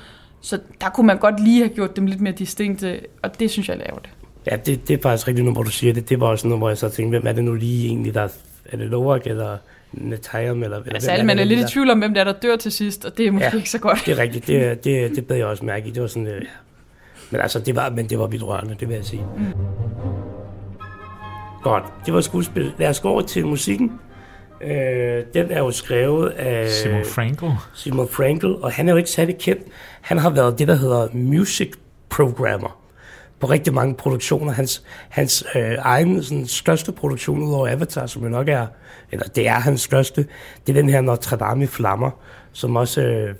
Så 0.40 0.58
der 0.80 0.88
kunne 0.88 1.06
man 1.06 1.18
godt 1.18 1.44
lige 1.44 1.58
have 1.62 1.74
gjort 1.74 1.96
dem 1.96 2.06
lidt 2.06 2.20
mere 2.20 2.32
distinkte, 2.32 3.00
og 3.22 3.40
det 3.40 3.50
synes 3.50 3.68
jeg 3.68 3.74
er 3.74 3.78
lavt. 3.88 4.08
Ja, 4.50 4.56
det, 4.56 4.88
det 4.88 4.98
er 4.98 5.02
faktisk 5.02 5.28
rigtigt 5.28 5.44
nu, 5.46 5.52
hvor 5.52 5.62
du 5.62 5.70
siger 5.70 5.92
det. 5.92 6.08
Det 6.08 6.20
var 6.20 6.26
også 6.26 6.48
noget, 6.48 6.60
hvor 6.60 6.68
jeg 6.68 6.78
så 6.78 6.88
tænkte, 6.88 7.18
hvem 7.18 7.28
er 7.28 7.32
det 7.32 7.44
nu 7.44 7.54
lige 7.54 7.86
egentlig, 7.88 8.14
der 8.14 8.28
er 8.64 8.76
det 8.76 8.86
Lorak 8.86 9.26
eller 9.26 9.56
Netayam? 9.92 10.62
Eller, 10.62 10.76
eller 10.78 10.94
Altså 10.94 11.14
hvem 11.14 11.26
man 11.26 11.38
er 11.38 11.40
det 11.40 11.46
lidt 11.48 11.60
der? 11.60 11.66
i 11.66 11.68
tvivl 11.70 11.90
om, 11.90 11.98
hvem 11.98 12.14
der 12.14 12.20
er, 12.20 12.24
der 12.24 12.32
dør 12.32 12.56
til 12.56 12.72
sidst, 12.72 13.04
og 13.04 13.18
det 13.18 13.26
er 13.26 13.30
måske 13.30 13.48
Ja. 13.52 13.56
ikke 13.56 13.70
så 13.70 13.78
godt. 13.78 14.02
Det 14.06 14.12
er 14.18 14.18
rigtigt, 14.22 14.46
det, 14.46 14.84
det, 14.84 15.16
det 15.16 15.26
bed 15.26 15.36
jeg 15.36 15.46
også 15.46 15.64
mærke 15.64 15.88
i. 15.88 15.90
Det 15.90 16.02
var 16.02 16.08
sådan, 16.08 16.26
øh, 16.28 16.34
ja. 16.42 16.46
Men 17.30 17.40
altså, 17.40 17.58
det 17.58 17.76
var, 17.76 17.90
men 17.90 18.06
det 18.10 18.18
var 18.18 18.26
vildt 18.26 18.44
rørende, 18.44 18.76
det 18.80 18.88
vil 18.88 18.94
jeg 18.94 19.04
sige. 19.04 19.22
Mm. 19.36 19.44
Godt, 21.62 21.84
det 22.06 22.14
var 22.14 22.20
skuespil. 22.20 22.72
Lad 22.78 22.88
os 22.88 23.00
gå 23.00 23.08
over 23.08 23.20
til 23.22 23.46
musikken. 23.46 23.92
Øh, 24.62 25.24
den 25.34 25.50
er 25.50 25.58
jo 25.58 25.70
skrevet 25.70 26.28
af 26.28 26.70
Simon 26.70 27.04
Frankel. 27.04 27.50
Simon 27.74 28.08
Frankel, 28.08 28.56
og 28.56 28.72
han 28.72 28.88
er 28.88 28.92
jo 28.92 28.96
ikke 28.96 29.10
særlig 29.10 29.38
kendt. 29.38 29.62
Han 30.00 30.18
har 30.18 30.30
været 30.30 30.58
det, 30.58 30.68
der 30.68 30.74
hedder 30.74 31.08
music 31.12 31.72
programmer 32.08 32.80
på 33.40 33.46
rigtig 33.46 33.74
mange 33.74 33.94
produktioner. 33.94 34.52
Hans, 34.52 34.82
hans 35.08 35.44
øh, 35.56 35.74
egen 35.78 36.22
sådan, 36.22 36.46
største 36.46 36.92
produktion 36.92 37.42
ud 37.42 37.54
over 37.54 37.68
Avatar, 37.68 38.06
som 38.06 38.22
jo 38.22 38.28
nok 38.28 38.48
er, 38.48 38.66
eller 39.12 39.26
det 39.26 39.48
er 39.48 39.54
hans 39.54 39.80
største, 39.80 40.26
det 40.66 40.76
er 40.76 40.80
den 40.80 40.90
her 40.90 41.00
Notre 41.00 41.36
Dame 41.36 41.64
i 41.64 41.66
flammer, 41.66 42.10
som 42.52 42.76
også, 42.76 43.02
øh, 43.02 43.34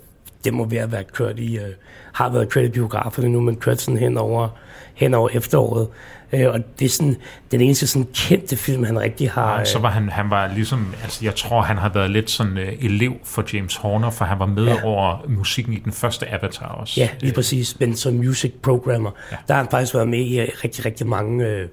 det 0.44 0.54
må 0.54 0.64
være 0.64 0.92
været 0.92 1.12
kørt 1.12 1.38
i, 1.38 1.58
øh, 1.58 1.72
har 2.12 2.32
været 2.32 2.48
kørt 2.48 2.64
i 2.64 2.68
biograferne 2.68 3.28
nu, 3.28 3.40
men 3.40 3.56
kørt 3.56 3.80
sådan 3.80 3.98
hen 3.98 4.16
over, 4.16 4.48
hen 4.94 5.14
over 5.14 5.28
efteråret. 5.32 5.88
Øh, 6.32 6.48
og 6.48 6.60
det 6.78 6.84
er 6.84 6.88
sådan 6.88 7.16
den 7.50 7.60
eneste 7.60 7.86
sådan 7.86 8.08
kendte 8.14 8.56
film, 8.56 8.84
han 8.84 9.00
rigtig 9.00 9.30
har... 9.30 9.58
Ja, 9.58 9.64
så 9.64 9.78
øh, 9.78 9.82
var 9.82 9.90
han, 9.90 10.08
han 10.08 10.30
var 10.30 10.48
ligesom, 10.54 10.94
altså 11.02 11.24
jeg 11.24 11.34
tror, 11.34 11.62
han 11.62 11.76
har 11.78 11.88
været 11.88 12.10
lidt 12.10 12.30
sådan 12.30 12.52
uh, 12.58 12.84
elev 12.84 13.12
for 13.24 13.44
James 13.52 13.76
Horner, 13.76 14.10
for 14.10 14.24
han 14.24 14.38
var 14.38 14.46
med 14.46 14.64
Ja. 14.64 14.84
over 14.84 15.24
musikken 15.28 15.72
i 15.72 15.78
den 15.78 15.92
første 15.92 16.28
Avatar 16.32 16.66
også. 16.68 17.00
Ja, 17.00 17.08
lige 17.20 17.32
præcis, 17.32 17.80
men 17.80 17.96
som 17.96 18.14
music 18.14 18.52
programmer. 18.62 19.10
Ja. 19.32 19.36
Der 19.48 19.54
har 19.54 19.62
han 19.62 19.70
faktisk 19.70 19.94
været 19.94 20.08
med 20.08 20.18
i 20.18 20.40
øh, 20.40 20.48
rigtig, 20.64 20.84
rigtig 20.84 21.06
mange 21.06 21.46
øh, 21.46 21.68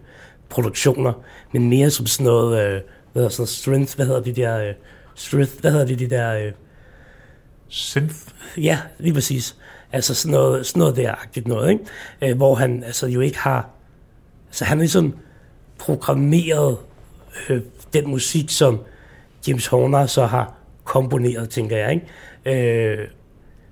produktioner, 0.50 1.14
men 1.52 1.70
mere 1.70 1.90
som 1.90 2.06
sådan 2.06 2.26
noget, 2.26 2.64
øh, 2.66 2.72
hvad 3.14 3.22
hedder 3.24 3.30
sådan 3.30 3.48
strength, 3.48 3.96
hvad 3.96 4.06
hedder 4.06 4.22
de 4.22 4.34
der, 4.36 4.60
øh, 4.68 4.74
strength, 5.16 5.52
hvad 5.62 5.72
hedder 5.72 5.86
de, 5.86 5.96
de 5.96 6.10
der, 6.10 6.34
øh, 6.46 6.52
Synth. 7.70 8.16
ja, 8.58 8.80
lige 9.00 9.14
præcis. 9.14 9.56
Altså 9.92 10.16
sådan 10.16 10.32
noget, 10.32 10.66
sådan 10.66 10.80
noget 10.80 10.96
der-agtigt 10.96 11.48
noget, 11.48 11.70
ikke? 11.72 11.84
Øh, 12.22 12.38
hvor 12.38 12.56
han 12.56 12.84
altså 12.84 13.08
jo 13.08 13.20
ikke 13.22 13.38
har, 13.40 13.70
altså 14.48 14.66
han 14.66 14.78
har 14.78 14.82
ligesom 14.82 15.16
programmeret 15.80 16.78
øh, 17.50 17.62
den 17.94 18.10
musik, 18.10 18.50
som 18.50 18.80
James 19.48 19.68
Horner 19.68 20.06
så 20.06 20.26
har 20.26 20.54
komponeret, 20.84 21.50
tænker 21.50 21.78
jeg, 21.78 22.02
ikke? 22.46 23.00
Øh, 23.00 23.08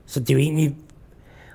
så 0.06 0.20
det 0.20 0.30
er 0.30 0.34
jo 0.34 0.40
egentlig, 0.40 0.76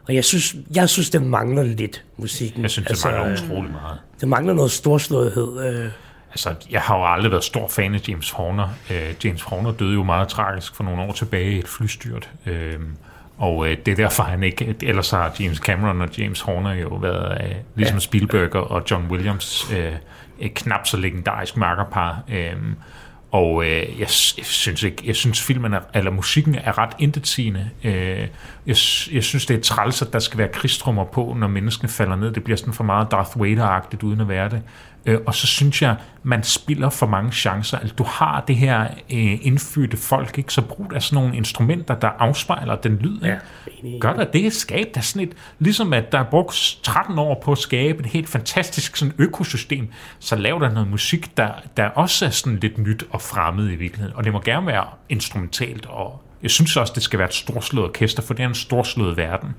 og 0.08 0.14
jeg 0.14 0.24
synes, 0.24 0.56
jeg 0.74 0.88
synes, 0.88 1.10
det 1.10 1.22
mangler 1.22 1.62
lidt 1.62 2.04
musikken. 2.16 2.62
Jeg 2.62 2.70
synes, 2.70 2.86
det 2.86 2.90
altså, 2.90 3.08
mangler 3.10 3.26
øh, 3.26 3.44
utrolig 3.44 3.70
meget. 3.70 3.98
Det 4.20 4.28
mangler 4.28 4.54
noget 4.54 4.70
storslåethed. 4.70 5.64
Øh, 5.64 5.90
Altså, 6.30 6.54
jeg 6.70 6.80
har 6.80 6.98
jo 6.98 7.12
aldrig 7.12 7.30
været 7.30 7.44
stor 7.44 7.68
fan 7.68 7.94
af 7.94 8.08
James 8.08 8.30
Horner. 8.30 8.68
Øh, 8.90 9.14
James 9.24 9.42
Horner 9.42 9.72
døde 9.72 9.94
jo 9.94 10.02
meget 10.02 10.28
tragisk 10.28 10.74
for 10.74 10.84
nogle 10.84 11.02
år 11.02 11.12
tilbage 11.12 11.52
i 11.52 11.58
et 11.58 11.68
flystyrt. 11.68 12.30
Øh, 12.46 12.78
og 13.40 13.68
øh, 13.68 13.76
det 13.86 13.92
er 13.92 13.96
derfor, 13.96 14.22
han 14.22 14.42
ikke... 14.42 14.76
Ellers 14.82 15.10
har 15.10 15.34
James 15.40 15.58
Cameron 15.58 16.00
og 16.00 16.18
James 16.18 16.40
Horner 16.40 16.74
jo 16.74 16.88
været, 16.88 17.44
øh, 17.44 17.54
ligesom 17.74 17.96
ja. 17.96 18.00
Spielberg 18.00 18.54
og 18.54 18.82
John 18.90 19.06
Williams, 19.10 19.72
øh, 19.72 19.92
et 20.38 20.54
knap 20.54 20.86
så 20.86 20.96
legendarisk 20.96 21.56
makkerpar. 21.56 22.22
Øh, 22.28 22.56
og 23.30 23.64
øh, 23.64 24.00
jeg, 24.00 24.10
synes 24.10 24.82
ikke, 24.82 25.02
jeg 25.06 25.16
synes 25.16 25.42
filmen 25.42 25.74
er, 25.74 25.80
eller 25.94 26.10
musikken 26.10 26.54
er 26.54 26.78
ret 26.78 26.92
intetsigende. 26.98 27.70
Øh, 27.84 28.28
jeg, 28.66 28.76
jeg 29.12 29.24
synes 29.24 29.46
det 29.46 29.56
er 29.56 29.60
træls, 29.60 30.02
at 30.02 30.12
der 30.12 30.18
skal 30.18 30.38
være 30.38 30.48
krigstrummer 30.48 31.04
på, 31.04 31.36
når 31.38 31.48
menneskene 31.48 31.88
falder 31.88 32.16
ned. 32.16 32.32
Det 32.32 32.44
bliver 32.44 32.56
sådan 32.56 32.74
for 32.74 32.84
meget 32.84 33.10
Darth 33.10 33.40
Vader-agtigt 33.40 34.02
uden 34.02 34.20
at 34.20 34.28
være 34.28 34.48
det. 34.48 34.62
Øh, 35.06 35.18
og 35.26 35.34
så 35.34 35.46
synes 35.46 35.82
jeg, 35.82 35.96
man 36.22 36.42
spiller 36.42 36.90
for 36.90 37.06
mange 37.06 37.32
chancer. 37.32 37.78
Altså, 37.78 37.94
du 37.94 38.04
har 38.04 38.44
det 38.48 38.56
her 38.56 38.82
øh, 38.82 39.38
indfødte 39.42 39.96
folk, 39.96 40.38
ikke? 40.38 40.52
så 40.52 40.62
brug 40.62 40.92
af 40.94 41.02
sådan 41.02 41.22
nogle 41.22 41.36
instrumenter, 41.36 41.94
der 41.94 42.08
afspejler 42.08 42.76
den 42.76 42.96
lyd. 42.96 43.20
Ja. 43.20 43.36
Gør 44.00 44.12
der 44.12 44.24
det? 44.24 44.52
Skab 44.52 44.86
der 44.94 45.00
sådan 45.00 45.28
et, 45.28 45.34
ligesom 45.58 45.92
at 45.92 46.12
der 46.12 46.18
er 46.18 46.24
brugt 46.30 46.78
13 46.82 47.18
år 47.18 47.40
på 47.44 47.52
at 47.52 47.58
skabe 47.58 48.00
et 48.00 48.06
helt 48.06 48.28
fantastisk 48.28 48.96
sådan 48.96 49.14
økosystem, 49.18 49.88
så 50.18 50.36
lav 50.36 50.58
der 50.60 50.72
noget 50.72 50.90
musik, 50.90 51.36
der, 51.36 51.50
der 51.76 51.84
også 51.84 52.26
er 52.26 52.30
sådan 52.30 52.58
lidt 52.58 52.78
nyt 52.78 53.04
og 53.10 53.22
fremmed 53.22 53.70
i 53.70 53.76
virkeligheden. 53.76 54.16
Og 54.16 54.24
det 54.24 54.32
må 54.32 54.40
gerne 54.40 54.66
være 54.66 54.84
instrumentalt, 55.08 55.86
og 55.86 56.22
jeg 56.42 56.50
synes 56.50 56.76
også, 56.76 56.92
det 56.94 57.02
skal 57.02 57.18
være 57.18 57.28
et 57.28 57.34
storslået 57.34 57.88
orkester, 57.88 58.22
for 58.22 58.34
det 58.34 58.42
er 58.42 58.48
en 58.48 58.54
storslået 58.54 59.16
verden. 59.16 59.54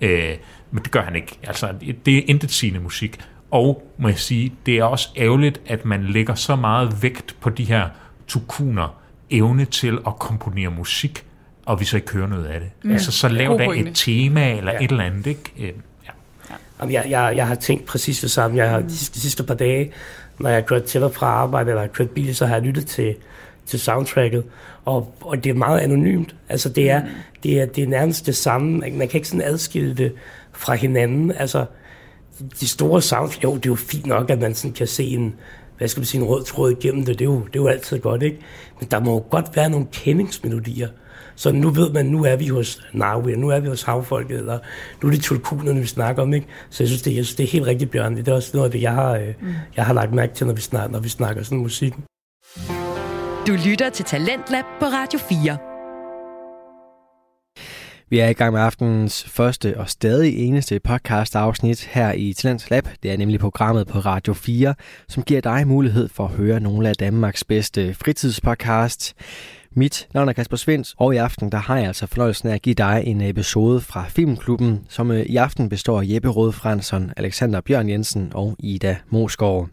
Øh, 0.00 0.36
men 0.70 0.82
det 0.82 0.90
gør 0.90 1.02
han 1.02 1.16
ikke. 1.16 1.38
Altså, 1.42 1.74
det 2.06 2.18
er 2.18 2.22
intetsigende 2.26 2.80
musik. 2.80 3.20
Og 3.54 3.82
må 3.98 4.08
jeg 4.08 4.18
sige, 4.18 4.52
det 4.66 4.78
er 4.78 4.84
også 4.84 5.08
ærgerligt, 5.16 5.60
at 5.66 5.84
man 5.84 6.04
lægger 6.04 6.34
så 6.34 6.56
meget 6.56 7.02
vægt 7.02 7.36
på 7.40 7.50
de 7.50 7.64
her 7.64 7.88
tukuner 8.26 9.00
evne 9.30 9.64
til 9.64 9.98
at 10.06 10.18
komponere 10.18 10.70
musik, 10.70 11.24
og 11.66 11.80
vi 11.80 11.84
så 11.84 11.96
ikke 11.96 12.12
hører 12.12 12.26
noget 12.28 12.44
af 12.44 12.60
det. 12.60 12.70
Mm. 12.82 12.92
Altså, 12.92 13.12
så 13.12 13.28
lav 13.28 13.58
da 13.58 13.64
et 13.74 13.90
tema 13.94 14.56
eller 14.56 14.72
Ja. 14.72 14.78
ja. 14.78 14.84
et 14.84 14.90
eller 14.90 15.04
andet, 15.04 15.26
ikke? 15.26 15.52
Øh, 15.58 15.64
Ja. 15.64 16.10
Jamen, 16.80 16.92
jeg, 16.92 17.04
jeg, 17.08 17.32
jeg 17.36 17.46
har 17.46 17.54
tænkt 17.54 17.84
præcis 17.86 18.20
det 18.20 18.30
samme. 18.30 18.56
Jeg 18.56 18.70
har 18.70 18.80
de, 18.80 18.90
sidste- 18.96 19.14
de 19.14 19.20
sidste 19.20 19.42
par 19.42 19.54
dage, 19.54 19.92
når 20.38 20.48
jeg 20.48 20.56
har 20.56 20.62
kørt 20.62 20.84
til 20.84 21.02
og 21.02 21.14
fra 21.14 21.26
arbejde, 21.26 21.70
eller 21.70 21.80
har 21.80 21.88
kørt 21.88 22.10
bil, 22.10 22.36
så 22.36 22.46
har 22.46 22.54
jeg 22.54 22.62
lyttet 22.64 22.86
til, 22.86 23.14
til 23.66 23.80
soundtracket. 23.80 24.44
Og, 24.84 25.14
og 25.20 25.44
det 25.44 25.50
er 25.50 25.54
meget 25.54 25.78
anonymt. 25.80 26.34
Altså, 26.48 26.68
det 26.68 26.90
er, 26.90 27.02
det 27.42 27.60
er, 27.60 27.66
det 27.66 27.84
er 27.84 27.88
nærmest 27.88 28.26
det 28.26 28.36
samme. 28.36 28.78
Man 28.78 28.98
man 28.98 29.08
kan 29.08 29.18
ikke 29.18 29.28
sådan 29.28 29.44
adskille 29.46 29.94
det 29.94 30.12
fra 30.52 30.74
hinanden. 30.74 31.32
Altså, 31.32 31.64
de 32.60 32.68
store 32.68 33.02
sounds, 33.02 33.44
jo, 33.44 33.54
det 33.54 33.66
er 33.66 33.70
jo 33.70 33.74
fint 33.74 34.06
nok, 34.06 34.30
at 34.30 34.40
man 34.40 34.54
sådan 34.54 34.74
kan 34.74 34.86
se 34.86 35.04
en, 35.04 35.34
hvad 35.78 35.88
skal 35.88 36.00
man 36.00 36.06
sige, 36.06 36.20
en 36.20 36.26
rød 36.26 36.44
tråd 36.44 36.70
igennem 36.70 37.04
det. 37.04 37.18
Det 37.18 37.24
er 37.24 37.28
jo, 37.28 37.38
det 37.38 37.56
er 37.56 37.62
jo 37.62 37.66
altid 37.66 37.98
godt, 37.98 38.22
ikke? 38.22 38.38
Men 38.80 38.88
der 38.90 39.00
må 39.00 39.12
jo 39.12 39.24
godt 39.30 39.56
være 39.56 39.70
nogle 39.70 39.86
kendingsmelodier. 39.92 40.88
Så 41.36 41.52
nu 41.52 41.70
ved 41.70 41.92
man, 41.92 42.06
nu 42.06 42.24
er 42.24 42.36
vi 42.36 42.48
hos 42.48 42.86
Narvi, 42.92 43.36
nu 43.36 43.48
er 43.48 43.60
vi 43.60 43.68
hos 43.68 43.82
havfolket, 43.82 44.38
eller 44.38 44.58
nu 45.02 45.08
er 45.08 45.12
det 45.12 45.22
tulkunerne, 45.22 45.80
vi 45.80 45.86
snakker 45.86 46.22
om, 46.22 46.34
ikke? 46.34 46.46
Så 46.70 46.82
jeg 46.82 46.88
synes, 46.88 47.02
det, 47.02 47.16
jeg 47.16 47.24
synes, 47.24 47.36
det 47.36 47.44
er 47.44 47.48
helt 47.48 47.66
rigtig, 47.66 47.90
Bjørn. 47.90 48.16
Det 48.16 48.28
er 48.28 48.32
også 48.32 48.50
noget 48.54 48.64
af 48.64 48.72
det, 48.72 48.82
jeg 48.82 48.92
har, 48.92 49.12
øh, 49.12 49.34
jeg 49.76 49.86
har 49.86 49.94
lagt 49.94 50.12
mærke 50.12 50.34
til, 50.34 50.46
når 50.46 50.54
vi 50.54 50.60
snakker, 50.60 50.90
når 50.90 51.00
vi 51.00 51.08
snakker 51.08 51.42
sådan 51.42 51.58
musik. 51.58 51.94
Du 53.46 53.52
lytter 53.66 53.90
til 53.90 54.04
Talentlab 54.04 54.64
på 54.80 54.86
Radio 54.86 55.18
4. 55.18 55.73
Vi 58.14 58.18
er 58.18 58.28
i 58.28 58.32
gang 58.32 58.52
med 58.52 58.60
aftenens 58.60 59.24
første 59.24 59.80
og 59.80 59.90
stadig 59.90 60.38
eneste 60.38 60.80
podcast 60.80 61.36
afsnit 61.36 61.84
her 61.84 62.12
i 62.12 62.32
Talents 62.32 62.70
Lab. 62.70 62.88
Det 63.02 63.12
er 63.12 63.16
nemlig 63.16 63.40
programmet 63.40 63.86
på 63.86 63.98
Radio 63.98 64.34
4, 64.34 64.74
som 65.08 65.22
giver 65.22 65.40
dig 65.40 65.68
mulighed 65.68 66.08
for 66.08 66.24
at 66.24 66.30
høre 66.30 66.60
nogle 66.60 66.88
af 66.88 66.94
Danmarks 66.94 67.44
bedste 67.44 67.94
fritidspodcasts. 67.94 69.14
Mit 69.72 70.08
navn 70.14 70.28
er 70.28 70.32
Kasper 70.32 70.56
Svens, 70.56 70.94
og 70.98 71.14
i 71.14 71.16
aften 71.16 71.52
der 71.52 71.58
har 71.58 71.76
jeg 71.76 71.86
altså 71.86 72.06
fornøjelsen 72.06 72.48
af 72.48 72.54
at 72.54 72.62
give 72.62 72.74
dig 72.74 73.02
en 73.06 73.20
episode 73.20 73.80
fra 73.80 74.04
Filmklubben, 74.08 74.86
som 74.88 75.10
øh, 75.10 75.20
i 75.20 75.36
aften 75.36 75.68
består 75.68 76.00
af 76.00 76.04
Jeppe 76.06 76.28
Rode 76.28 76.52
Fransson, 76.52 77.12
Alexander 77.16 77.60
Bjørn 77.60 77.88
Jensen 77.88 78.32
og 78.34 78.56
Ida 78.58 78.96
Mosgaard. 79.08 79.68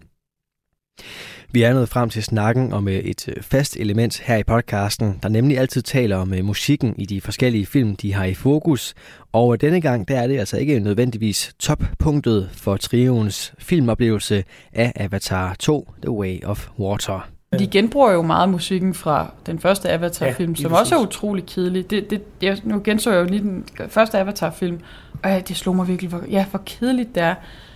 Vi 1.54 1.62
er 1.64 1.74
nået 1.74 1.89
frem 1.89 2.10
til 2.10 2.24
snakken 2.24 2.74
om 2.74 2.88
øh, 2.88 2.93
et 2.93 3.28
øh, 3.28 3.43
fast 3.43 3.78
element 3.78 4.20
her 4.20 4.38
i 4.38 4.43
podcasten, 4.43 5.20
der 5.24 5.30
nemlig 5.30 5.58
altid 5.58 5.82
taler 5.82 6.18
om 6.18 6.34
øh, 6.34 6.45
musikken 6.45 6.95
i 6.97 7.06
de 7.06 7.22
forskellige 7.22 7.66
film, 7.66 7.95
de 7.95 8.14
har 8.14 8.26
i 8.26 8.34
fokus. 8.34 8.93
Og 9.32 9.62
denne 9.62 9.82
gang 9.82 10.08
der 10.08 10.20
er 10.20 10.28
det 10.28 10.39
altså 10.39 10.58
ikke 10.58 10.80
nødvendigvis 10.80 11.56
toppunktet 11.60 12.49
for 12.54 12.78
trioens 12.78 13.54
filmoplevelse 13.60 14.43
af 14.74 14.93
Avatar 14.95 15.56
2, 15.60 15.93
The 16.02 16.12
Way 16.12 16.43
of 16.43 16.70
Water. 16.80 17.30
De 17.60 17.68
genbruger 17.68 18.12
jo 18.12 18.22
meget 18.22 18.49
musikken 18.49 18.93
fra 18.93 19.32
den 19.45 19.60
første 19.60 19.89
Avatar-film, 19.89 20.52
Ja, 20.52 20.62
som 20.62 20.74
også 20.74 20.95
er 20.95 20.99
utrolig 20.99 21.45
kedelig. 21.45 21.89
Det, 21.89 22.10
det, 22.10 22.22
jeg, 22.41 22.58
nu 22.64 22.82
genså 22.84 23.12
jeg 23.12 23.20
jo 23.20 23.26
lige 23.26 23.41
den 23.41 23.66
første 23.89 24.20
Avatar-film, 24.20 24.80
og 25.24 25.30
ja, 25.30 25.39
det 25.39 25.58
slog 25.58 25.76
mig 25.76 25.88
virkelig, 25.88 26.10
hvor, 26.10 26.24
ja, 26.30 26.45
hvor 26.52 26.62
kedeligt 26.66 27.16
det 27.16 27.24
er. 27.24 27.36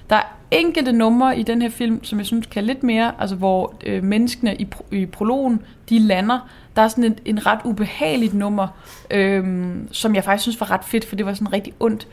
Der 0.09 0.15
er 0.15 0.21
enkelte 0.51 0.91
numre 0.91 1.39
i 1.39 1.43
den 1.43 1.61
her 1.61 1.69
film, 1.69 2.03
som 2.03 2.19
jeg 2.19 2.25
synes 2.25 2.47
kan 2.47 2.63
lidt 2.63 2.83
mere, 2.83 3.13
altså 3.19 3.35
hvor 3.35 3.73
øh, 3.85 4.03
menneskene 4.03 4.55
i, 4.55 4.67
pro- 4.75 4.95
i 4.95 5.05
prologen, 5.05 5.61
de 5.89 5.99
lander. 5.99 6.49
Der 6.75 6.81
er 6.81 6.87
sådan 6.87 7.03
en, 7.03 7.19
en 7.25 7.45
ret 7.45 7.59
ubehageligt 7.63 8.33
nummer, 8.33 8.67
øh, 9.11 9.75
som 9.91 10.15
jeg 10.15 10.23
faktisk 10.23 10.41
synes 10.41 10.59
var 10.59 10.71
ret 10.71 10.83
fedt, 10.83 11.05
for 11.05 11.15
det 11.15 11.25
var 11.25 11.33
sådan 11.33 11.53
rigtig 11.53 11.73
ondt. 11.79 12.07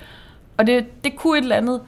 Og 0.57 0.67
det, 0.67 1.05
det 1.05 1.17
kunne 1.17 1.39
et 1.39 1.43
eller 1.43 1.57
andet, 1.57 1.81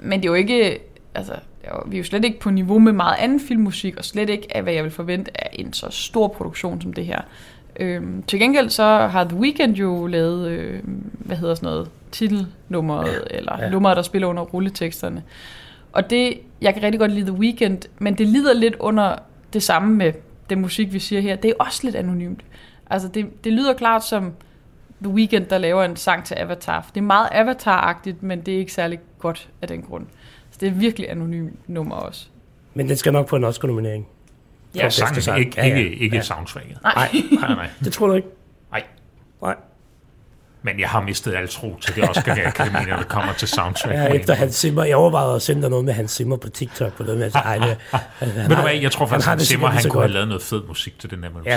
men 0.00 0.20
det 0.20 0.26
er 0.26 0.30
jo 0.30 0.34
ikke, 0.34 0.78
altså, 1.14 1.32
det 1.32 1.68
jo- 1.68 1.82
vi 1.86 1.96
er 1.96 1.98
jo 1.98 2.04
slet 2.04 2.24
ikke 2.24 2.40
på 2.40 2.50
niveau 2.50 2.78
med 2.78 2.92
meget 2.92 3.16
anden 3.18 3.40
filmmusik, 3.40 3.96
og 3.96 4.04
slet 4.04 4.30
ikke 4.30 4.56
af, 4.56 4.62
hvad 4.62 4.72
jeg 4.72 4.84
vil 4.84 4.92
forvente 4.92 5.40
af 5.44 5.50
en 5.52 5.72
så 5.72 5.86
stor 5.90 6.28
produktion 6.28 6.80
som 6.82 6.92
det 6.92 7.06
her. 7.06 7.20
Øhm, 7.80 8.22
til 8.22 8.38
gengæld 8.40 8.70
så 8.70 8.84
har 8.84 9.24
The 9.24 9.36
Weeknd 9.38 9.74
jo 9.74 10.06
lavet, 10.06 10.48
øh, 10.48 10.80
hvad 11.12 11.36
hedder 11.36 11.54
sådan 11.54 11.66
noget, 11.66 11.90
titelnummeret, 12.12 13.12
ja. 13.30 13.36
eller 13.36 13.62
Ja. 13.62 13.70
nummeret, 13.70 13.96
der 13.96 14.02
spiller 14.02 14.28
under 14.28 14.42
rulleteksterne. 14.42 15.22
Og 15.92 16.10
det, 16.10 16.34
jeg 16.60 16.74
kan 16.74 16.82
rigtig 16.82 17.00
godt 17.00 17.12
lide 17.12 17.26
The 17.26 17.38
Weeknd, 17.38 17.78
men 17.98 18.14
det 18.14 18.26
lider 18.26 18.54
lidt 18.54 18.76
under 18.80 19.14
det 19.52 19.62
samme 19.62 19.94
med 19.96 20.12
den 20.50 20.60
musik, 20.60 20.92
vi 20.92 20.98
siger 20.98 21.20
her. 21.22 21.36
Det 21.36 21.48
er 21.48 21.54
også 21.58 21.80
lidt 21.84 21.96
anonymt. 21.96 22.40
Altså, 22.90 23.08
det, 23.08 23.44
det 23.44 23.52
lyder 23.52 23.74
klart 23.74 24.04
som 24.04 24.32
The 25.02 25.12
Weeknd, 25.12 25.44
der 25.46 25.58
laver 25.58 25.84
en 25.84 25.96
sang 25.96 26.24
til 26.24 26.34
Avatar. 26.38 26.90
Det 26.94 27.00
er 27.00 27.04
meget 27.04 27.28
Avatar-agtigt, 27.32 28.16
men 28.22 28.40
det 28.40 28.54
er 28.54 28.58
ikke 28.58 28.72
særlig 28.72 28.98
godt 29.18 29.48
af 29.62 29.68
den 29.68 29.82
grund. 29.82 30.06
Så 30.50 30.58
det 30.60 30.68
er 30.68 30.72
virkelig 30.72 31.10
anonymt 31.10 31.68
nummer 31.68 31.94
også. 31.96 32.26
Men 32.74 32.88
den 32.88 32.96
skal 32.96 33.12
nok 33.12 33.28
få 33.28 33.36
en 33.36 33.44
Oscar-nominering. 33.44 34.06
Ja, 34.74 34.88
sangen, 34.90 35.22
sang. 35.22 35.38
ikke, 35.40 35.52
Ja, 35.56 35.66
ja. 35.66 35.76
ikke, 35.76 35.90
ikke 35.96 36.16
Ja. 36.16 36.22
soundtracket. 36.22 36.78
Nej, 36.82 37.08
Nej, 37.40 37.54
nej. 37.54 37.68
det 37.84 37.92
tror 37.92 38.06
du 38.06 38.14
ikke. 38.14 38.28
Men 40.62 40.80
jeg 40.80 40.88
har 40.88 41.00
mistet 41.00 41.34
al 41.34 41.48
tro 41.48 41.76
til 41.80 41.94
det 41.94 42.10
Oscar 42.10 42.38
Akademi, 42.46 42.78
når 42.90 42.96
det 42.96 43.08
kommer 43.08 43.32
til 43.32 43.48
soundtrack. 43.48 43.94
Ja, 43.94 44.06
efter 44.06 44.34
Hans 44.34 44.54
Zimmer. 44.54 44.84
Jeg 44.84 44.96
overvejede 44.96 45.34
at 45.34 45.42
sende 45.42 45.62
dig 45.62 45.70
noget 45.70 45.84
med 45.84 45.92
Hans 45.94 46.10
Zimmer 46.10 46.36
på 46.36 46.48
TikTok. 46.48 46.92
På 46.96 47.02
det, 47.02 47.12
men 47.12 47.22
jeg 47.22 47.32
tænkte, 47.32 47.48
ej, 47.48 47.58
det, 47.58 47.76
han, 47.90 48.48
Ved 48.50 48.56
du 48.56 48.62
hvad, 48.62 48.72
jeg 48.74 48.92
tror 48.92 49.06
faktisk, 49.06 49.28
Simmer 49.28 49.40
sikkert 49.44 49.60
lige 49.60 49.70
han 49.82 49.90
kunne 49.90 50.00
have 50.00 50.02
godt. 50.02 50.10
lavet 50.12 50.28
noget 50.28 50.42
fed 50.42 50.62
musik 50.68 50.98
til 50.98 51.10
den 51.10 51.22
der, 51.22 51.30
man 51.30 51.42
Ja. 51.46 51.54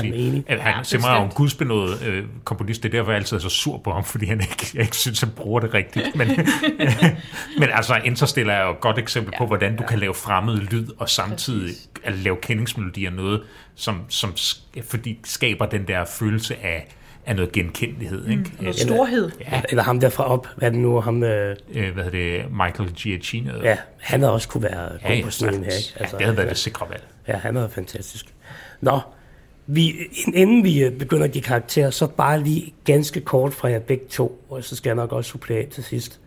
At 0.54 0.62
Han, 0.62 0.74
Ja, 0.78 0.84
Simmer 0.84 1.08
er 1.08 1.18
jo 1.18 1.24
en 1.26 1.32
gudsbenået 1.32 2.04
øh, 2.06 2.24
komponist, 2.44 2.84
det 2.84 2.94
er 2.94 2.98
derfor, 2.98 3.12
jeg 3.12 3.20
altid 3.20 3.38
er 3.38 3.42
så 3.42 3.50
sur 3.50 3.78
på 3.84 3.92
ham, 3.94 4.04
fordi 4.14 4.26
han 4.26 4.42
ikke, 4.42 4.68
jeg 4.74 4.82
ikke 4.82 4.96
synes, 4.98 5.20
han 5.22 5.30
bruger 5.30 5.60
det 5.60 5.74
rigtigt. 5.74 6.16
Men, 6.16 6.28
men 7.60 7.70
altså, 7.74 8.02
Interstellar 8.06 8.54
er 8.54 8.66
jo 8.66 8.72
et 8.72 8.80
godt 8.80 8.98
eksempel 9.00 9.34
på, 9.38 9.46
hvordan 9.46 9.76
du 9.76 9.84
kan 9.84 10.00
lave 10.00 10.14
fremmed 10.14 10.58
lyd, 10.58 10.88
og 11.00 11.10
samtidig 11.10 11.76
at 12.04 12.14
lave 12.14 12.36
kendingsmelodier 12.42 13.12
noget, 13.12 13.42
som, 13.76 14.02
som 14.10 14.30
sk- 14.38 14.82
fordi 14.90 15.20
skaber 15.24 15.66
den 15.66 15.88
der 15.88 16.06
følelse 16.06 16.56
af 16.64 16.88
af 17.26 17.36
noget 17.36 17.52
genkendelighed. 17.52 18.28
Ikke? 18.28 18.52
Noget 18.60 18.68
Øh, 18.68 18.74
storhed. 18.74 19.32
Ja. 19.40 19.62
Eller 19.70 19.84
ham 19.84 20.00
der 20.00 20.10
fra 20.10 20.24
op, 20.24 20.48
hvad 20.58 20.68
er 20.68 20.72
det 20.72 20.80
nu, 20.82 21.00
ham, 21.02 21.24
øh, 21.24 21.56
øh, 21.74 21.94
hvad 21.94 22.04
hedder 22.04 22.42
det, 22.42 22.52
Michael 22.52 22.92
Giacchino. 22.94 23.52
ja, 23.64 23.78
han 24.00 24.20
havde 24.20 24.34
også 24.34 24.48
kunne 24.50 24.64
være 24.64 24.90
god 24.90 25.00
ja, 25.10 25.14
ja, 25.14 25.24
på 25.24 25.32
sådan 25.32 25.54
en 25.54 25.64
her, 25.64 25.72
ikke? 25.72 25.94
ja, 26.00 26.06
det 26.06 26.22
havde 26.22 26.38
været 26.38 26.50
det 26.50 26.58
sikre 26.58 26.90
valg. 26.90 27.04
Ja, 27.28 27.38
han 27.38 27.58
er 27.58 27.68
fantastisk. 27.68 28.26
Nå, 28.82 29.00
vi, 29.68 29.94
inden 30.34 30.64
vi 30.64 30.84
øh, 30.84 30.92
begynder 30.92 31.24
at 31.24 31.32
give 31.32 31.42
karakter, 31.44 31.90
så 31.90 32.08
bare 32.08 32.44
lige 32.44 32.74
ganske 32.86 33.22
kort 33.22 33.54
fra 33.54 33.70
jer 33.70 33.80
begge 33.80 34.06
to, 34.10 34.46
og 34.50 34.64
så 34.64 34.76
skal 34.76 34.90
jeg 34.90 34.96
nok 34.96 35.12
også 35.12 35.32
supplere 35.32 35.66
til 35.66 35.84
sidst. 35.84 36.20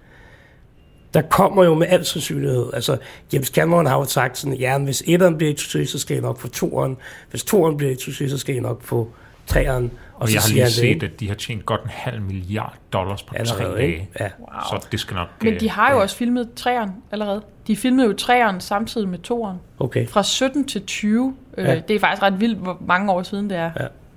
Der 1.15 1.23
kommer 1.23 1.65
jo 1.65 1.75
med 1.75 1.87
al 1.91 2.05
sandsynlighed, 2.05 2.67
altså 2.73 2.97
James 3.33 3.49
Cameron 3.49 3.87
har 3.87 3.99
jo 3.99 4.05
sagt 4.05 4.39
sådan, 4.39 4.57
ja, 4.57 4.79
hvis 4.79 5.03
etteren 5.07 5.37
bliver 5.37 5.53
et 5.53 5.61
succes, 5.61 5.91
så 5.91 5.99
skal 5.99 6.17
I 6.17 6.21
nok 6.21 6.39
få 6.39 6.49
toeren. 6.49 6.97
Hvis 7.31 7.45
toeren 7.45 7.77
bliver 7.77 7.93
et 7.93 8.01
succes, 8.01 8.31
så 8.31 8.39
skal 8.39 8.57
I 8.57 8.61
nok 8.61 8.83
få 8.83 9.11
treeren. 9.47 9.91
Og, 10.15 10.23
Og 10.23 10.29
så 10.29 10.35
jeg 10.35 10.43
har 10.43 10.49
lige 10.49 10.59
han 10.61 10.67
det, 10.67 10.75
set, 10.75 10.85
ikke? 10.85 11.07
at 11.07 11.21
de 11.21 11.29
har 11.29 11.35
tjent 11.35 11.67
godt 11.67 11.83
en 11.83 11.91
halv 11.91 12.23
milliard 12.23 12.75
dollars 12.93 13.23
på 13.23 13.35
tre 13.35 13.39
Allerede, 13.41 13.77
dage. 13.77 13.89
ikke? 13.93 14.09
Ja. 14.21 14.29
Så 14.71 14.87
det 14.93 15.01
skal 15.01 15.15
nok... 15.15 15.29
Men 15.43 15.55
øh, 15.55 15.61
de 15.61 15.71
har 15.71 15.93
jo 15.93 16.01
også 16.01 16.17
filmet 16.17 16.49
træeren 16.57 16.91
allerede. 17.13 17.43
De 17.67 17.77
filmede 17.77 18.07
jo 18.09 18.13
træeren 18.13 18.61
samtidig 18.61 19.09
med 19.09 19.19
toeren. 19.19 19.57
Okay. 19.79 20.07
Fra 20.09 20.23
17 20.23 20.65
til 20.69 20.83
20. 20.87 21.35
Øh, 21.59 21.65
Ja. 21.65 21.81
Det 21.89 21.97
er 21.97 22.01
faktisk 22.01 22.23
ret 22.23 22.41
vildt, 22.41 22.59
hvor 22.59 22.79
mange 22.87 23.13
år 23.13 23.23
siden 23.23 23.51
det 23.51 23.59
er. 23.59 23.71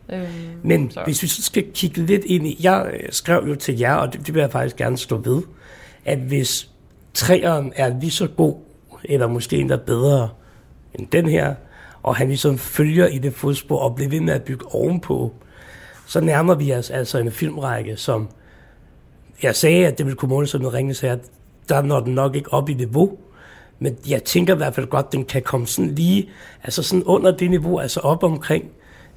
Ja. 0.09 0.17
Øhm, 0.17 0.27
Men 0.63 0.91
så. 0.91 0.93
så. 0.93 1.01
hvis 1.05 1.23
vi 1.23 1.27
så 1.27 1.41
skal 1.43 1.63
kigge 1.73 2.01
lidt 2.05 2.25
ind 2.25 2.47
i... 2.47 2.57
Jeg 2.63 2.91
øh, 2.93 2.99
skrev 3.11 3.45
jo 3.47 3.55
til 3.55 3.77
jer, 3.79 3.93
og 3.95 4.13
det, 4.13 4.25
det 4.27 4.33
vil 4.33 4.39
jeg 4.41 4.51
faktisk 4.51 4.75
gerne 4.75 4.97
stå 4.97 5.17
ved, 5.17 5.41
at 6.05 6.17
hvis 6.17 6.69
træeren 7.13 7.73
er 7.75 7.99
lige 7.99 8.11
så 8.11 8.27
god, 8.27 8.55
eller 9.03 9.27
måske 9.27 9.57
endda 9.57 9.75
bedre 9.75 10.29
end 10.93 11.07
den 11.07 11.29
her, 11.29 11.55
og 12.03 12.15
han 12.15 12.27
ligesom 12.27 12.57
følger 12.57 13.07
i 13.07 13.17
det 13.17 13.33
fodspor 13.33 13.79
og 13.79 13.95
bliver 13.95 14.09
ved 14.09 14.21
med 14.21 14.33
at 14.33 14.43
bygge 14.43 14.65
ovenpå, 14.75 15.33
så 16.05 16.21
nærmer 16.21 16.55
vi 16.55 16.73
os 16.73 16.89
altså 16.89 17.17
en 17.17 17.31
filmrække, 17.31 17.97
som 17.97 18.29
jeg 19.43 19.55
sagde, 19.55 19.87
at 19.87 19.97
det 19.97 20.05
ville 20.05 20.17
kunne 20.17 20.29
måles 20.29 20.49
som 20.49 20.61
noget 20.61 20.73
ringes 20.73 20.99
her. 20.99 21.17
Der 21.69 21.81
når 21.81 21.99
den 21.99 22.13
nok 22.13 22.35
ikke 22.35 22.53
op 22.53 22.69
i 22.69 22.73
niveau, 22.73 23.17
men 23.79 23.97
jeg 24.07 24.23
tænker 24.23 24.53
i 24.53 24.57
hvert 24.57 24.75
fald 24.75 24.87
godt, 24.87 25.05
at 25.05 25.11
den 25.11 25.25
kan 25.25 25.41
komme 25.41 25.67
sådan 25.67 25.95
lige, 25.95 26.29
altså 26.63 26.83
sådan 26.83 27.03
under 27.03 27.31
det 27.37 27.49
niveau, 27.49 27.79
altså 27.79 27.99
op 27.99 28.23
omkring 28.23 28.65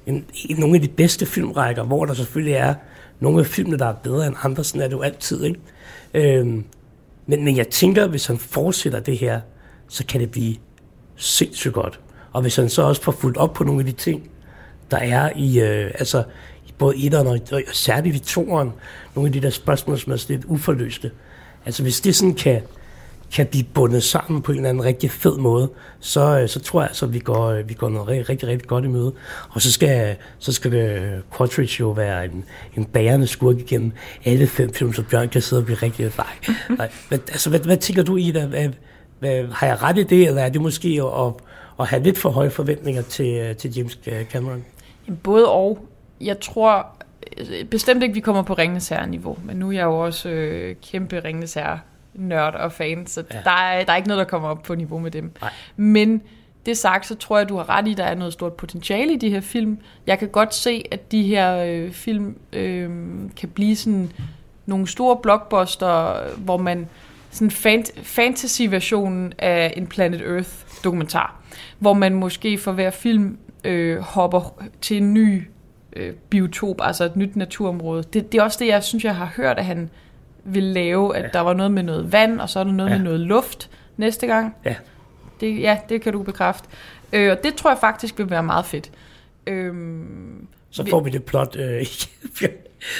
en, 0.05 0.25
en, 0.49 0.57
nogle 0.59 0.75
af 0.75 0.81
de 0.81 0.87
bedste 0.87 1.25
filmrækker, 1.25 1.83
hvor 1.83 2.05
der 2.05 2.13
selvfølgelig 2.13 2.53
er 2.53 2.73
nogle 3.19 3.39
af 3.39 3.45
filmene, 3.45 3.77
der 3.77 3.85
er 3.85 3.93
bedre 3.93 4.27
end 4.27 4.35
andre, 4.43 4.63
sådan 4.63 4.81
er 4.81 4.87
det 4.87 4.95
jo 4.95 5.01
altid, 5.01 5.43
ikke? 5.43 5.59
Øhm, 6.13 6.65
men, 7.25 7.45
men 7.45 7.57
jeg 7.57 7.67
tænker, 7.67 8.07
hvis 8.07 8.25
han 8.25 8.37
fortsætter 8.37 8.99
det 8.99 9.17
her, 9.17 9.41
så 9.87 10.05
kan 10.05 10.21
det 10.21 10.31
blive 10.31 10.55
sindssygt 11.15 11.73
godt. 11.73 11.99
Og 12.33 12.41
hvis 12.41 12.55
han 12.55 12.69
så 12.69 12.81
også 12.81 13.01
får 13.01 13.11
fuldt 13.11 13.37
op 13.37 13.53
på 13.53 13.63
nogle 13.63 13.79
af 13.79 13.85
de 13.85 13.91
ting, 13.91 14.29
der 14.91 14.97
er 14.97 15.29
i, 15.35 15.59
øh, 15.59 15.91
altså, 15.99 16.23
i 16.67 16.73
både 16.77 17.05
etteren 17.05 17.27
og, 17.27 17.39
og 17.51 17.61
særligt 17.73 18.15
i 18.15 18.19
toeren, 18.19 18.73
nogle 19.15 19.27
af 19.27 19.33
de 19.33 19.41
der 19.41 19.49
spørgsmål, 19.49 19.99
som 19.99 20.13
er 20.13 20.17
sådan 20.17 20.35
lidt 20.35 20.45
uforløste. 20.45 21.11
Altså 21.65 21.83
hvis 21.83 22.01
det 22.01 22.15
sådan 22.15 22.33
kan, 22.33 22.61
kan 23.33 23.47
blive 23.47 23.63
bundet 23.63 24.03
sammen 24.03 24.41
på 24.41 24.51
en 24.51 24.57
eller 24.57 24.69
anden 24.69 24.83
rigtig 24.83 25.11
fed 25.11 25.37
måde, 25.37 25.69
så, 25.99 26.39
øh, 26.39 26.49
så 26.49 26.59
tror 26.59 26.81
jeg, 26.81 26.89
altså, 26.89 27.05
at 27.05 27.13
vi 27.13 27.19
går, 27.19 27.47
øh, 27.47 27.69
vi 27.69 27.73
går 27.73 27.89
noget 27.89 28.07
rigtig, 28.07 28.29
rigtig, 28.29 28.49
rigtig 28.49 28.67
godt 28.67 28.85
i 28.85 28.87
møde. 28.87 29.13
Og 29.49 29.61
så 29.61 29.71
skal, 29.71 30.15
så 30.39 30.53
skal 30.53 30.71
det, 30.71 31.01
øh, 31.01 31.11
Quattridge 31.37 31.75
jo 31.79 31.89
være 31.89 32.25
en, 32.25 32.45
en 32.77 32.85
bærende 32.85 33.27
skurk 33.27 33.59
igennem 33.59 33.91
alle 34.25 34.47
fem 34.47 34.73
film, 34.73 34.93
så 34.93 35.03
Bjørn 35.03 35.29
kan 35.29 35.41
sidde 35.41 35.61
og 35.61 35.65
blive 35.65 35.77
rigtig 35.77 36.11
nej. 36.17 36.55
nej. 36.77 36.91
Men, 37.09 37.19
altså, 37.27 37.49
hvad, 37.49 37.59
hvad 37.59 37.77
tænker 37.77 38.03
du, 38.03 38.17
Ida? 38.17 38.45
Hvad, 38.45 38.69
hvad, 39.19 39.45
har 39.51 39.67
jeg 39.67 39.81
ret 39.81 39.97
i 39.97 40.03
det, 40.03 40.27
eller 40.27 40.41
er 40.41 40.49
det 40.49 40.61
måske 40.61 41.01
at, 41.05 41.33
at, 41.79 41.87
have 41.87 42.03
lidt 42.03 42.17
for 42.17 42.29
høje 42.29 42.49
forventninger 42.49 43.01
til, 43.01 43.37
øh, 43.37 43.55
til 43.55 43.75
James 43.77 43.99
Cameron? 44.31 44.65
Jamen, 45.07 45.19
Både 45.23 45.51
og. 45.51 45.87
Jeg 46.21 46.39
tror 46.39 46.87
øh, 47.37 47.65
bestemt 47.65 48.03
ikke, 48.03 48.13
vi 48.13 48.19
kommer 48.19 48.41
på 48.41 48.53
Ringnes 48.53 48.89
Herre-niveau, 48.89 49.37
men 49.45 49.57
nu 49.57 49.67
er 49.67 49.71
jeg 49.71 49.83
jo 49.83 49.99
også 49.99 50.29
øh, 50.29 50.75
kæmpe 50.91 51.19
Ringnes 51.19 51.53
Herre 51.53 51.79
nørd 52.13 52.55
og 52.55 52.71
fan, 52.71 53.07
så. 53.07 53.23
Ja. 53.33 53.39
der, 53.43 53.51
er, 53.51 53.83
der 53.83 53.91
er 53.91 53.95
ikke 53.95 54.07
noget, 54.07 54.19
der 54.19 54.29
kommer 54.29 54.49
op 54.49 54.63
på 54.63 54.75
niveau 54.75 54.99
med 54.99 55.11
dem. 55.11 55.31
Nej. 55.41 55.51
Men 55.75 56.21
det 56.65 56.77
sagt, 56.77 57.05
så 57.05 57.15
tror 57.15 57.37
jeg, 57.37 57.49
du 57.49 57.57
har 57.57 57.69
ret 57.69 57.87
i, 57.87 57.91
at 57.91 57.97
der 57.97 58.03
er 58.03 58.15
noget 58.15 58.33
stort 58.33 58.53
potentiale 58.53 59.13
i 59.13 59.17
de 59.17 59.29
her 59.29 59.41
film. 59.41 59.77
Jeg 60.07 60.19
kan 60.19 60.27
godt 60.27 60.55
se, 60.55 60.83
at 60.91 61.11
de 61.11 61.23
her 61.23 61.57
øh, 61.57 61.91
film 61.91 62.37
øh, 62.53 62.89
kan 63.37 63.49
blive 63.49 63.75
sådan 63.75 64.11
nogle 64.65 64.87
store 64.87 65.17
blockbuster, 65.17 66.17
hvor 66.37 66.57
man 66.57 66.87
sådan 67.33 67.51
fant- 67.51 68.01
fantasy-versionen 68.03 69.33
af 69.39 69.73
en 69.77 69.87
Planet 69.87 70.21
Earth-dokumentar, 70.21 71.41
hvor 71.79 71.93
man 71.93 72.13
måske 72.13 72.57
for 72.57 72.71
hver 72.71 72.89
film 72.89 73.37
øh, 73.63 73.99
hopper 73.99 74.63
til 74.81 74.97
en 74.97 75.13
ny 75.13 75.43
øh, 75.95 76.13
biotop, 76.29 76.75
altså 76.79 77.03
et 77.03 77.15
nyt 77.15 77.35
naturområde. 77.35 78.03
Det, 78.03 78.31
det 78.31 78.37
er 78.39 78.43
også 78.43 78.57
det, 78.59 78.67
jeg 78.67 78.83
synes, 78.83 79.03
jeg 79.03 79.15
har 79.15 79.33
hørt, 79.37 79.57
at 79.57 79.65
han 79.65 79.89
vil 80.43 80.63
lave, 80.63 81.15
at 81.15 81.23
ja. 81.23 81.29
der 81.33 81.39
var 81.39 81.53
noget 81.53 81.71
med 81.71 81.83
noget 81.83 82.11
vand, 82.11 82.39
og 82.39 82.49
så 82.49 82.59
er 82.59 82.63
der 82.63 82.71
noget 82.71 82.91
ja. 82.91 82.97
Med 82.97 83.03
noget 83.03 83.19
luft 83.19 83.69
næste 83.97 84.27
gang. 84.27 84.55
Ja. 84.65 84.75
Det, 85.39 85.61
ja, 85.61 85.77
det 85.89 86.01
kan 86.01 86.13
du 86.13 86.23
bekræfte. 86.23 86.67
Øh, 87.13 87.31
og 87.31 87.43
det 87.43 87.55
tror 87.55 87.69
jeg 87.69 87.77
faktisk 87.79 88.17
vil 88.17 88.29
være 88.29 88.43
meget 88.43 88.65
fedt. 88.65 88.91
Øhm, 89.47 90.47
Så 90.69 90.85
får 90.89 90.99
vi 90.99 91.09
det 91.09 91.23
plot 91.23 91.55
øh. 91.55 91.85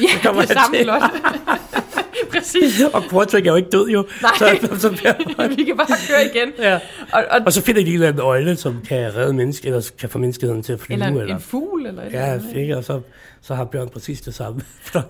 Ja, 0.01 0.07
Så 0.07 0.19
kommer 0.23 0.41
det 0.41 0.51
er 0.51 0.59
samme 0.61 0.77
plot. 0.83 1.01
Præcis. 2.31 2.81
og 2.93 3.03
Quatrick 3.11 3.47
er 3.47 3.51
jo 3.51 3.55
ikke 3.55 3.69
død 3.69 3.87
jo. 3.87 4.05
Nej. 4.21 4.31
Så, 4.37 4.79
så, 4.79 4.89
bliver, 4.89 5.47
Vi 5.55 5.63
kan 5.63 5.77
bare 5.77 5.87
køre 6.07 6.25
igen. 6.35 6.53
ja. 6.59 6.79
Og, 7.13 7.23
og, 7.29 7.41
Og 7.45 7.53
så 7.53 7.61
finder 7.61 7.81
de 7.83 7.87
en 7.87 7.93
eller 7.93 8.07
anden 8.07 8.21
øjle, 8.21 8.55
som 8.55 8.81
kan 8.87 9.15
redde 9.15 9.33
mennesker, 9.33 9.67
eller 9.69 9.91
kan 9.99 10.09
få 10.09 10.17
menneskeheden 10.17 10.63
til 10.63 10.73
at 10.73 10.79
flyve. 10.79 10.93
eller 10.95 11.07
en, 11.07 11.17
eller, 11.17 11.35
en 11.35 11.41
fugl, 11.41 11.85
eller 11.85 12.03
eller 12.03 12.19
ja, 12.19 12.33
andet. 12.33 12.55
ikke? 12.55 12.77
og 12.77 12.83
så, 12.83 13.01
så 13.41 13.55
har 13.55 13.65
Bjørn 13.65 13.89
præcis 13.89 14.21
det 14.21 14.33
samme. 14.33 14.61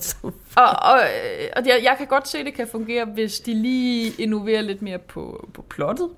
Og, 0.56 0.64
og, 0.66 1.00
og 1.56 1.64
jeg, 1.66 1.80
jeg 1.84 1.96
kan 1.98 2.08
godt 2.08 2.28
se, 2.28 2.38
at 2.38 2.46
det 2.46 2.54
kan 2.54 2.68
fungere, 2.72 3.06
hvis 3.06 3.40
de 3.40 3.54
lige 3.54 4.12
innoverer 4.20 4.62
lidt 4.62 4.82
mere 4.82 4.98
på, 4.98 5.50
på 5.54 5.66
plottet. 5.70 6.10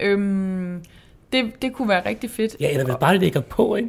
Øhm, 0.00 0.84
det, 1.32 1.62
det 1.62 1.72
kunne 1.72 1.88
være 1.88 2.08
rigtig 2.08 2.30
fedt. 2.30 2.56
ja, 2.60 2.70
eller 2.70 2.84
hvis 2.84 2.94
bare 3.00 3.12
det 3.12 3.20
ligger 3.20 3.40
på, 3.40 3.76
ikke? 3.76 3.88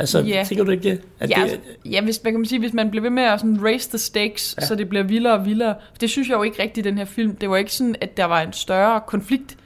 Altså, 0.00 0.20
Ja. 0.20 0.44
tænker 0.48 0.64
du 0.64 0.70
ikke 0.70 0.90
det? 0.90 1.00
At 1.20 1.30
Ja, 1.30 1.34
det 1.34 1.42
altså, 1.42 1.58
ja 1.84 2.00
hvis, 2.02 2.16
hvad 2.16 2.32
kan 2.32 2.40
man 2.40 2.46
sige, 2.46 2.58
hvis 2.58 2.72
man 2.72 2.90
bliver 2.90 3.02
ved 3.02 3.10
med 3.10 3.22
at 3.22 3.40
sådan 3.40 3.64
raise 3.64 3.88
the 3.88 3.98
stakes, 3.98 4.54
ja. 4.60 4.66
Så 4.66 4.74
det 4.74 4.88
bliver 4.88 5.02
vildere 5.04 5.32
og 5.34 5.46
vildere. 5.46 5.74
Det 6.00 6.10
synes 6.10 6.28
jeg 6.28 6.36
jo 6.36 6.42
ikke 6.42 6.62
rigtigt 6.62 6.86
i 6.86 6.90
den 6.90 6.98
her 6.98 7.04
film. 7.04 7.36
Det 7.36 7.50
var 7.50 7.56
ikke 7.56 7.72
sådan, 7.72 7.94
at 8.00 8.16
der 8.16 8.24
var 8.24 8.40
en 8.40 8.52
større 8.52 9.00
konflikt 9.06 9.56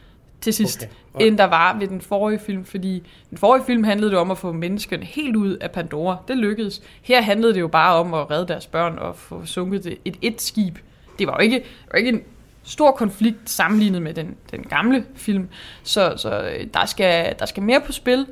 til 0.40 0.54
sidst, 0.54 0.82
okay. 0.82 0.90
Okay. 1.14 1.26
end 1.26 1.38
der 1.38 1.44
var 1.44 1.76
ved 1.78 1.88
den 1.88 2.00
forrige 2.00 2.38
film. 2.38 2.64
Fordi 2.64 3.02
den 3.30 3.38
forrige 3.38 3.64
film 3.64 3.84
handlede 3.84 4.10
det 4.10 4.18
om 4.18 4.30
at 4.30 4.38
få 4.38 4.52
menneskene 4.52 5.04
helt 5.04 5.36
ud 5.36 5.56
af 5.56 5.70
Pandora. 5.70 6.16
Det 6.28 6.36
lykkedes. 6.36 6.82
Her 7.02 7.20
handlede 7.22 7.54
det 7.54 7.60
jo 7.60 7.68
bare 7.68 7.94
om 7.94 8.14
at 8.14 8.30
redde 8.30 8.48
deres 8.48 8.66
børn 8.66 8.98
og 8.98 9.16
få 9.16 9.42
sunket 9.44 9.98
et 10.04 10.16
et 10.22 10.42
skib. 10.42 10.78
Det 11.18 11.26
var 11.26 11.36
jo 11.38 11.42
ikke, 11.42 11.56
det 11.56 11.92
var 11.92 11.98
ikke 11.98 12.10
en 12.10 12.22
stor 12.62 12.90
konflikt 12.90 13.50
sammenlignet 13.50 14.02
med 14.02 14.14
den, 14.14 14.34
den 14.50 14.62
gamle 14.62 15.04
film. 15.14 15.48
Så, 15.82 16.14
så 16.16 16.40
øh, 16.40 16.66
der, 16.74 16.86
skal, 16.86 17.34
der 17.38 17.46
skal 17.46 17.62
mere 17.62 17.80
på 17.80 17.92
spil, 17.92 18.26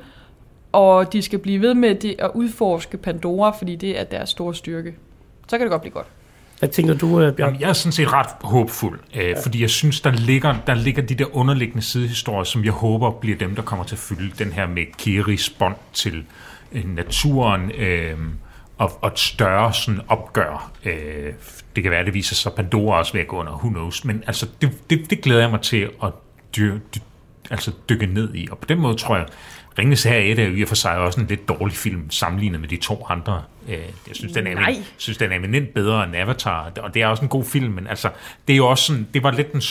og 0.73 1.13
de 1.13 1.21
skal 1.21 1.39
blive 1.39 1.61
ved 1.61 1.73
med 1.73 1.95
det 1.95 2.15
at 2.19 2.31
udforske 2.33 2.97
Pandora, 2.97 3.51
fordi 3.57 3.75
det 3.75 3.99
er 3.99 4.03
deres 4.03 4.29
store 4.29 4.55
styrke. 4.55 4.93
Så 5.47 5.57
kan 5.57 5.61
det 5.61 5.71
godt 5.71 5.81
blive 5.81 5.93
godt. 5.93 6.07
Hvad 6.59 6.69
tænker 6.69 6.93
du, 6.93 7.21
øh, 7.21 7.35
Bjørn? 7.35 7.49
Jamen, 7.49 7.61
jeg 7.61 7.69
er 7.69 7.73
sådan 7.73 7.91
set 7.91 8.13
ret 8.13 8.27
håbfuld, 8.41 8.99
øh, 9.15 9.23
ja. 9.23 9.39
fordi 9.43 9.61
jeg 9.61 9.69
synes, 9.69 10.01
der 10.01 10.11
ligger, 10.11 10.55
der 10.67 10.73
ligger 10.73 11.01
de 11.01 11.15
der 11.15 11.35
underliggende 11.35 11.81
sidehistorier, 11.81 12.43
som 12.43 12.63
jeg 12.63 12.71
håber 12.71 13.11
bliver 13.11 13.37
dem, 13.37 13.55
der 13.55 13.61
kommer 13.61 13.85
til 13.85 13.95
at 13.95 13.99
fylde 13.99 14.31
den 14.43 14.51
her 14.51 14.67
med 14.67 14.83
Kiris 14.97 15.49
bånd 15.49 15.75
til 15.93 16.25
øh, 16.71 16.95
naturen 16.95 17.71
øh, 17.71 18.17
og, 18.77 18.91
og 19.01 19.07
et 19.07 19.19
større 19.19 19.73
sådan, 19.73 20.01
opgør. 20.07 20.71
Øh, 20.85 21.33
det 21.75 21.83
kan 21.83 21.91
være, 21.91 22.05
det 22.05 22.13
viser 22.13 22.35
sig 22.35 22.51
Pandora 22.53 22.97
også 22.97 23.13
ved 23.13 23.21
at 23.21 23.27
gå 23.27 23.39
under, 23.39 23.51
who 23.51 23.69
knows. 23.69 24.05
Men 24.05 24.23
altså, 24.27 24.47
det, 24.61 24.89
det, 24.89 25.09
det 25.09 25.21
glæder 25.21 25.41
jeg 25.41 25.49
mig 25.49 25.61
til 25.61 25.89
at 26.03 26.11
dy, 26.55 26.61
dy, 26.61 26.97
altså, 27.49 27.71
dykke 27.89 28.05
ned 28.05 28.35
i. 28.35 28.47
Og 28.51 28.57
på 28.57 28.65
den 28.65 28.79
måde 28.79 28.95
tror 28.95 29.15
jeg, 29.15 29.25
Ringens 29.79 30.03
Herre 30.03 30.23
1 30.23 30.39
er 30.39 30.43
jo 30.47 30.55
i 30.55 30.61
og 30.61 30.67
for 30.67 30.75
sig 30.75 30.97
også 30.97 31.21
en 31.21 31.27
lidt 31.27 31.47
dårlig 31.47 31.75
film, 31.77 32.09
sammenlignet 32.11 32.59
med 32.59 32.67
de 32.69 32.75
to 32.77 33.05
andre. 33.09 33.41
Øh, 33.69 33.73
Jeg 34.07 34.15
synes, 34.15 34.33
den 34.33 34.47
er, 34.47 34.53
Nej. 34.53 34.63
jeg 34.67 34.83
synes, 34.97 35.17
den 35.17 35.31
er 35.31 35.35
eminent 35.35 35.73
bedre 35.73 36.03
end 36.03 36.15
Avatar, 36.15 36.71
og 36.77 36.93
det 36.93 37.01
er 37.01 37.07
også 37.07 37.23
en 37.23 37.29
god 37.29 37.43
film, 37.45 37.73
men 37.73 37.87
altså, 37.87 38.09
det 38.47 38.53
er 38.53 38.57
jo 38.57 38.67
også 38.67 38.83
sådan, 38.85 39.07
det 39.13 39.23
var 39.23 39.31
lidt 39.31 39.51
en, 39.53 39.61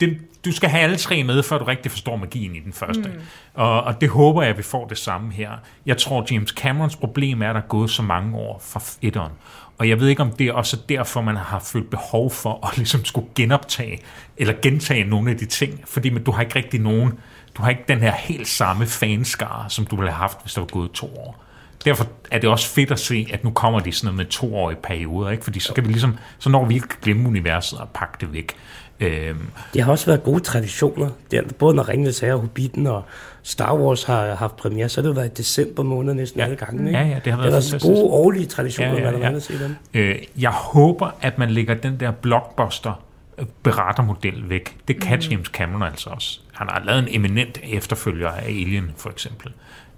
det, 0.00 0.18
du 0.44 0.52
skal 0.52 0.70
have 0.70 0.82
alle 0.82 0.96
tre 0.96 1.24
med, 1.24 1.42
før 1.42 1.58
du 1.58 1.64
rigtig 1.64 1.90
forstår 1.92 2.16
magien 2.16 2.56
i 2.56 2.60
den 2.60 2.72
første. 2.72 3.02
Mm. 3.02 3.20
Og, 3.54 3.82
og 3.84 4.00
det 4.00 4.08
håber 4.08 4.42
jeg, 4.42 4.50
at 4.50 4.58
vi 4.58 4.62
får 4.62 4.86
det 4.86 4.98
samme 4.98 5.32
her. 5.32 5.50
Jeg 5.86 5.96
tror, 5.96 6.26
James 6.30 6.50
Camerons 6.50 6.96
problem 6.96 7.42
er, 7.42 7.48
at 7.48 7.54
der 7.54 7.60
er 7.60 7.66
gået 7.66 7.90
så 7.90 8.02
mange 8.02 8.36
år 8.36 8.62
fra 8.64 8.80
etteren. 9.02 9.32
Og 9.78 9.88
jeg 9.88 10.00
ved 10.00 10.08
ikke, 10.08 10.22
om 10.22 10.32
det 10.32 10.46
er 10.46 10.52
også 10.52 10.76
derfor, 10.88 11.20
man 11.22 11.36
har 11.36 11.58
følt 11.72 11.90
behov 11.90 12.30
for 12.30 12.68
at 12.68 12.76
ligesom 12.78 13.04
skulle 13.04 13.26
genoptage, 13.34 13.98
eller 14.36 14.54
gentage 14.62 15.04
nogle 15.04 15.30
af 15.30 15.36
de 15.36 15.46
ting, 15.46 15.80
fordi 15.86 16.10
men 16.10 16.24
du 16.24 16.30
har 16.30 16.42
ikke 16.42 16.56
rigtig 16.56 16.80
nogen, 16.80 17.12
du 17.58 17.62
har 17.62 17.70
ikke 17.70 17.84
den 17.88 17.98
her 17.98 18.12
helt 18.12 18.48
samme 18.48 18.86
fanskare, 18.86 19.70
som 19.70 19.86
du 19.86 19.96
ville 19.96 20.10
have 20.10 20.20
haft, 20.20 20.38
hvis 20.42 20.54
der 20.54 20.60
var 20.60 20.66
gået 20.68 20.90
to 20.90 21.06
år. 21.06 21.44
Derfor 21.84 22.06
er 22.30 22.38
det 22.38 22.50
også 22.50 22.68
fedt 22.68 22.90
at 22.90 22.98
se, 22.98 23.26
at 23.32 23.44
nu 23.44 23.50
kommer 23.50 23.80
de 23.80 23.92
sådan 23.92 24.06
noget 24.06 24.16
med 24.16 24.24
toårige 24.26 24.78
perioder, 24.82 25.30
ikke? 25.30 25.44
fordi 25.44 25.60
så 25.60 25.74
kan 25.74 25.84
vi 25.84 25.88
ligesom, 25.92 26.16
så 26.38 26.48
når 26.50 26.64
vi 26.64 26.74
ikke 26.74 26.88
glemme 27.02 27.28
universet 27.28 27.78
og 27.78 27.88
pakke 27.94 28.16
det 28.20 28.32
væk. 28.32 28.52
Øhm, 29.00 29.38
Det 29.74 29.82
har 29.82 29.92
også 29.92 30.06
været 30.06 30.22
gode 30.22 30.40
traditioner. 30.40 31.10
Det 31.30 31.38
er, 31.38 31.42
både 31.58 31.74
når 31.74 31.88
Ringenes 31.88 32.18
Herre, 32.20 32.36
Hobbiten 32.36 32.86
og 32.86 33.02
Star 33.42 33.74
Wars 33.74 34.04
har 34.04 34.34
haft 34.34 34.56
premiere, 34.56 34.88
så 34.88 35.00
har 35.00 35.02
det 35.02 35.08
jo 35.08 35.14
været 35.20 35.30
i 35.30 35.34
december 35.34 35.82
måned 35.82 36.14
næsten 36.14 36.40
Ja. 36.40 36.44
alle 36.44 36.56
gange. 36.56 36.86
Ikke? 36.86 36.98
Ja, 36.98 37.06
ja, 37.06 37.18
det 37.24 37.32
har 37.32 37.38
været 37.40 37.52
det 37.52 37.54
har 37.54 37.60
fantastisk. 37.70 37.84
gode 37.84 38.00
årlige 38.02 38.46
traditioner, 38.46 38.92
Ja, 38.92 38.98
ja, 39.00 39.10
ja, 39.10 39.10
ja, 39.18 39.18
ja. 39.24 39.30
ja. 39.30 39.36
at 39.36 39.42
se 39.42 39.64
dem. 39.64 39.76
Øh, 39.94 40.16
jeg 40.38 40.50
håber, 40.50 41.10
at 41.22 41.38
man 41.38 41.50
lægger 41.50 41.74
den 41.74 42.00
der 42.00 42.10
blockbuster 42.10 42.92
øh, 43.38 43.46
berettermodel 43.62 44.48
væk. 44.48 44.76
Det 44.88 45.00
kan 45.00 45.18
mm. 45.18 45.30
James 45.30 45.46
Cameron 45.48 45.82
altså 45.82 46.10
også. 46.10 46.40
Han 46.58 46.68
har 46.70 46.82
lavet 46.84 46.98
en 46.98 47.08
eminent 47.08 47.60
efterfølger 47.62 48.28
af 48.28 48.44
Alien, 48.44 48.90
for 48.96 49.10
eksempel. 49.10 49.52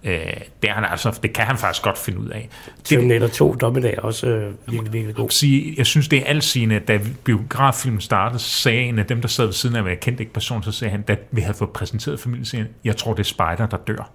Øh, 0.04 0.16
det, 0.62 0.70
han 0.70 0.84
altså, 0.84 1.18
det 1.22 1.32
kan 1.32 1.44
han 1.44 1.56
faktisk 1.56 1.82
godt 1.82 1.98
finde 1.98 2.18
ud 2.18 2.28
af. 2.28 2.48
Det, 2.76 2.84
Terminator 2.84 3.26
2, 3.26 3.54
Dommedag 3.54 3.94
er 3.98 4.00
også 4.00 4.26
øh, 4.26 4.54
virkelig, 4.66 4.92
virkelig 4.92 5.14
god. 5.14 5.30
sige, 5.30 5.74
jeg 5.78 5.86
synes, 5.86 6.08
det 6.08 6.18
er 6.18 6.24
altsigende, 6.24 6.76
at 6.76 6.88
da 6.88 7.00
biograffilmen 7.24 8.00
startede, 8.00 8.38
sagde 8.38 8.80
en 8.80 8.98
af 8.98 9.06
dem, 9.06 9.20
der 9.20 9.28
sad 9.28 9.44
ved 9.44 9.52
siden 9.52 9.76
af 9.76 9.82
mig, 9.82 9.90
jeg 9.90 10.00
kendte 10.00 10.22
ikke 10.22 10.32
personen, 10.32 10.62
så 10.62 10.72
sagde 10.72 10.90
han, 10.90 11.02
da 11.02 11.16
vi 11.30 11.40
havde 11.40 11.56
fået 11.56 11.70
præsenteret 11.70 12.20
familieserien, 12.20 12.66
jeg 12.84 12.96
tror, 12.96 13.12
det 13.12 13.20
er 13.20 13.24
Spider, 13.24 13.66
der 13.66 13.76
dør. 13.76 14.10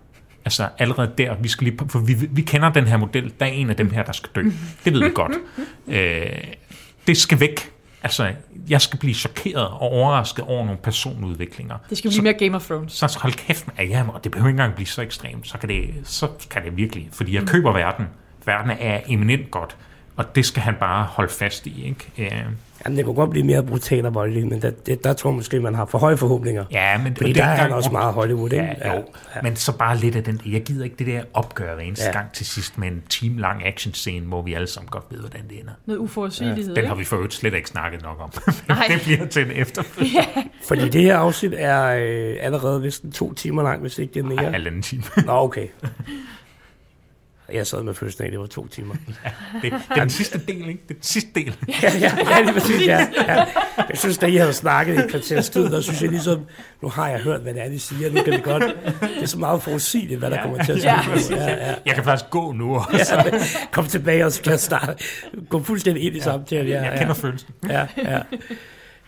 Altså 0.45 0.67
allerede 0.77 1.11
der, 1.17 1.35
vi 1.41 1.47
skal 1.47 1.67
lige, 1.67 1.77
for 1.89 1.99
vi, 1.99 2.15
vi 2.31 2.41
kender 2.41 2.71
den 2.71 2.83
her 2.83 2.97
model, 2.97 3.33
der 3.39 3.45
er 3.45 3.49
en 3.49 3.69
af 3.69 3.75
dem 3.75 3.89
her, 3.89 4.03
der 4.03 4.11
skal 4.11 4.29
dø. 4.35 4.41
Det 4.85 4.93
ved 4.93 5.03
vi 5.03 5.09
godt. 5.13 5.33
Øh, 5.87 6.25
det 7.07 7.17
skal 7.17 7.39
væk. 7.39 7.71
Altså, 8.05 8.31
jeg 8.69 8.81
skal 8.81 8.99
blive 8.99 9.13
chokeret 9.13 9.67
og 9.67 9.79
overrasket 9.81 10.45
over 10.45 10.65
nogle 10.65 10.79
personudviklinger. 10.83 11.75
Det 11.89 11.97
skal 11.97 12.11
Så- 12.11 12.21
blive 12.21 12.23
mere 12.33 12.39
Game 12.47 12.55
of 12.55 12.65
Thrones. 12.67 12.93
så 12.93 13.19
hold 13.21 13.33
kæft 13.33 13.67
med, 13.77 13.85
ja, 13.87 14.03
og 14.13 14.23
det 14.23 14.31
behøver 14.31 14.47
ikke 14.47 14.53
engang 14.57 14.75
blive 14.75 14.87
så 14.87 15.01
ekstremt, 15.01 15.47
så 15.47 15.57
kan 15.57 15.69
det, 15.69 15.89
så 16.03 16.27
kan 16.49 16.63
det 16.65 16.77
virkelig, 16.77 17.09
fordi 17.13 17.35
jeg 17.35 17.43
køber 17.47 17.71
verden. 17.73 18.05
Verden 18.45 18.71
er 18.79 18.99
eminent 19.07 19.51
godt, 19.51 19.77
og 20.17 20.35
det 20.35 20.45
skal 20.45 20.61
han 20.63 20.75
bare 20.79 21.03
holde 21.03 21.33
fast 21.33 21.67
i, 21.67 21.85
ikke? 21.85 22.31
Øh, 22.35 22.45
Jamen, 22.85 22.97
det 22.97 23.05
kunne 23.05 23.15
godt 23.15 23.29
blive 23.29 23.45
mere 23.45 23.63
brutal 23.63 24.05
og 24.05 24.13
voldelig, 24.13 24.47
men 24.47 24.61
der, 24.61 24.69
det, 24.69 25.03
der 25.03 25.13
tror 25.13 25.29
jeg 25.29 25.35
måske, 25.35 25.59
man 25.59 25.75
har 25.75 25.85
for 25.85 25.97
høje 25.97 26.17
forhåbninger. 26.17 26.65
Ja, 26.71 26.97
men 26.97 27.15
Fordi 27.15 27.29
det 27.29 27.35
der 27.35 27.43
er 27.43 27.55
han 27.55 27.71
også 27.71 27.89
meget 27.89 28.13
Hollywood, 28.13 28.51
ikke? 28.53 28.75
Ja, 28.81 28.95
jo. 28.95 29.03
Ja. 29.35 29.41
Men 29.41 29.55
så 29.55 29.77
bare 29.77 29.97
lidt 29.97 30.15
af 30.15 30.23
den, 30.23 30.41
jeg 30.45 30.63
gider 30.63 30.83
ikke 30.83 30.95
det 30.99 31.07
der 31.07 31.23
opgør 31.33 31.77
eneste 31.77 32.05
ja. 32.05 32.11
Ja. 32.11 32.17
gang 32.17 32.31
til 32.31 32.45
sidst 32.45 32.77
med 32.77 32.87
en 32.87 33.03
time 33.09 33.41
lang 33.41 33.65
actionscene, 33.65 34.25
hvor 34.25 34.41
vi 34.41 34.53
alle 34.53 34.67
sammen 34.67 34.89
godt 34.89 35.03
ved, 35.09 35.19
hvordan 35.19 35.41
det 35.49 35.59
ender. 35.59 35.71
Noget 35.85 35.99
uforudsigelighed, 35.99 36.75
Den 36.75 36.85
har 36.85 36.95
vi 36.95 37.03
for 37.03 37.15
øvrigt 37.15 37.33
slet 37.33 37.53
ikke 37.53 37.69
snakket 37.69 38.01
nok 38.01 38.17
om. 38.21 38.31
Det 38.87 39.01
bliver 39.03 39.25
til 39.25 39.45
en 39.45 39.51
efterfølgende. 39.51 40.21
Fordi 40.67 40.89
det 40.89 41.01
her 41.01 41.17
afsnit 41.17 41.53
er 41.57 41.85
øh, 41.85 42.35
allerede 42.41 42.81
vist 42.81 43.03
to 43.13 43.33
timer 43.33 43.63
lang, 43.63 43.81
hvis 43.81 43.97
ikke 43.97 44.13
det 44.13 44.19
er 44.19 44.23
mere. 44.23 44.43
Ja. 44.43 44.49
Halvanden 44.51 44.81
time. 44.81 45.03
Nå, 45.25 45.31
okay. 45.31 45.67
Jeg 47.53 47.67
sad 47.67 47.83
med 47.83 47.93
at 48.03 48.17
det 48.31 48.39
var 48.39 48.45
to 48.45 48.67
timer. 48.67 48.95
Det, 49.61 49.71
det 49.71 49.71
er 49.89 49.95
den 49.95 50.09
sidste 50.09 50.37
del, 50.47 50.69
ikke? 50.69 50.81
Det 50.87 50.89
er 50.89 50.93
den 50.93 51.03
sidste 51.03 51.29
del. 51.35 51.55
Ja, 51.83 51.91
ja, 51.99 52.17
ja, 52.29 52.41
lige 52.41 52.53
præcis, 52.53 52.87
ja, 52.87 53.07
ja. 53.27 53.45
Jeg 53.89 53.97
synes, 53.97 54.17
da 54.17 54.25
I 54.25 54.35
havde 54.35 54.53
snakket 54.53 54.95
i 54.95 54.97
et 54.99 55.09
kvarters 55.09 55.49
tid, 55.49 55.69
der 55.69 55.81
synes 55.81 56.01
jeg 56.01 56.09
ligesom, 56.09 56.45
nu 56.81 56.89
har 56.89 57.09
jeg 57.09 57.19
hørt, 57.19 57.41
hvad 57.41 57.53
det 57.53 57.65
er, 57.65 57.69
de 57.69 57.79
siger, 57.79 58.11
nu 58.11 58.21
kan 58.23 58.33
vi 58.33 58.39
godt, 58.43 58.63
det 59.01 59.21
er 59.21 59.25
så 59.25 59.39
meget 59.39 59.61
forudsigeligt, 59.63 60.19
hvad 60.19 60.31
der 60.31 60.41
kommer 60.41 60.63
til 60.63 60.71
at 60.71 60.79
ske. 60.79 61.35
Ja. 61.35 61.43
Ja, 61.43 61.67
ja. 61.69 61.75
Jeg 61.85 61.95
kan 61.95 62.03
faktisk 62.03 62.29
gå 62.29 62.51
nu 62.51 62.75
også. 62.75 63.15
Ja, 63.15 63.39
kom 63.71 63.85
tilbage, 63.87 64.25
og 64.25 64.31
så 64.31 64.41
kan 64.41 64.51
jeg 64.51 64.59
starte, 64.59 64.95
gå 65.49 65.63
fuldstændig 65.63 66.03
ind 66.03 66.15
i 66.15 66.19
samtalen. 66.19 66.67
Ja, 66.67 66.81
Jeg 66.81 66.91
ja. 66.93 66.99
kender 66.99 67.13
følelsen. 67.13 67.49
Ja, 67.69 67.87
ja. 67.97 68.19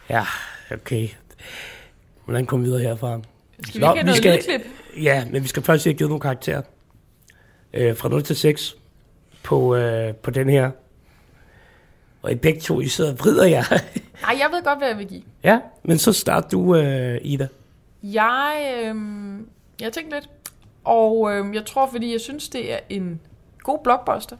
Ja, 0.09 0.23
okay. 0.71 1.07
Hvordan 2.25 2.45
kommer 2.45 2.65
vi 2.65 2.69
videre 2.69 2.83
herfra? 2.83 3.19
Skal 3.63 3.81
vi 3.81 3.85
ikke 3.85 3.87
have 3.87 4.03
noget 4.03 4.23
lydklip? 4.25 4.61
Ja, 5.01 5.25
men 5.31 5.43
vi 5.43 5.47
skal 5.47 5.63
først 5.63 5.83
have 5.83 5.93
givet 5.93 6.09
nogle 6.09 6.21
karakterer. 6.21 6.61
Øh, 7.73 7.97
fra 7.97 8.09
0 8.09 8.23
til 8.23 8.35
6 8.35 8.75
på, 9.43 9.75
øh, 9.75 10.13
på 10.15 10.31
den 10.31 10.49
her. 10.49 10.71
Og 12.21 12.31
I 12.31 12.35
begge 12.35 12.59
to, 12.61 12.81
I 12.81 12.87
sidder 12.87 13.11
og 13.11 13.19
vrider 13.19 13.45
jer. 13.45 13.63
Nej, 14.21 14.35
jeg 14.39 14.47
ved 14.51 14.63
godt, 14.63 14.77
hvad 14.77 14.87
jeg 14.87 14.97
vil 14.97 15.07
give. 15.07 15.21
ja, 15.43 15.59
men 15.83 15.97
så 15.97 16.13
start 16.13 16.51
du, 16.51 16.75
øh, 16.75 17.17
Ida. 17.21 17.47
Jeg, 18.03 18.81
øhm, 18.83 19.47
jeg 19.81 19.93
tænkte 19.93 20.15
lidt, 20.15 20.29
og 20.83 21.31
øhm, 21.33 21.53
jeg 21.53 21.65
tror, 21.65 21.89
fordi 21.91 22.11
jeg 22.11 22.21
synes, 22.21 22.49
det 22.49 22.73
er 22.73 22.79
en 22.89 23.19
god 23.63 23.79
blockbuster. 23.83 24.35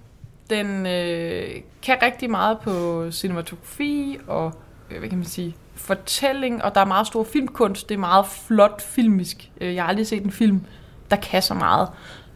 Den 0.49 0.85
øh, 0.85 1.49
kan 1.83 1.97
rigtig 2.01 2.29
meget 2.29 2.59
på 2.59 3.05
cinematografi 3.11 4.17
og, 4.27 4.51
øh, 4.91 4.99
hvad 4.99 5.09
kan 5.09 5.17
man 5.17 5.27
sige, 5.27 5.55
fortælling, 5.75 6.63
og 6.63 6.75
der 6.75 6.81
er 6.81 6.85
meget 6.85 7.07
stor 7.07 7.23
filmkunst. 7.23 7.89
Det 7.89 7.95
er 7.95 7.99
meget 7.99 8.25
flot 8.27 8.81
filmisk. 8.81 9.51
Øh, 9.61 9.75
Jeg 9.75 9.83
har 9.83 9.89
aldrig 9.89 10.07
set 10.07 10.23
en 10.23 10.31
film, 10.31 10.61
der 11.11 11.15
kan 11.15 11.41
så 11.41 11.53
meget, 11.53 11.89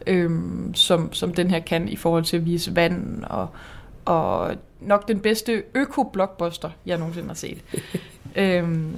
øhm, 0.07 0.71
som, 0.73 1.13
som 1.13 1.33
den 1.33 1.49
her 1.51 1.59
kan 1.59 1.87
i 1.89 1.95
forhold 1.95 2.23
til 2.23 2.37
at 2.37 2.45
vise 2.45 2.75
vand 2.75 3.23
og, 3.23 3.47
og 4.05 4.55
nok 4.81 5.07
den 5.07 5.19
bedste 5.19 5.63
øko-blockbuster, 5.75 6.69
jeg 6.85 6.97
nogensinde 6.97 7.27
har 7.27 7.35
set. 7.35 7.57
øhm, 8.35 8.95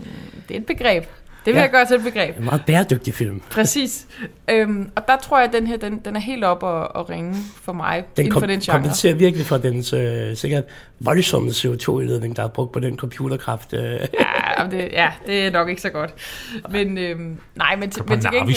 det 0.50 0.56
er 0.56 0.60
et 0.60 0.66
begreb. 0.66 1.04
Det 1.46 1.54
vil 1.54 1.58
Ja. 1.60 1.62
jeg 1.64 1.72
gøre 1.72 1.86
til 1.86 1.96
et 1.96 2.04
begreb. 2.04 2.38
En 2.40 2.46
meget 2.46 2.64
bæredygtig 2.66 3.14
film. 3.14 3.42
Præcis. 3.52 4.08
Øhm, 4.50 4.92
og 4.96 5.04
der 5.08 5.18
tror 5.18 5.38
jeg, 5.40 5.48
at 5.48 5.54
den 5.54 5.68
her, 5.68 5.78
den, 5.78 6.00
den 6.06 6.16
er 6.16 6.20
helt 6.20 6.44
op 6.44 6.64
at, 6.64 6.88
at 7.02 7.10
ringe 7.10 7.36
for 7.62 7.74
mig, 7.74 8.04
Den 8.18 8.26
inden 8.26 8.40
for 8.40 8.48
den 8.48 8.60
genre. 8.60 8.78
kompenserer 8.78 9.14
virkelig 9.16 9.46
for 9.46 9.58
den 9.58 9.78
øh, 9.96 10.36
sikkert 10.38 10.64
voldsomme 11.00 11.50
CO2-udledning, 11.50 12.36
der 12.36 12.44
er 12.44 12.48
brugt 12.48 12.72
på 12.72 12.80
den 12.80 12.98
computerkraft. 12.98 13.74
Øh. 13.74 13.80
Ja, 13.82 14.68
det, 14.72 14.90
ja, 14.92 15.12
det 15.26 15.48
er 15.48 15.52
nok 15.52 15.70
ikke 15.70 15.82
så 15.82 15.90
godt. 15.90 16.14
Men, 16.72 16.98
øhm, 16.98 17.38
nej, 17.56 17.76
men, 17.76 17.90
til, 17.92 18.04
men, 18.08 18.22
til 18.22 18.30
gengæld 18.32 18.56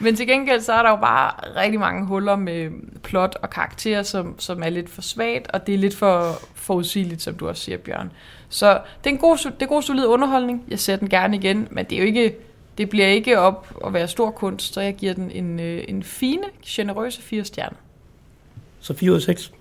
men 0.00 0.16
til 0.16 0.26
gengæld, 0.26 0.60
så 0.60 0.72
er 0.72 0.82
der 0.82 0.90
jo 0.90 0.96
bare 0.96 1.32
rigtig 1.62 1.80
mange 1.80 2.06
huller 2.06 2.36
med 2.36 2.70
plot 3.02 3.36
og 3.42 3.50
karakterer, 3.50 4.02
som, 4.02 4.38
som 4.38 4.62
er 4.62 4.70
lidt 4.70 4.90
for 4.90 5.02
svagt, 5.02 5.50
og 5.50 5.66
det 5.66 5.74
er 5.74 5.78
lidt 5.78 5.96
for 5.96 6.38
forudsigeligt, 6.54 7.22
som 7.22 7.34
du 7.34 7.48
også 7.48 7.62
siger, 7.62 7.78
Bjørn. 7.78 8.12
Så 8.48 8.80
det 9.04 9.10
er 9.10 9.14
en 9.14 9.20
god, 9.20 9.36
det 9.36 9.62
er 9.62 9.66
god 9.66 9.82
solid 9.82 10.06
underholdning. 10.06 10.64
Jeg 10.68 10.78
ser 10.78 10.96
den 10.96 11.08
gerne 11.08 11.36
igen, 11.36 11.68
men 11.70 11.84
det 11.84 11.92
er 11.92 12.00
jo 12.00 12.06
ikke, 12.06 12.36
det 12.78 12.90
bliver 12.90 13.06
ikke 13.06 13.38
op 13.38 13.68
at 13.86 13.92
være 13.92 14.08
stor 14.08 14.30
kunst, 14.30 14.74
så 14.74 14.80
jeg 14.80 14.94
giver 14.94 15.14
den 15.14 15.30
en, 15.30 15.60
øh, 15.60 15.84
en 15.88 16.02
fine, 16.02 16.44
generøse 16.66 17.22
fire 17.22 17.44
stjerner. 17.44 17.76
Så 18.80 18.94
4 18.94 19.10
ud 19.10 19.16
af 19.16 19.22
6. 19.22 19.52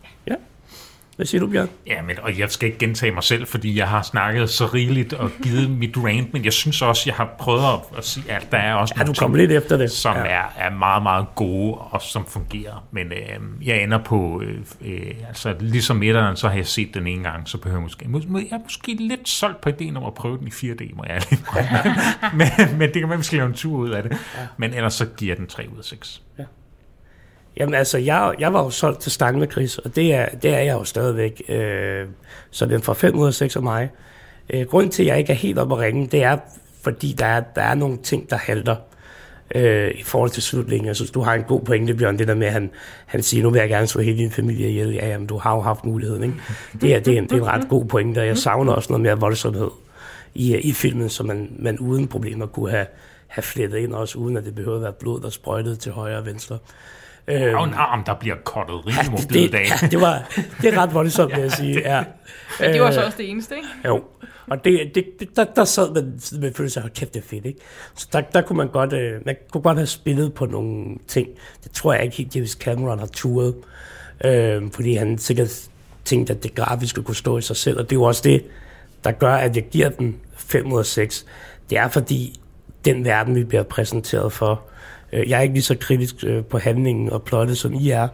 Ja. 1.22 1.24
Hvad 1.24 1.28
siger 1.28 1.42
du, 1.42 1.48
Bjørn? 1.48 1.70
Ja, 1.88 2.02
men, 2.02 2.20
og 2.22 2.40
jeg 2.40 2.52
skal 2.52 2.68
ikke 2.68 2.78
gentage 2.80 3.12
mig 3.12 3.24
selv, 3.24 3.48
fordi 3.48 3.78
jeg 3.78 3.88
har 3.88 4.02
snakket 4.02 4.50
så 4.50 4.66
rigeligt 4.66 5.14
og 5.14 5.32
givet 5.44 5.70
mit 5.70 5.98
rant, 5.98 6.34
men 6.34 6.46
jeg 6.46 6.54
synes 6.54 6.82
også, 6.82 7.04
jeg 7.06 7.16
har 7.16 7.36
prøvet 7.40 7.64
at, 7.64 7.98
at 7.98 8.06
sige, 8.06 8.32
at 8.32 8.48
der 8.52 8.58
er 8.58 8.74
også 8.74 8.94
Ja, 8.98 9.04
nogle 9.04 9.14
du 9.14 9.20
kom 9.20 9.34
lidt 9.36 9.52
efter 9.52 9.78
det. 9.78 9.92
som 9.92 10.16
ja. 10.16 10.22
er, 10.26 10.44
er 10.58 10.70
meget, 10.70 11.04
meget 11.04 11.26
gode 11.36 11.74
og 11.78 12.02
som 12.02 12.26
fungerer. 12.26 12.84
Men 12.92 13.08
øh, 13.08 13.68
jeg 13.68 13.84
ender 13.84 13.98
på, 13.98 14.42
øh, 14.46 14.58
øh, 14.86 15.14
altså 15.28 15.56
ligesom 15.60 16.04
etteren, 16.04 16.36
så 16.36 16.48
har 16.48 16.56
jeg 16.56 16.68
set 16.68 16.94
den 16.94 17.08
en 17.08 17.24
gang, 17.24 17.50
så 17.50 17.58
behøver 17.58 17.80
jeg 17.80 17.84
måske, 17.84 18.06
må, 18.08 18.22
må, 18.28 18.38
jeg 18.40 18.48
er 18.52 18.60
måske 18.64 18.94
lidt 18.94 19.30
solgt 19.30 19.62
på 19.62 19.70
ideen 19.70 19.98
om 19.98 20.04
at 20.04 20.14
prøve 20.14 20.38
den 20.38 20.48
i 20.48 20.52
4D, 20.52 20.96
må 20.96 21.04
jeg 21.08 21.16
ærligt 21.16 21.32
indrømme. 21.32 21.96
men, 22.70 22.78
men 22.78 22.94
det 22.94 23.02
kan 23.02 23.10
man, 23.10 23.24
skal 23.24 23.38
lave 23.38 23.48
en 23.48 23.54
tur 23.56 23.78
ud 23.78 23.90
af 23.90 24.04
det. 24.04 24.12
Ja. 24.12 24.18
Men 24.58 24.74
ellers 24.74 24.94
så 24.94 25.06
giver 25.06 25.36
den 25.36 25.48
3 25.48 25.64
ud 25.74 25.78
af 25.78 25.84
6. 25.84 26.22
Jamen 27.58 27.74
altså, 27.74 27.98
jeg, 27.98 28.34
jeg 28.40 28.54
var 28.54 28.64
jo 28.64 28.70
solgt 28.70 29.02
til 29.02 29.12
stangen 29.12 29.40
med 29.40 29.52
Chris, 29.52 29.78
og 29.78 29.96
det 29.96 30.14
er, 30.14 30.26
det 30.26 30.54
er 30.54 30.60
jeg 30.60 30.74
jo 30.74 30.84
stadigvæk. 30.84 31.42
Øh, 31.50 32.06
så 32.52 32.66
den 32.66 32.82
fra 32.82 32.94
5 32.94 33.20
ud 33.20 33.28
af 33.28 33.34
6 33.34 33.56
af 33.56 33.62
mig. 33.62 33.90
Øh, 34.50 34.66
grunden 34.66 34.92
til, 34.92 35.04
at 35.04 35.08
jeg 35.08 35.18
ikke 35.18 35.32
er 35.32 35.38
helt 35.38 35.60
oppe 35.60 35.76
at 35.76 35.82
ringe, 35.82 36.08
det 36.08 36.24
er, 36.24 36.38
fordi 36.84 37.16
der 37.20 37.26
er, 37.26 37.40
der 37.56 37.62
er 37.62 37.76
nogle 37.76 37.98
ting, 37.98 38.30
der 38.30 38.38
halter 38.38 38.76
øh, 39.56 39.92
i 39.96 40.04
forhold 40.04 40.30
til 40.30 40.44
slutningen. 40.44 40.88
Jeg 40.88 40.96
synes, 40.96 41.12
du 41.12 41.22
har 41.22 41.34
en 41.34 41.44
god 41.44 41.62
pointe, 41.62 41.94
Bjørn, 41.94 42.18
det 42.18 42.28
der 42.28 42.36
med, 42.36 42.48
at 42.48 42.54
han, 42.54 42.70
han 43.06 43.24
siger, 43.24 43.44
nu 43.44 43.50
vil 43.50 43.60
jeg 43.60 43.70
gerne 43.70 43.88
slå 43.88 44.02
hele 44.02 44.18
din 44.18 44.32
familie 44.32 44.70
ihjel. 44.70 44.94
Ja, 44.94 45.08
jamen, 45.08 45.28
du 45.28 45.38
har 45.38 45.56
jo 45.56 45.62
haft 45.62 45.86
muligheden, 45.86 46.24
ikke? 46.24 46.36
Det 46.82 46.96
er, 46.96 47.00
det 47.00 47.14
er, 47.14 47.18
en, 47.18 47.24
det 47.24 47.32
er 47.32 47.36
en 47.36 47.48
ret 47.48 47.70
god 47.70 47.86
pointe, 47.86 48.20
og 48.20 48.28
jeg 48.28 48.38
savner 48.38 48.74
også 48.74 48.90
noget 48.90 49.02
mere 49.02 49.20
voldsomhed 49.20 49.70
i, 50.36 50.58
i 50.58 50.72
filmen, 50.72 51.10
så 51.10 51.24
man, 51.24 51.52
man 51.60 51.80
uden 51.80 52.08
problemer 52.08 52.46
kunne 52.46 52.72
have, 52.72 52.86
have 53.28 53.44
flettet 53.44 53.78
ind, 53.78 53.94
også 53.94 54.18
uden 54.18 54.38
at 54.38 54.46
det 54.46 54.56
behøvede 54.56 54.78
at 54.78 54.84
være 54.84 54.94
blod, 55.00 55.22
der 55.22 55.30
sprøjtede 55.30 55.76
til 55.76 55.92
højre 55.92 56.18
og 56.18 56.26
venstre. 56.26 56.58
Der 57.40 57.46
er 57.48 57.52
jo 57.52 57.64
en 57.64 57.74
arm, 57.74 58.04
der 58.04 58.14
bliver 58.14 58.36
kottet 58.46 58.88
rigtig 58.88 59.04
Ja, 59.06 59.10
mod 59.12 59.20
det, 59.20 59.52
dag. 59.52 59.66
ja, 59.82 59.88
det, 59.88 60.02
var, 60.02 60.32
det 60.62 60.74
er 60.74 60.78
ret 60.82 60.94
voldsomt, 60.94 61.34
vil 61.36 61.42
jeg 61.42 61.52
sige. 61.62 61.80
Ja. 61.80 62.04
Men 62.60 62.74
det 62.74 62.82
var 62.82 62.92
så 62.92 63.00
Øh, 63.00 63.06
også 63.06 63.18
det 63.18 63.30
eneste, 63.30 63.56
ikke? 63.56 63.68
Jo, 63.88 64.04
og 64.50 64.64
det, 64.66 64.92
det, 64.96 65.06
det, 65.20 65.36
der, 65.36 65.44
der 65.44 65.64
sad 65.66 65.94
man 65.94 66.20
med 66.42 66.54
følelse 66.54 66.80
af, 66.82 66.94
kæft, 66.94 67.14
det 67.14 67.20
er 67.20 67.28
fedt, 67.28 67.46
ikke? 67.46 67.60
Så 67.96 68.08
der, 68.14 68.22
der 68.22 68.42
kunne 68.42 68.58
man 68.58 68.68
godt, 68.68 68.94
øh, 68.94 69.14
man 69.26 69.36
kunne 69.52 69.62
godt 69.62 69.78
have 69.78 69.88
spillet 69.88 70.34
på 70.34 70.46
nogle 70.46 70.96
ting. 71.08 71.28
Det 71.64 71.72
tror 71.72 71.94
jeg 71.94 72.04
ikke 72.04 72.16
helt, 72.18 72.36
James 72.36 72.52
Cameron 72.52 73.00
har 73.00 73.08
turet, 73.14 73.56
øh, 74.26 74.62
fordi 74.74 74.96
han 74.96 75.18
sikkert 75.18 75.70
tænkte, 76.06 76.34
at 76.34 76.44
det 76.44 76.56
grafiske 76.56 77.04
kunne 77.04 77.16
stå 77.16 77.38
i 77.38 77.42
sig 77.42 77.56
selv, 77.56 77.78
og 77.80 77.84
det 77.84 77.92
er 77.96 78.00
jo 78.00 78.04
også 78.04 78.22
det, 78.24 78.46
der 79.04 79.12
gør, 79.12 79.34
at 79.34 79.56
jeg 79.56 79.64
giver 79.72 79.90
den 79.90 80.16
5 80.38 80.72
ud 80.72 80.80
af 80.80 80.86
6. 80.86 81.26
Det 81.70 81.78
er 81.78 81.88
fordi, 81.88 82.40
den 82.86 83.06
verden, 83.06 83.36
vi 83.36 83.44
bliver 83.44 83.64
præsenteret 83.64 84.34
for, 84.34 84.52
øh, 84.52 84.71
jeg 85.14 85.38
er 85.38 85.42
ikke 85.42 85.54
lige 85.54 85.64
så 85.64 85.78
kritisk 85.80 86.16
øh, 86.24 86.44
på 86.44 86.58
handlingen 86.58 87.10
og 87.10 87.24
plottet, 87.24 87.58
som 87.58 87.74
I 87.74 87.90
er, 87.90 88.08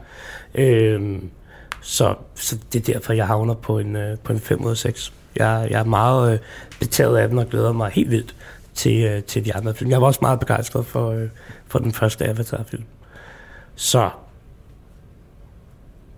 øh, 0.55 1.19
så, 1.81 2.15
så 2.35 2.57
det 2.73 2.89
er 2.89 2.93
derfor, 2.93 3.13
jeg 3.13 3.27
havner 3.27 3.53
på 3.53 3.79
en, 3.79 3.95
øh, 3.95 4.17
på 4.17 4.33
en 4.33 4.39
5 4.39 4.65
ud 4.65 4.71
af 4.71 4.77
6. 4.77 5.13
Jeg, 5.35 5.67
jeg 5.69 5.79
er 5.79 5.83
meget 5.83 6.33
øh, 6.33 6.39
betaget 6.79 7.17
af 7.17 7.29
den 7.29 7.39
og 7.39 7.47
glæder 7.49 7.71
mig 7.71 7.91
helt 7.91 8.11
vildt 8.11 8.35
til, 8.73 9.03
øh, 9.03 9.23
til 9.23 9.45
de 9.45 9.55
andre 9.55 9.73
film. 9.73 9.91
Jeg 9.91 10.01
var 10.01 10.07
også 10.07 10.19
meget 10.21 10.39
begejstret 10.39 10.85
for, 10.85 11.11
øh, 11.11 11.29
for 11.67 11.79
den 11.79 11.93
første 11.93 12.25
Avatar-film. 12.25 12.83
Så 13.75 14.09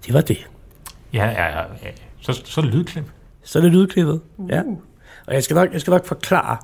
det 0.05 0.13
var 0.13 0.21
det. 0.21 0.47
Ja, 1.13 1.25
ja, 1.25 1.57
ja. 1.57 1.63
Så, 2.21 2.41
så 2.45 2.61
lydklip. 2.61 3.05
Så 3.43 3.59
er 3.59 3.63
det 3.63 3.71
lydklippet. 3.71 4.21
Ja. 4.49 4.61
Og 5.27 5.33
jeg 5.33 5.43
skal 5.43 5.55
nok, 5.55 5.73
jeg 5.73 5.81
skal 5.81 5.91
nok 5.91 6.05
forklare 6.05 6.57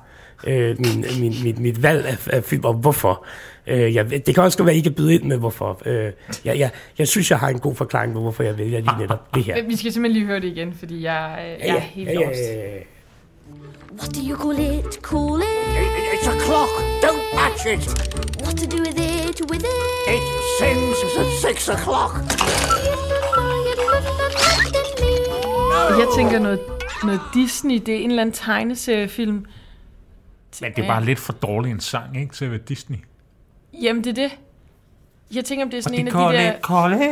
øh, 0.46 0.80
min, 0.80 1.04
min, 1.20 1.34
min, 1.42 1.62
mit 1.62 1.82
valg 1.82 2.06
af, 2.06 2.28
af 2.32 2.44
film, 2.44 2.64
og 2.64 2.74
hvorfor. 2.74 3.26
Øh, 3.66 3.94
jeg, 3.94 4.10
det 4.10 4.34
kan 4.34 4.42
også 4.42 4.58
godt 4.58 4.66
være, 4.66 4.74
at 4.74 4.78
I 4.78 4.82
kan 4.82 4.94
byde 4.94 5.14
ind 5.14 5.22
med, 5.22 5.36
hvorfor. 5.36 5.82
Øh, 5.86 6.12
jeg, 6.44 6.58
jeg, 6.58 6.70
jeg 6.98 7.08
synes, 7.08 7.30
jeg 7.30 7.38
har 7.38 7.48
en 7.48 7.58
god 7.58 7.74
forklaring 7.74 8.12
på, 8.12 8.20
hvorfor 8.20 8.42
jeg 8.42 8.58
vælger 8.58 8.78
lige 8.78 8.98
netop 8.98 9.34
det 9.34 9.44
her. 9.44 9.62
Vi 9.62 9.76
skal 9.76 9.92
simpelthen 9.92 10.12
lige 10.20 10.26
høre 10.26 10.40
det 10.40 10.48
igen, 10.48 10.74
fordi 10.78 11.02
jeg, 11.04 11.56
jeg 11.64 11.76
er 11.76 11.80
helt 11.80 12.08
ja, 12.08 12.14
lost. 12.14 12.40
ja, 12.40 12.54
ja. 12.54 12.78
What 13.98 14.14
do 14.14 14.20
you 14.30 14.36
call 14.36 14.58
it? 14.58 14.98
Call 15.02 15.42
it? 15.42 15.46
It's 16.14 16.28
a 16.28 16.36
clock. 16.44 16.72
Don't 17.06 17.22
touch 17.36 17.66
it. 17.72 17.82
What 18.44 18.56
to 18.60 18.66
do 18.66 18.78
with 18.86 18.98
it? 18.98 19.40
With 19.50 19.64
it? 19.64 20.14
It 20.14 20.24
sings 20.58 20.98
at 21.20 21.26
six 21.46 21.68
o'clock. 21.68 22.12
Jeg 25.98 26.06
tænker 26.16 26.38
noget, 26.38 26.60
noget 27.04 27.20
Disney, 27.34 27.82
det 27.86 27.94
er 27.94 27.98
en 27.98 28.10
eller 28.10 28.22
anden 28.22 28.34
tegneseriefilm. 28.34 29.44
Men 30.60 30.72
det 30.72 30.84
er 30.84 30.86
bare 30.86 31.04
lidt 31.04 31.18
for 31.18 31.32
dårlig 31.32 31.70
en 31.70 31.80
sang, 31.80 32.20
ikke? 32.20 32.34
Til 32.34 32.44
at 32.44 32.50
være 32.50 32.60
Disney. 32.60 32.98
Jamen, 33.82 34.04
det 34.04 34.18
er 34.18 34.28
det. 34.28 34.38
Jeg 35.34 35.44
tænker, 35.44 35.64
om 35.64 35.70
det 35.70 35.78
er 35.78 35.82
sådan 35.82 35.98
en 35.98 36.08
af 36.08 36.32
de 36.32 36.38
der... 36.38 36.52
koldt. 36.60 37.02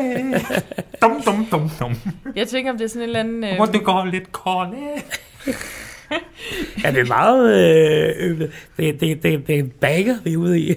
Dum, 1.03 1.23
dum, 1.27 1.47
dum, 1.47 1.71
dum. 1.81 1.95
Jeg 2.37 2.49
tænker, 2.49 2.73
om 2.73 2.79
det 2.79 2.85
er 2.85 2.89
sådan 2.89 3.03
en 3.03 3.09
eller 3.09 3.21
anden... 3.21 3.45
Øh, 3.45 3.57
Hvor 3.57 3.65
det 3.65 3.85
går 3.85 4.05
lidt 4.05 4.33
koldt. 4.33 4.75
Ja, 6.85 6.91
det 6.93 7.01
er 7.01 7.07
meget... 7.07 7.55
Øh, 7.55 8.31
øh, 8.31 8.41
det, 8.77 9.01
det, 9.01 9.23
det, 9.23 9.47
det 9.47 9.55
er 9.55 9.59
en 9.59 9.71
bagger, 9.71 10.17
vi 10.25 10.33
er 10.33 10.37
ude 10.37 10.61
i. 10.61 10.69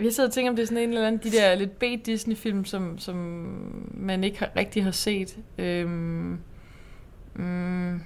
Jeg 0.00 0.12
sidder 0.12 0.28
og 0.28 0.34
tænker, 0.34 0.50
om 0.50 0.56
det 0.56 0.62
er 0.62 0.66
sådan 0.66 0.82
en 0.82 0.88
eller 0.88 1.06
anden 1.06 1.20
de 1.24 1.36
der 1.36 1.54
lidt 1.54 1.78
B-Disney-film, 1.78 2.64
som, 2.64 2.98
som 2.98 3.16
man 3.94 4.24
ikke 4.24 4.38
har, 4.38 4.50
rigtig 4.56 4.84
har 4.84 4.90
set. 4.90 5.36
Øhm, 5.58 6.38
mm, 7.34 7.92
jeg 7.92 8.00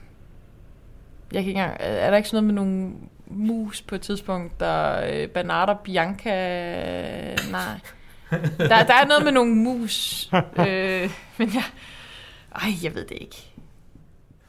kan 1.33 1.39
ikke 1.39 1.51
engang, 1.51 1.77
er 1.81 1.87
er 1.87 2.11
der 2.11 2.17
ikke 2.17 2.29
sådan 2.29 2.45
noget 2.45 2.55
med 2.55 2.65
nogle 2.65 2.93
mus 3.35 3.83
på 3.83 3.95
et 3.95 4.01
tidspunkt, 4.01 4.61
der 4.61 5.07
øh, 5.13 5.29
Bernardo 5.29 5.75
Bianca... 5.85 6.31
Nej. 7.51 7.81
Der, 8.59 8.69
der 8.69 8.95
er 8.95 9.07
noget 9.09 9.25
med 9.25 9.33
nogle 9.33 9.55
mus, 9.55 10.29
øh, 10.59 11.11
men 11.39 11.51
jeg... 11.55 11.63
Ej, 12.55 12.69
jeg 12.83 12.95
ved 12.95 13.05
det 13.05 13.19
ikke. 13.21 13.37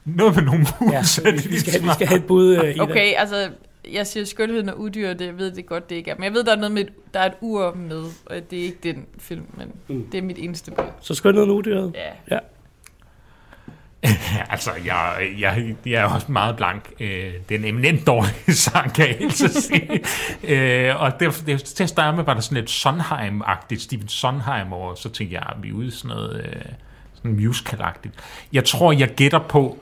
Noget 0.05 0.35
med 0.35 0.43
nogle 0.43 0.65
mus. 0.81 1.17
Ja, 1.17 1.31
vi, 1.31 1.37
det 1.37 1.49
vi, 1.51 1.59
skal, 1.59 1.83
vi 1.83 1.87
skal 1.93 2.07
have 2.07 2.17
et 2.17 2.25
bud, 2.25 2.55
øh, 2.57 2.69
Ida. 2.75 2.81
Okay, 2.83 3.13
altså, 3.17 3.49
jeg 3.91 4.07
siger 4.07 4.25
skønheden 4.25 4.69
og 4.69 4.79
udyr, 4.79 5.13
det 5.13 5.25
jeg 5.25 5.37
ved 5.37 5.51
det 5.51 5.65
godt, 5.65 5.89
det 5.89 5.95
ikke 5.95 6.11
er. 6.11 6.15
Men 6.15 6.23
jeg 6.23 6.33
ved, 6.33 6.43
der 6.43 6.51
er 6.51 6.55
noget 6.55 6.71
med, 6.71 6.81
et- 6.81 7.13
der 7.13 7.19
er 7.19 7.25
et 7.25 7.33
ur 7.41 7.73
med, 7.73 8.03
og 8.25 8.35
det 8.51 8.59
er 8.59 8.63
ikke 8.63 8.77
den 8.83 9.05
film, 9.19 9.45
men 9.57 9.71
mm. 9.87 10.07
det 10.11 10.17
er 10.17 10.21
mit 10.21 10.37
eneste 10.39 10.71
bud. 10.71 10.85
Så 11.01 11.13
skønnet 11.13 11.47
nu, 11.47 11.61
dyret. 11.65 11.95
Ja. 11.95 12.35
Ja. 12.35 12.39
Altså, 14.53 14.71
jeg, 14.85 15.27
jeg, 15.39 15.75
jeg 15.85 16.01
er 16.01 16.05
også 16.05 16.31
meget 16.31 16.55
blank. 16.55 16.91
Øh, 16.99 17.33
det 17.49 17.55
er 17.55 17.59
en 17.59 17.65
eminent 17.65 18.07
dårlig 18.07 18.33
sang, 18.65 18.93
kan 18.93 19.07
jeg 19.07 19.15
helst 19.19 19.61
sige. 19.61 20.01
øh, 20.43 21.01
og 21.01 21.19
det, 21.19 21.43
det, 21.45 21.63
til 21.63 21.83
at 21.83 21.89
starte 21.89 22.17
med 22.17 22.23
var 22.23 22.33
der 22.33 22.41
sådan 22.41 22.57
lidt 22.57 22.69
Sondheim-agtigt, 22.69 23.81
Steven 23.81 24.07
Sondheim, 24.07 24.73
over, 24.73 24.95
så 24.95 25.09
tænkte 25.09 25.33
jeg, 25.33 25.43
at 25.49 25.63
vi 25.63 25.69
er 25.69 25.73
ude 25.73 25.87
i 25.87 25.91
sådan 25.91 26.15
noget 26.15 26.45
øh, 26.45 26.61
sådan 27.15 27.35
musical-agtigt. 27.35 28.13
Jeg 28.53 28.65
tror, 28.65 28.91
jeg 28.91 29.09
gætter 29.15 29.39
på, 29.39 29.79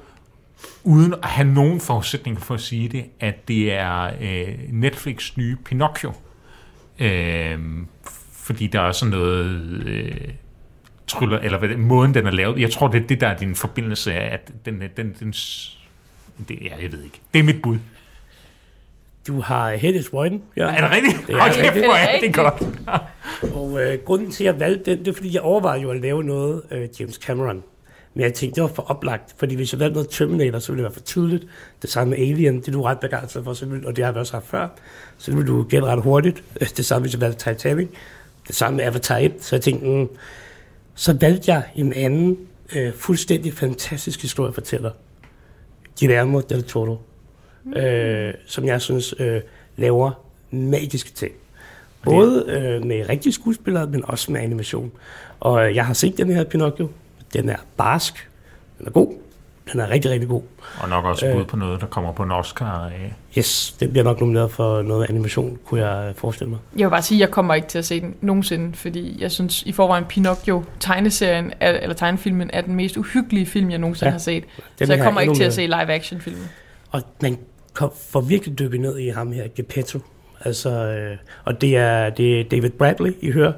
uden 0.84 1.14
at 1.14 1.30
have 1.30 1.48
nogen 1.48 1.82
forudsætning 1.82 2.42
for 2.42 2.54
at 2.54 2.62
sige 2.62 2.90
det, 2.90 3.06
at 3.20 3.48
det 3.48 3.74
er 3.74 4.12
øh, 4.22 4.56
Netflix 4.70 5.38
nye 5.38 5.56
Pinocchio. 5.66 6.14
Øh, 7.00 7.60
fordi 8.34 8.68
der 8.68 8.82
er 8.82 8.92
sådan 8.92 9.12
noget... 9.12 9.48
Øh, 9.86 10.30
tryller, 11.08 11.40
eller 11.40 11.58
hvad 11.58 11.70
måden 11.70 12.14
den 12.14 12.28
er 12.28 12.32
lavet. 12.32 12.60
Jeg 12.60 12.72
tror, 12.72 12.88
det 12.88 13.04
er 13.04 13.08
det, 13.08 13.22
der 13.22 13.28
er 13.28 13.38
din 13.38 13.56
forbindelse 13.56 14.14
af, 14.14 14.34
at 14.34 14.52
den, 14.66 14.84
den, 14.98 15.16
den, 15.20 15.32
det, 16.48 16.58
ja, 16.62 16.76
jeg 16.82 16.92
ved 16.92 17.04
ikke. 17.04 17.22
Det 17.34 17.40
er 17.40 17.44
mit 17.44 17.62
bud. 17.62 17.78
Du 19.28 19.42
har 19.42 19.76
Hedy 19.76 20.02
Swiden. 20.02 20.44
Ja. 20.58 20.68
Er 20.68 20.82
det 20.82 20.92
rigtigt? 20.92 21.28
Det 21.28 21.36
er 21.36 21.42
okay, 21.42 21.64
rigtigt. 21.64 21.86
hvor 21.86 21.94
er 21.94 22.20
det 22.20 22.34
godt. 22.34 22.64
Og 23.56 23.82
øh, 23.82 24.00
grunden 24.06 24.32
til, 24.32 24.44
at 24.44 24.54
jeg 24.54 24.60
valgte 24.60 24.92
den, 24.92 25.00
det 25.00 25.08
er, 25.08 25.14
fordi 25.14 25.34
jeg 25.34 25.42
overvejede 25.42 25.82
jo 25.82 25.92
at 25.92 26.02
lave 26.02 26.24
noget 26.24 26.62
øh, 26.72 26.88
James 27.00 27.16
Cameron. 27.16 27.64
Men 28.14 28.24
jeg 28.24 28.34
tænkte, 28.34 28.56
det 28.56 28.62
var 28.62 28.76
for 28.76 28.92
oplagt, 28.92 29.36
fordi 29.38 29.56
hvis 29.56 29.74
jeg 29.74 29.80
valgte 29.80 29.94
noget 29.94 30.10
Terminator, 30.10 30.60
så 30.60 30.72
ville 30.72 30.84
det 30.84 30.84
være 30.84 30.94
for 30.94 31.00
tydeligt. 31.00 31.46
Det 31.82 31.90
samme 31.90 32.10
med 32.10 32.18
Alien, 32.18 32.60
det 32.60 32.68
er 32.68 32.72
du 32.72 32.82
ret 32.82 33.00
begejstret 33.00 33.44
for, 33.44 33.54
så 33.54 33.66
vil, 33.66 33.88
og 33.88 33.96
det 33.96 34.06
har 34.06 34.12
vi 34.12 34.20
også 34.20 34.34
haft 34.34 34.48
før. 34.48 34.68
Så 35.18 35.32
det 35.32 35.38
vil 35.38 35.48
du 35.48 35.64
gætte 35.64 35.88
ret 35.88 36.02
hurtigt. 36.02 36.44
Det 36.78 36.86
samme, 36.86 37.02
hvis 37.02 37.14
jeg 37.14 37.22
valgte 37.22 37.54
Titanic. 37.54 37.88
Det 38.48 38.56
samme 38.56 38.78
med 38.78 38.86
Avatar 38.86 39.18
1. 39.18 39.34
Så 39.40 39.56
jeg 39.56 39.62
tænkte, 39.62 39.88
mm, 39.88 40.10
så 40.96 41.14
valgte 41.14 41.54
jeg 41.54 41.64
en 41.76 41.94
anden 41.94 42.38
øh, 42.76 42.94
fuldstændig 42.94 43.54
fantastisk 43.54 44.22
historiefortæller. 44.22 44.92
Guillermo 46.00 46.40
del 46.40 46.64
Toro. 46.64 46.98
Mm. 47.64 47.74
Øh, 47.74 48.34
som 48.46 48.66
jeg 48.66 48.82
synes 48.82 49.16
øh, 49.20 49.42
laver 49.78 50.12
magiske 50.52 51.12
ting. 51.12 51.32
Både 52.04 52.46
øh, 52.48 52.86
med 52.86 53.10
rigtige 53.10 53.34
skuespillere, 53.34 53.88
men 53.88 54.06
også 54.06 54.32
med 54.32 54.42
animation. 54.42 54.92
Og 55.40 55.70
øh, 55.70 55.76
jeg 55.76 55.86
har 55.86 55.94
set 55.94 56.18
den 56.18 56.30
her 56.30 56.44
Pinocchio. 56.44 56.90
Den 57.34 57.50
er 57.50 57.58
barsk. 57.78 58.30
Den 58.80 58.88
er 58.88 58.92
god. 58.92 59.14
Den 59.72 59.80
er 59.80 59.90
rigtig, 59.90 60.12
rigtig 60.12 60.30
god. 60.30 60.42
Og 60.80 60.90
nok 60.90 61.06
også 61.06 61.28
Øh. 61.28 61.34
bud 61.36 61.46
på 61.46 61.56
noget, 61.58 61.82
der 61.82 61.88
kommer 61.88 62.12
på 62.12 62.24
en 62.24 62.32
Oscar 62.32 62.66
af. 62.86 63.14
Yes, 63.38 63.76
den 63.80 63.92
bliver 63.92 64.04
nok 64.04 64.20
nomineret 64.20 64.52
for 64.52 64.82
noget 64.82 65.10
animation, 65.10 65.58
kunne 65.66 65.86
jeg 65.88 66.10
øh, 66.10 66.16
forestille 66.16 66.50
mig. 66.50 66.60
Jeg 66.78 66.86
vil 66.86 66.90
bare 66.92 67.02
sige, 67.02 67.18
at 67.18 67.20
jeg 67.20 67.32
kommer 67.32 67.54
ikke 67.54 67.68
til 67.68 67.78
at 67.78 67.86
se 67.86 68.02
den 68.02 68.16
nogensinde, 68.22 68.76
fordi 68.78 69.22
jeg 69.22 69.32
synes 69.32 69.64
i 69.64 69.72
forvejen 69.72 70.06
Pinocchio, 70.06 70.64
tegneserien, 70.80 71.54
er, 71.60 71.72
eller 71.72 71.96
tegnefilmen, 71.96 72.50
er 72.54 72.62
den 72.62 72.76
mest 72.76 72.98
uhyggelige 72.98 73.46
film, 73.46 73.70
jeg 73.72 73.78
nogensinde 73.80 74.08
Ja, 74.08 74.12
har 74.12 74.20
set. 74.20 74.44
Den 74.80 74.88
så 74.88 74.94
jeg 74.94 75.04
kommer 75.04 75.22
er 75.22 75.24
ikke 75.24 75.36
til 75.36 75.44
at 75.44 75.54
se 75.54 75.62
live-action-filmen. 75.62 76.50
Og 76.92 77.02
man 77.22 77.38
får 78.12 78.22
virkelig 78.22 78.60
dykket 78.60 78.80
ned 78.82 78.98
i 79.00 79.08
ham 79.10 79.32
her, 79.32 79.44
Geppetto. 79.56 80.00
Altså, 80.46 80.70
øh, 80.70 81.18
og 81.46 81.62
det 81.62 81.78
er, 81.78 82.10
det 82.10 82.40
er 82.40 82.44
David 82.44 82.70
Bradley, 82.70 83.14
I 83.22 83.32
hører. 83.32 83.54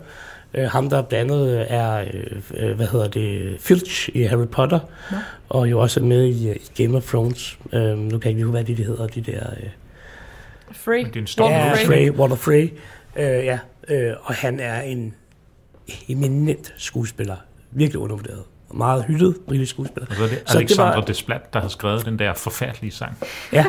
Øh, 0.58 0.70
ham, 0.70 0.90
der 0.90 1.02
blandt 1.02 1.32
andet 1.32 1.72
er, 1.72 1.98
øh, 2.14 2.42
øh, 2.70 2.76
hvad 2.76 2.88
hedder 2.88 3.08
det, 3.08 3.56
Filch 3.60 4.10
i 4.14 4.24
Harry 4.24 4.48
Potter. 4.48 4.80
Nå. 5.12 5.18
Og 5.50 5.72
jo 5.72 5.80
også 5.80 6.00
med 6.00 6.26
i, 6.26 6.50
øh, 6.50 6.56
i 6.56 6.84
Game 6.84 6.98
of 6.98 7.04
Thrones. 7.04 7.60
Øh, 7.74 7.98
nu 7.98 8.10
kan 8.10 8.12
jeg 8.12 8.26
ikke 8.26 8.32
lige 8.34 8.44
huske, 8.46 8.52
hvad 8.52 8.64
de, 8.64 8.78
de 8.78 8.84
hedder, 8.84 9.08
de 9.08 9.22
der... 9.22 9.50
Øh, 9.64 9.70
Frey. 10.72 11.06
Det 11.06 11.16
er 11.16 11.20
en 11.20 11.28
stor 11.28 11.50
ja, 11.50 11.74
Frey. 11.74 11.86
Frey, 11.86 12.10
Walter 12.12 12.36
Frey. 12.36 12.70
Øh, 13.16 13.46
ja, 13.46 13.60
øh, 13.88 14.14
og 14.24 14.36
han 14.36 14.60
er 14.60 14.82
en 14.82 15.14
eminent 16.10 16.74
skuespiller. 16.78 17.36
Virkelig 17.72 18.00
undervurderet. 18.02 18.44
Meget 18.74 19.06
hyldet 19.06 19.36
britisk 19.48 19.70
skuespiller. 19.72 20.08
Og 20.10 20.16
så 20.16 20.24
er 20.24 20.28
det 20.28 20.42
Så 20.46 20.54
det 20.54 20.60
Alexandre 20.60 20.96
var- 20.96 21.02
Desplat, 21.06 21.54
der 21.54 21.60
har 21.60 21.68
skrevet 21.68 22.06
den 22.06 22.20
der 22.20 22.34
forfærdelige 22.34 22.92
sang. 22.92 23.18
Ja, 23.54 23.66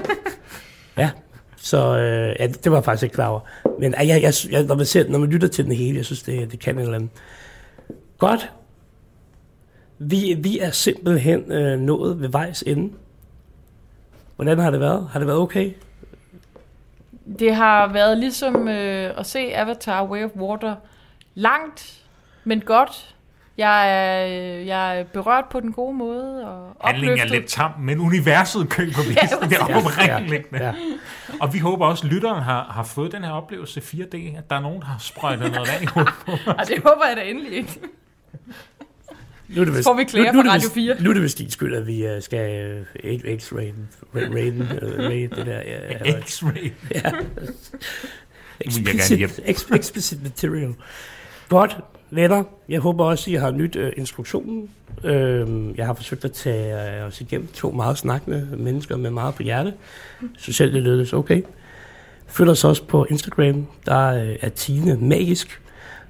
ja. 0.98 1.10
Så 1.56 1.98
øh, 1.98 2.36
ja, 2.38 2.46
det 2.46 2.70
var 2.70 2.76
jeg 2.76 2.84
faktisk 2.84 3.02
ikke 3.02 3.14
klar 3.14 3.28
over. 3.28 3.40
Men 3.78 3.94
øh, 4.00 4.08
jeg, 4.08 4.22
jeg, 4.22 4.32
jeg, 4.50 4.64
når, 4.64 4.74
man 4.74 4.86
ser, 4.86 5.08
når 5.08 5.18
man 5.18 5.30
lytter 5.30 5.48
til 5.48 5.64
den 5.64 5.72
hele, 5.72 5.96
jeg 5.96 6.04
synes, 6.04 6.22
det, 6.22 6.52
det 6.52 6.60
kan 6.60 6.74
en 6.74 6.80
eller 6.80 6.94
anden. 6.94 7.10
Godt. 8.18 8.52
Vi, 9.98 10.36
vi 10.38 10.58
er 10.58 10.70
simpelthen 10.70 11.52
øh, 11.52 11.80
nået 11.80 12.20
ved 12.20 12.28
vejs 12.28 12.62
ende. 12.62 12.92
Hvordan 14.36 14.58
har 14.58 14.70
det 14.70 14.80
været? 14.80 15.08
Har 15.12 15.18
det 15.18 15.26
været 15.26 15.40
okay? 15.40 15.72
Det 17.38 17.54
har 17.54 17.92
været 17.92 18.18
ligesom 18.18 18.68
øh, 18.68 19.18
at 19.18 19.26
se 19.26 19.38
Avatar 19.38 20.06
Way 20.06 20.24
of 20.24 20.30
Water 20.36 20.74
langt, 21.34 22.04
men 22.44 22.60
godt. 22.60 23.15
Jeg 23.58 23.90
er, 23.90 24.26
øh, 24.60 24.66
jeg 24.66 25.00
er 25.00 25.04
berørt 25.04 25.44
på 25.50 25.60
den 25.60 25.72
gode 25.72 25.96
måde 25.96 26.48
og 26.48 26.76
Handlingen 26.88 27.18
er 27.18 27.24
lidt 27.24 27.46
tam, 27.46 27.70
men 27.80 28.00
universet 28.00 28.68
køber 28.68 29.02
vist. 29.08 29.20
det 29.50 29.52
er 29.58 29.76
oprindeligt. 29.76 30.46
Ja. 30.52 30.72
Og 31.40 31.54
vi 31.54 31.58
håber 31.58 31.86
også, 31.86 32.06
at 32.06 32.12
lytteren 32.12 32.42
har, 32.42 32.64
har 32.74 32.82
fået 32.84 33.12
den 33.12 33.24
her 33.24 33.30
oplevelse 33.30 33.80
4D, 33.80 34.38
at 34.38 34.50
der 34.50 34.56
er 34.56 34.60
nogen, 34.60 34.80
der 34.80 34.86
har 34.86 34.98
sprøjtet 34.98 35.52
noget 35.52 35.68
vand 35.72 35.82
i 35.82 35.86
hovedet 35.86 36.12
på 36.26 36.32
Og 36.58 36.66
det 36.68 36.78
håber 36.78 37.06
jeg 37.08 37.16
da 37.16 37.22
endelig 37.22 37.52
ikke. 37.52 37.80
Nu 39.48 39.60
er 39.60 39.64
det 39.64 39.74
vist, 39.74 39.84
Får 39.84 39.94
vi 39.94 40.02
nu, 40.14 40.32
nu, 40.32 40.38
er 40.38 40.42
det 40.42 40.50
Radio 40.52 40.66
vist- 40.66 40.74
4? 40.74 40.96
Nu 41.00 41.10
er 41.10 41.14
det 41.14 41.22
vist 41.22 41.38
din 41.38 41.50
skyld, 41.50 41.74
at 41.74 41.86
vi 41.86 42.06
uh, 42.16 42.22
skal 42.22 42.76
uh, 43.04 43.10
X-ray, 43.36 43.72
rain, 44.14 44.60
uh, 44.62 45.04
rain, 45.04 45.30
det 45.30 45.46
der. 45.46 45.60
Ja, 45.60 45.80
ja, 46.04 46.20
X-ray. 46.20 46.70
Ja. 46.94 47.10
Explicit, 48.60 49.40
ex, 49.44 49.64
explicit 49.76 50.22
material. 50.22 50.74
Godt, 51.48 51.76
venner. 52.10 52.44
Jeg 52.68 52.80
håber 52.80 53.04
også, 53.04 53.30
I 53.30 53.34
har 53.34 53.50
nyt 53.50 53.76
øh, 53.76 53.92
instruktionen. 53.96 54.70
Øh, 55.04 55.48
jeg 55.76 55.86
har 55.86 55.94
forsøgt 55.94 56.24
at 56.24 56.32
tage 56.32 56.98
øh, 57.00 57.06
os 57.06 57.20
igennem 57.20 57.48
to 57.54 57.70
meget 57.70 57.98
snakkende 57.98 58.48
mennesker 58.56 58.96
med 58.96 59.10
meget 59.10 59.34
på 59.34 59.42
hjerte. 59.42 59.74
Socialt 60.38 60.74
det 60.74 60.82
lykkedes 60.82 61.12
okay. 61.12 61.42
Følg 62.26 62.50
os 62.50 62.64
også 62.64 62.84
på 62.84 63.06
Instagram. 63.10 63.66
Der 63.86 64.06
øh, 64.06 64.36
er 64.40 64.48
Tine 64.48 64.96
magisk 64.96 65.60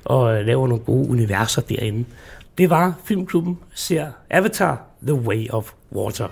og 0.05 0.39
øh, 0.39 0.47
laver 0.47 0.69
nogle 0.69 0.85
gode 0.85 1.09
universer 1.09 1.63
derinde. 1.63 2.05
Det 2.59 2.71
var 2.71 2.95
Filmklubben 3.05 3.59
ser 3.75 4.07
Avatar 4.31 4.83
The 5.03 5.15
Way 5.15 5.49
of 5.51 5.73
Water. 5.93 6.29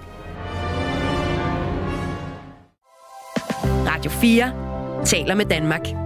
Radio 3.87 4.11
4 4.11 5.05
taler 5.05 5.35
med 5.35 5.45
Danmark. 5.45 6.04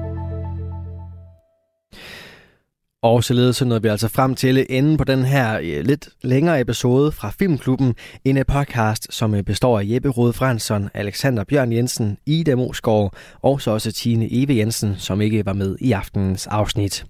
Og 3.03 3.25
således 3.25 3.57
så 3.57 3.65
nåede 3.65 3.83
vi 3.83 3.89
altså 3.89 4.09
frem 4.09 4.35
til 4.35 4.67
enden 4.71 4.97
på 4.97 5.05
den 5.05 5.25
her 5.25 5.59
øh, 5.63 5.85
lidt 5.85 6.09
længere 6.23 6.61
episode 6.61 7.13
fra 7.13 7.31
Filmklubben. 7.39 7.95
En 8.25 8.37
øh, 8.37 8.45
podcast, 8.47 9.07
som 9.11 9.35
øh, 9.35 9.43
består 9.43 9.79
af 9.79 9.83
Jeppe 9.87 10.09
Rode 10.09 10.33
Fransson, 10.33 10.91
Alexander 10.95 11.45
Bjørn 11.45 11.73
Jensen, 11.73 12.19
Ida 12.27 12.55
Mosgaard 12.55 13.15
og 13.43 13.61
så 13.61 13.71
også 13.71 13.93
Tine 13.93 14.29
Eve 14.31 14.57
Jensen, 14.57 14.95
som 14.99 15.21
ikke 15.21 15.47
var 15.47 15.53
med 15.53 15.77
i 15.81 15.93
aftenens 15.93 16.47
afsnit. 16.47 17.05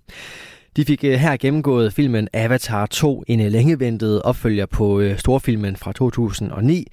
De 0.77 0.85
fik 0.85 1.03
her 1.03 1.37
gennemgået 1.37 1.93
filmen 1.93 2.29
Avatar 2.33 2.87
2, 2.87 3.25
en 3.27 3.41
længeventet 3.41 4.23
opfølger 4.23 4.67
på 4.67 5.03
storfilmen 5.17 5.77
fra 5.77 5.93
2009, 5.93 6.87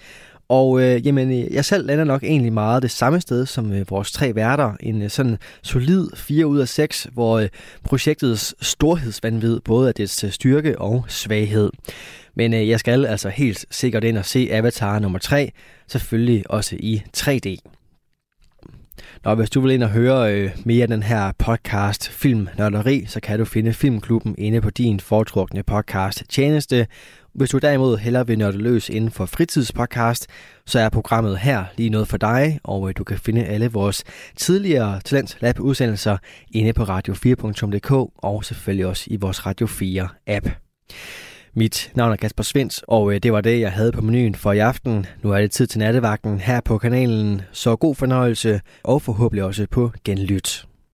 og 0.50 0.82
øh, 0.82 1.08
jamen, 1.08 1.32
øh, 1.32 1.54
jeg 1.54 1.66
selv 1.66 1.86
lander 1.86 2.04
nok 2.04 2.24
egentlig 2.24 2.54
meget 2.54 2.84
det 2.84 2.92
samme 2.92 3.22
sted 3.22 3.46
som 3.46 3.72
øh, 3.72 3.90
vores 3.90 4.12
tre 4.12 4.36
værter. 4.36 4.74
En 4.80 5.02
øh, 5.02 5.10
sådan 5.10 5.38
solid 5.62 6.08
4 6.16 6.48
ud 6.48 6.60
af 6.60 6.68
6, 6.68 7.08
hvor 7.14 7.40
øh, 7.40 7.50
projektets 7.84 8.56
storhedsvandvid 8.62 9.60
både 9.60 9.90
er 9.90 9.94
dets 9.94 10.24
øh, 10.24 10.32
styrke 10.32 10.80
og 10.80 11.06
svaghed. 11.08 11.72
Men 12.36 12.54
øh, 12.54 12.70
jeg 12.70 12.80
skal 12.80 13.06
altså 13.06 13.30
helt 13.30 13.66
sikkert 13.72 14.04
ind 14.04 14.18
og 14.18 14.26
se 14.26 14.50
Avatar 14.52 15.00
nummer 15.00 15.20
3, 15.20 15.52
selvfølgelig 15.88 16.52
også 16.52 16.76
i 16.80 17.02
3D. 17.18 17.72
Nå, 19.26 19.36
hvis 19.36 19.50
du 19.50 19.62
vil 19.62 19.72
ind 19.72 19.84
og 19.84 19.90
høre 19.90 20.34
øh, 20.34 20.52
mere 20.66 20.82
af 20.82 20.88
den 20.88 21.04
her 21.04 21.32
podcast 21.38 22.10
Film 22.10 22.48
Nørderi, 22.58 23.06
så 23.08 23.20
kan 23.20 23.40
du 23.40 23.46
finde 23.46 23.74
Filmklubben 23.74 24.36
inde 24.38 24.62
på 24.62 24.70
din 24.70 25.00
foretrukne 25.00 25.64
podcast 25.64 26.24
tjeneste. 26.30 26.88
Hvis 27.36 27.50
du 27.50 27.58
derimod 27.58 27.98
hellere 27.98 28.28
vil 28.28 28.38
nørde 28.38 28.58
løs 28.58 28.90
inden 28.90 29.12
for 29.12 29.26
fritidspodcast, 29.26 30.28
så 30.66 30.80
er 30.80 30.90
programmet 30.90 31.38
her 31.38 31.64
lige 31.78 31.90
noget 31.90 32.08
for 32.08 32.18
dig, 32.18 32.60
og 32.64 32.90
øh, 32.90 32.96
du 32.98 33.04
kan 33.04 33.18
finde 33.18 33.46
alle 33.46 33.72
vores 33.72 34.04
tidligere 34.36 35.02
Talent 35.06 35.38
Lab 35.42 35.60
udsendelser 35.60 36.18
inde 36.52 36.74
på 36.74 36.84
radio4.dk 36.84 37.92
og 38.18 38.46
selvfølgelig 38.46 38.86
også 38.86 39.04
i 39.08 39.16
vores 39.16 39.46
Radio 39.46 39.68
4 39.68 40.08
app. 40.28 40.48
Mit 41.54 41.92
navn 41.96 42.12
er 42.12 42.16
Kasper 42.16 42.44
Svens, 42.44 42.84
og 42.88 43.14
øh, 43.14 43.20
det 43.24 43.34
var 43.34 43.42
det, 43.42 43.60
jeg 43.60 43.72
havde 43.72 43.92
på 43.92 44.02
menuen 44.02 44.36
for 44.36 44.52
i 44.52 44.60
aften. 44.60 45.06
Nu 45.24 45.32
er 45.32 45.42
det 45.42 45.52
tid 45.52 45.68
til 45.68 45.80
nattevagten 45.80 46.40
her 46.40 46.62
på 46.62 46.78
kanalen, 46.78 47.42
så 47.52 47.76
god 47.76 47.96
fornøjelse 47.96 48.62
og 48.84 49.02
forhåbentlig 49.02 49.44
også 49.44 49.68
på 49.72 49.92
genlyt. 50.04 50.66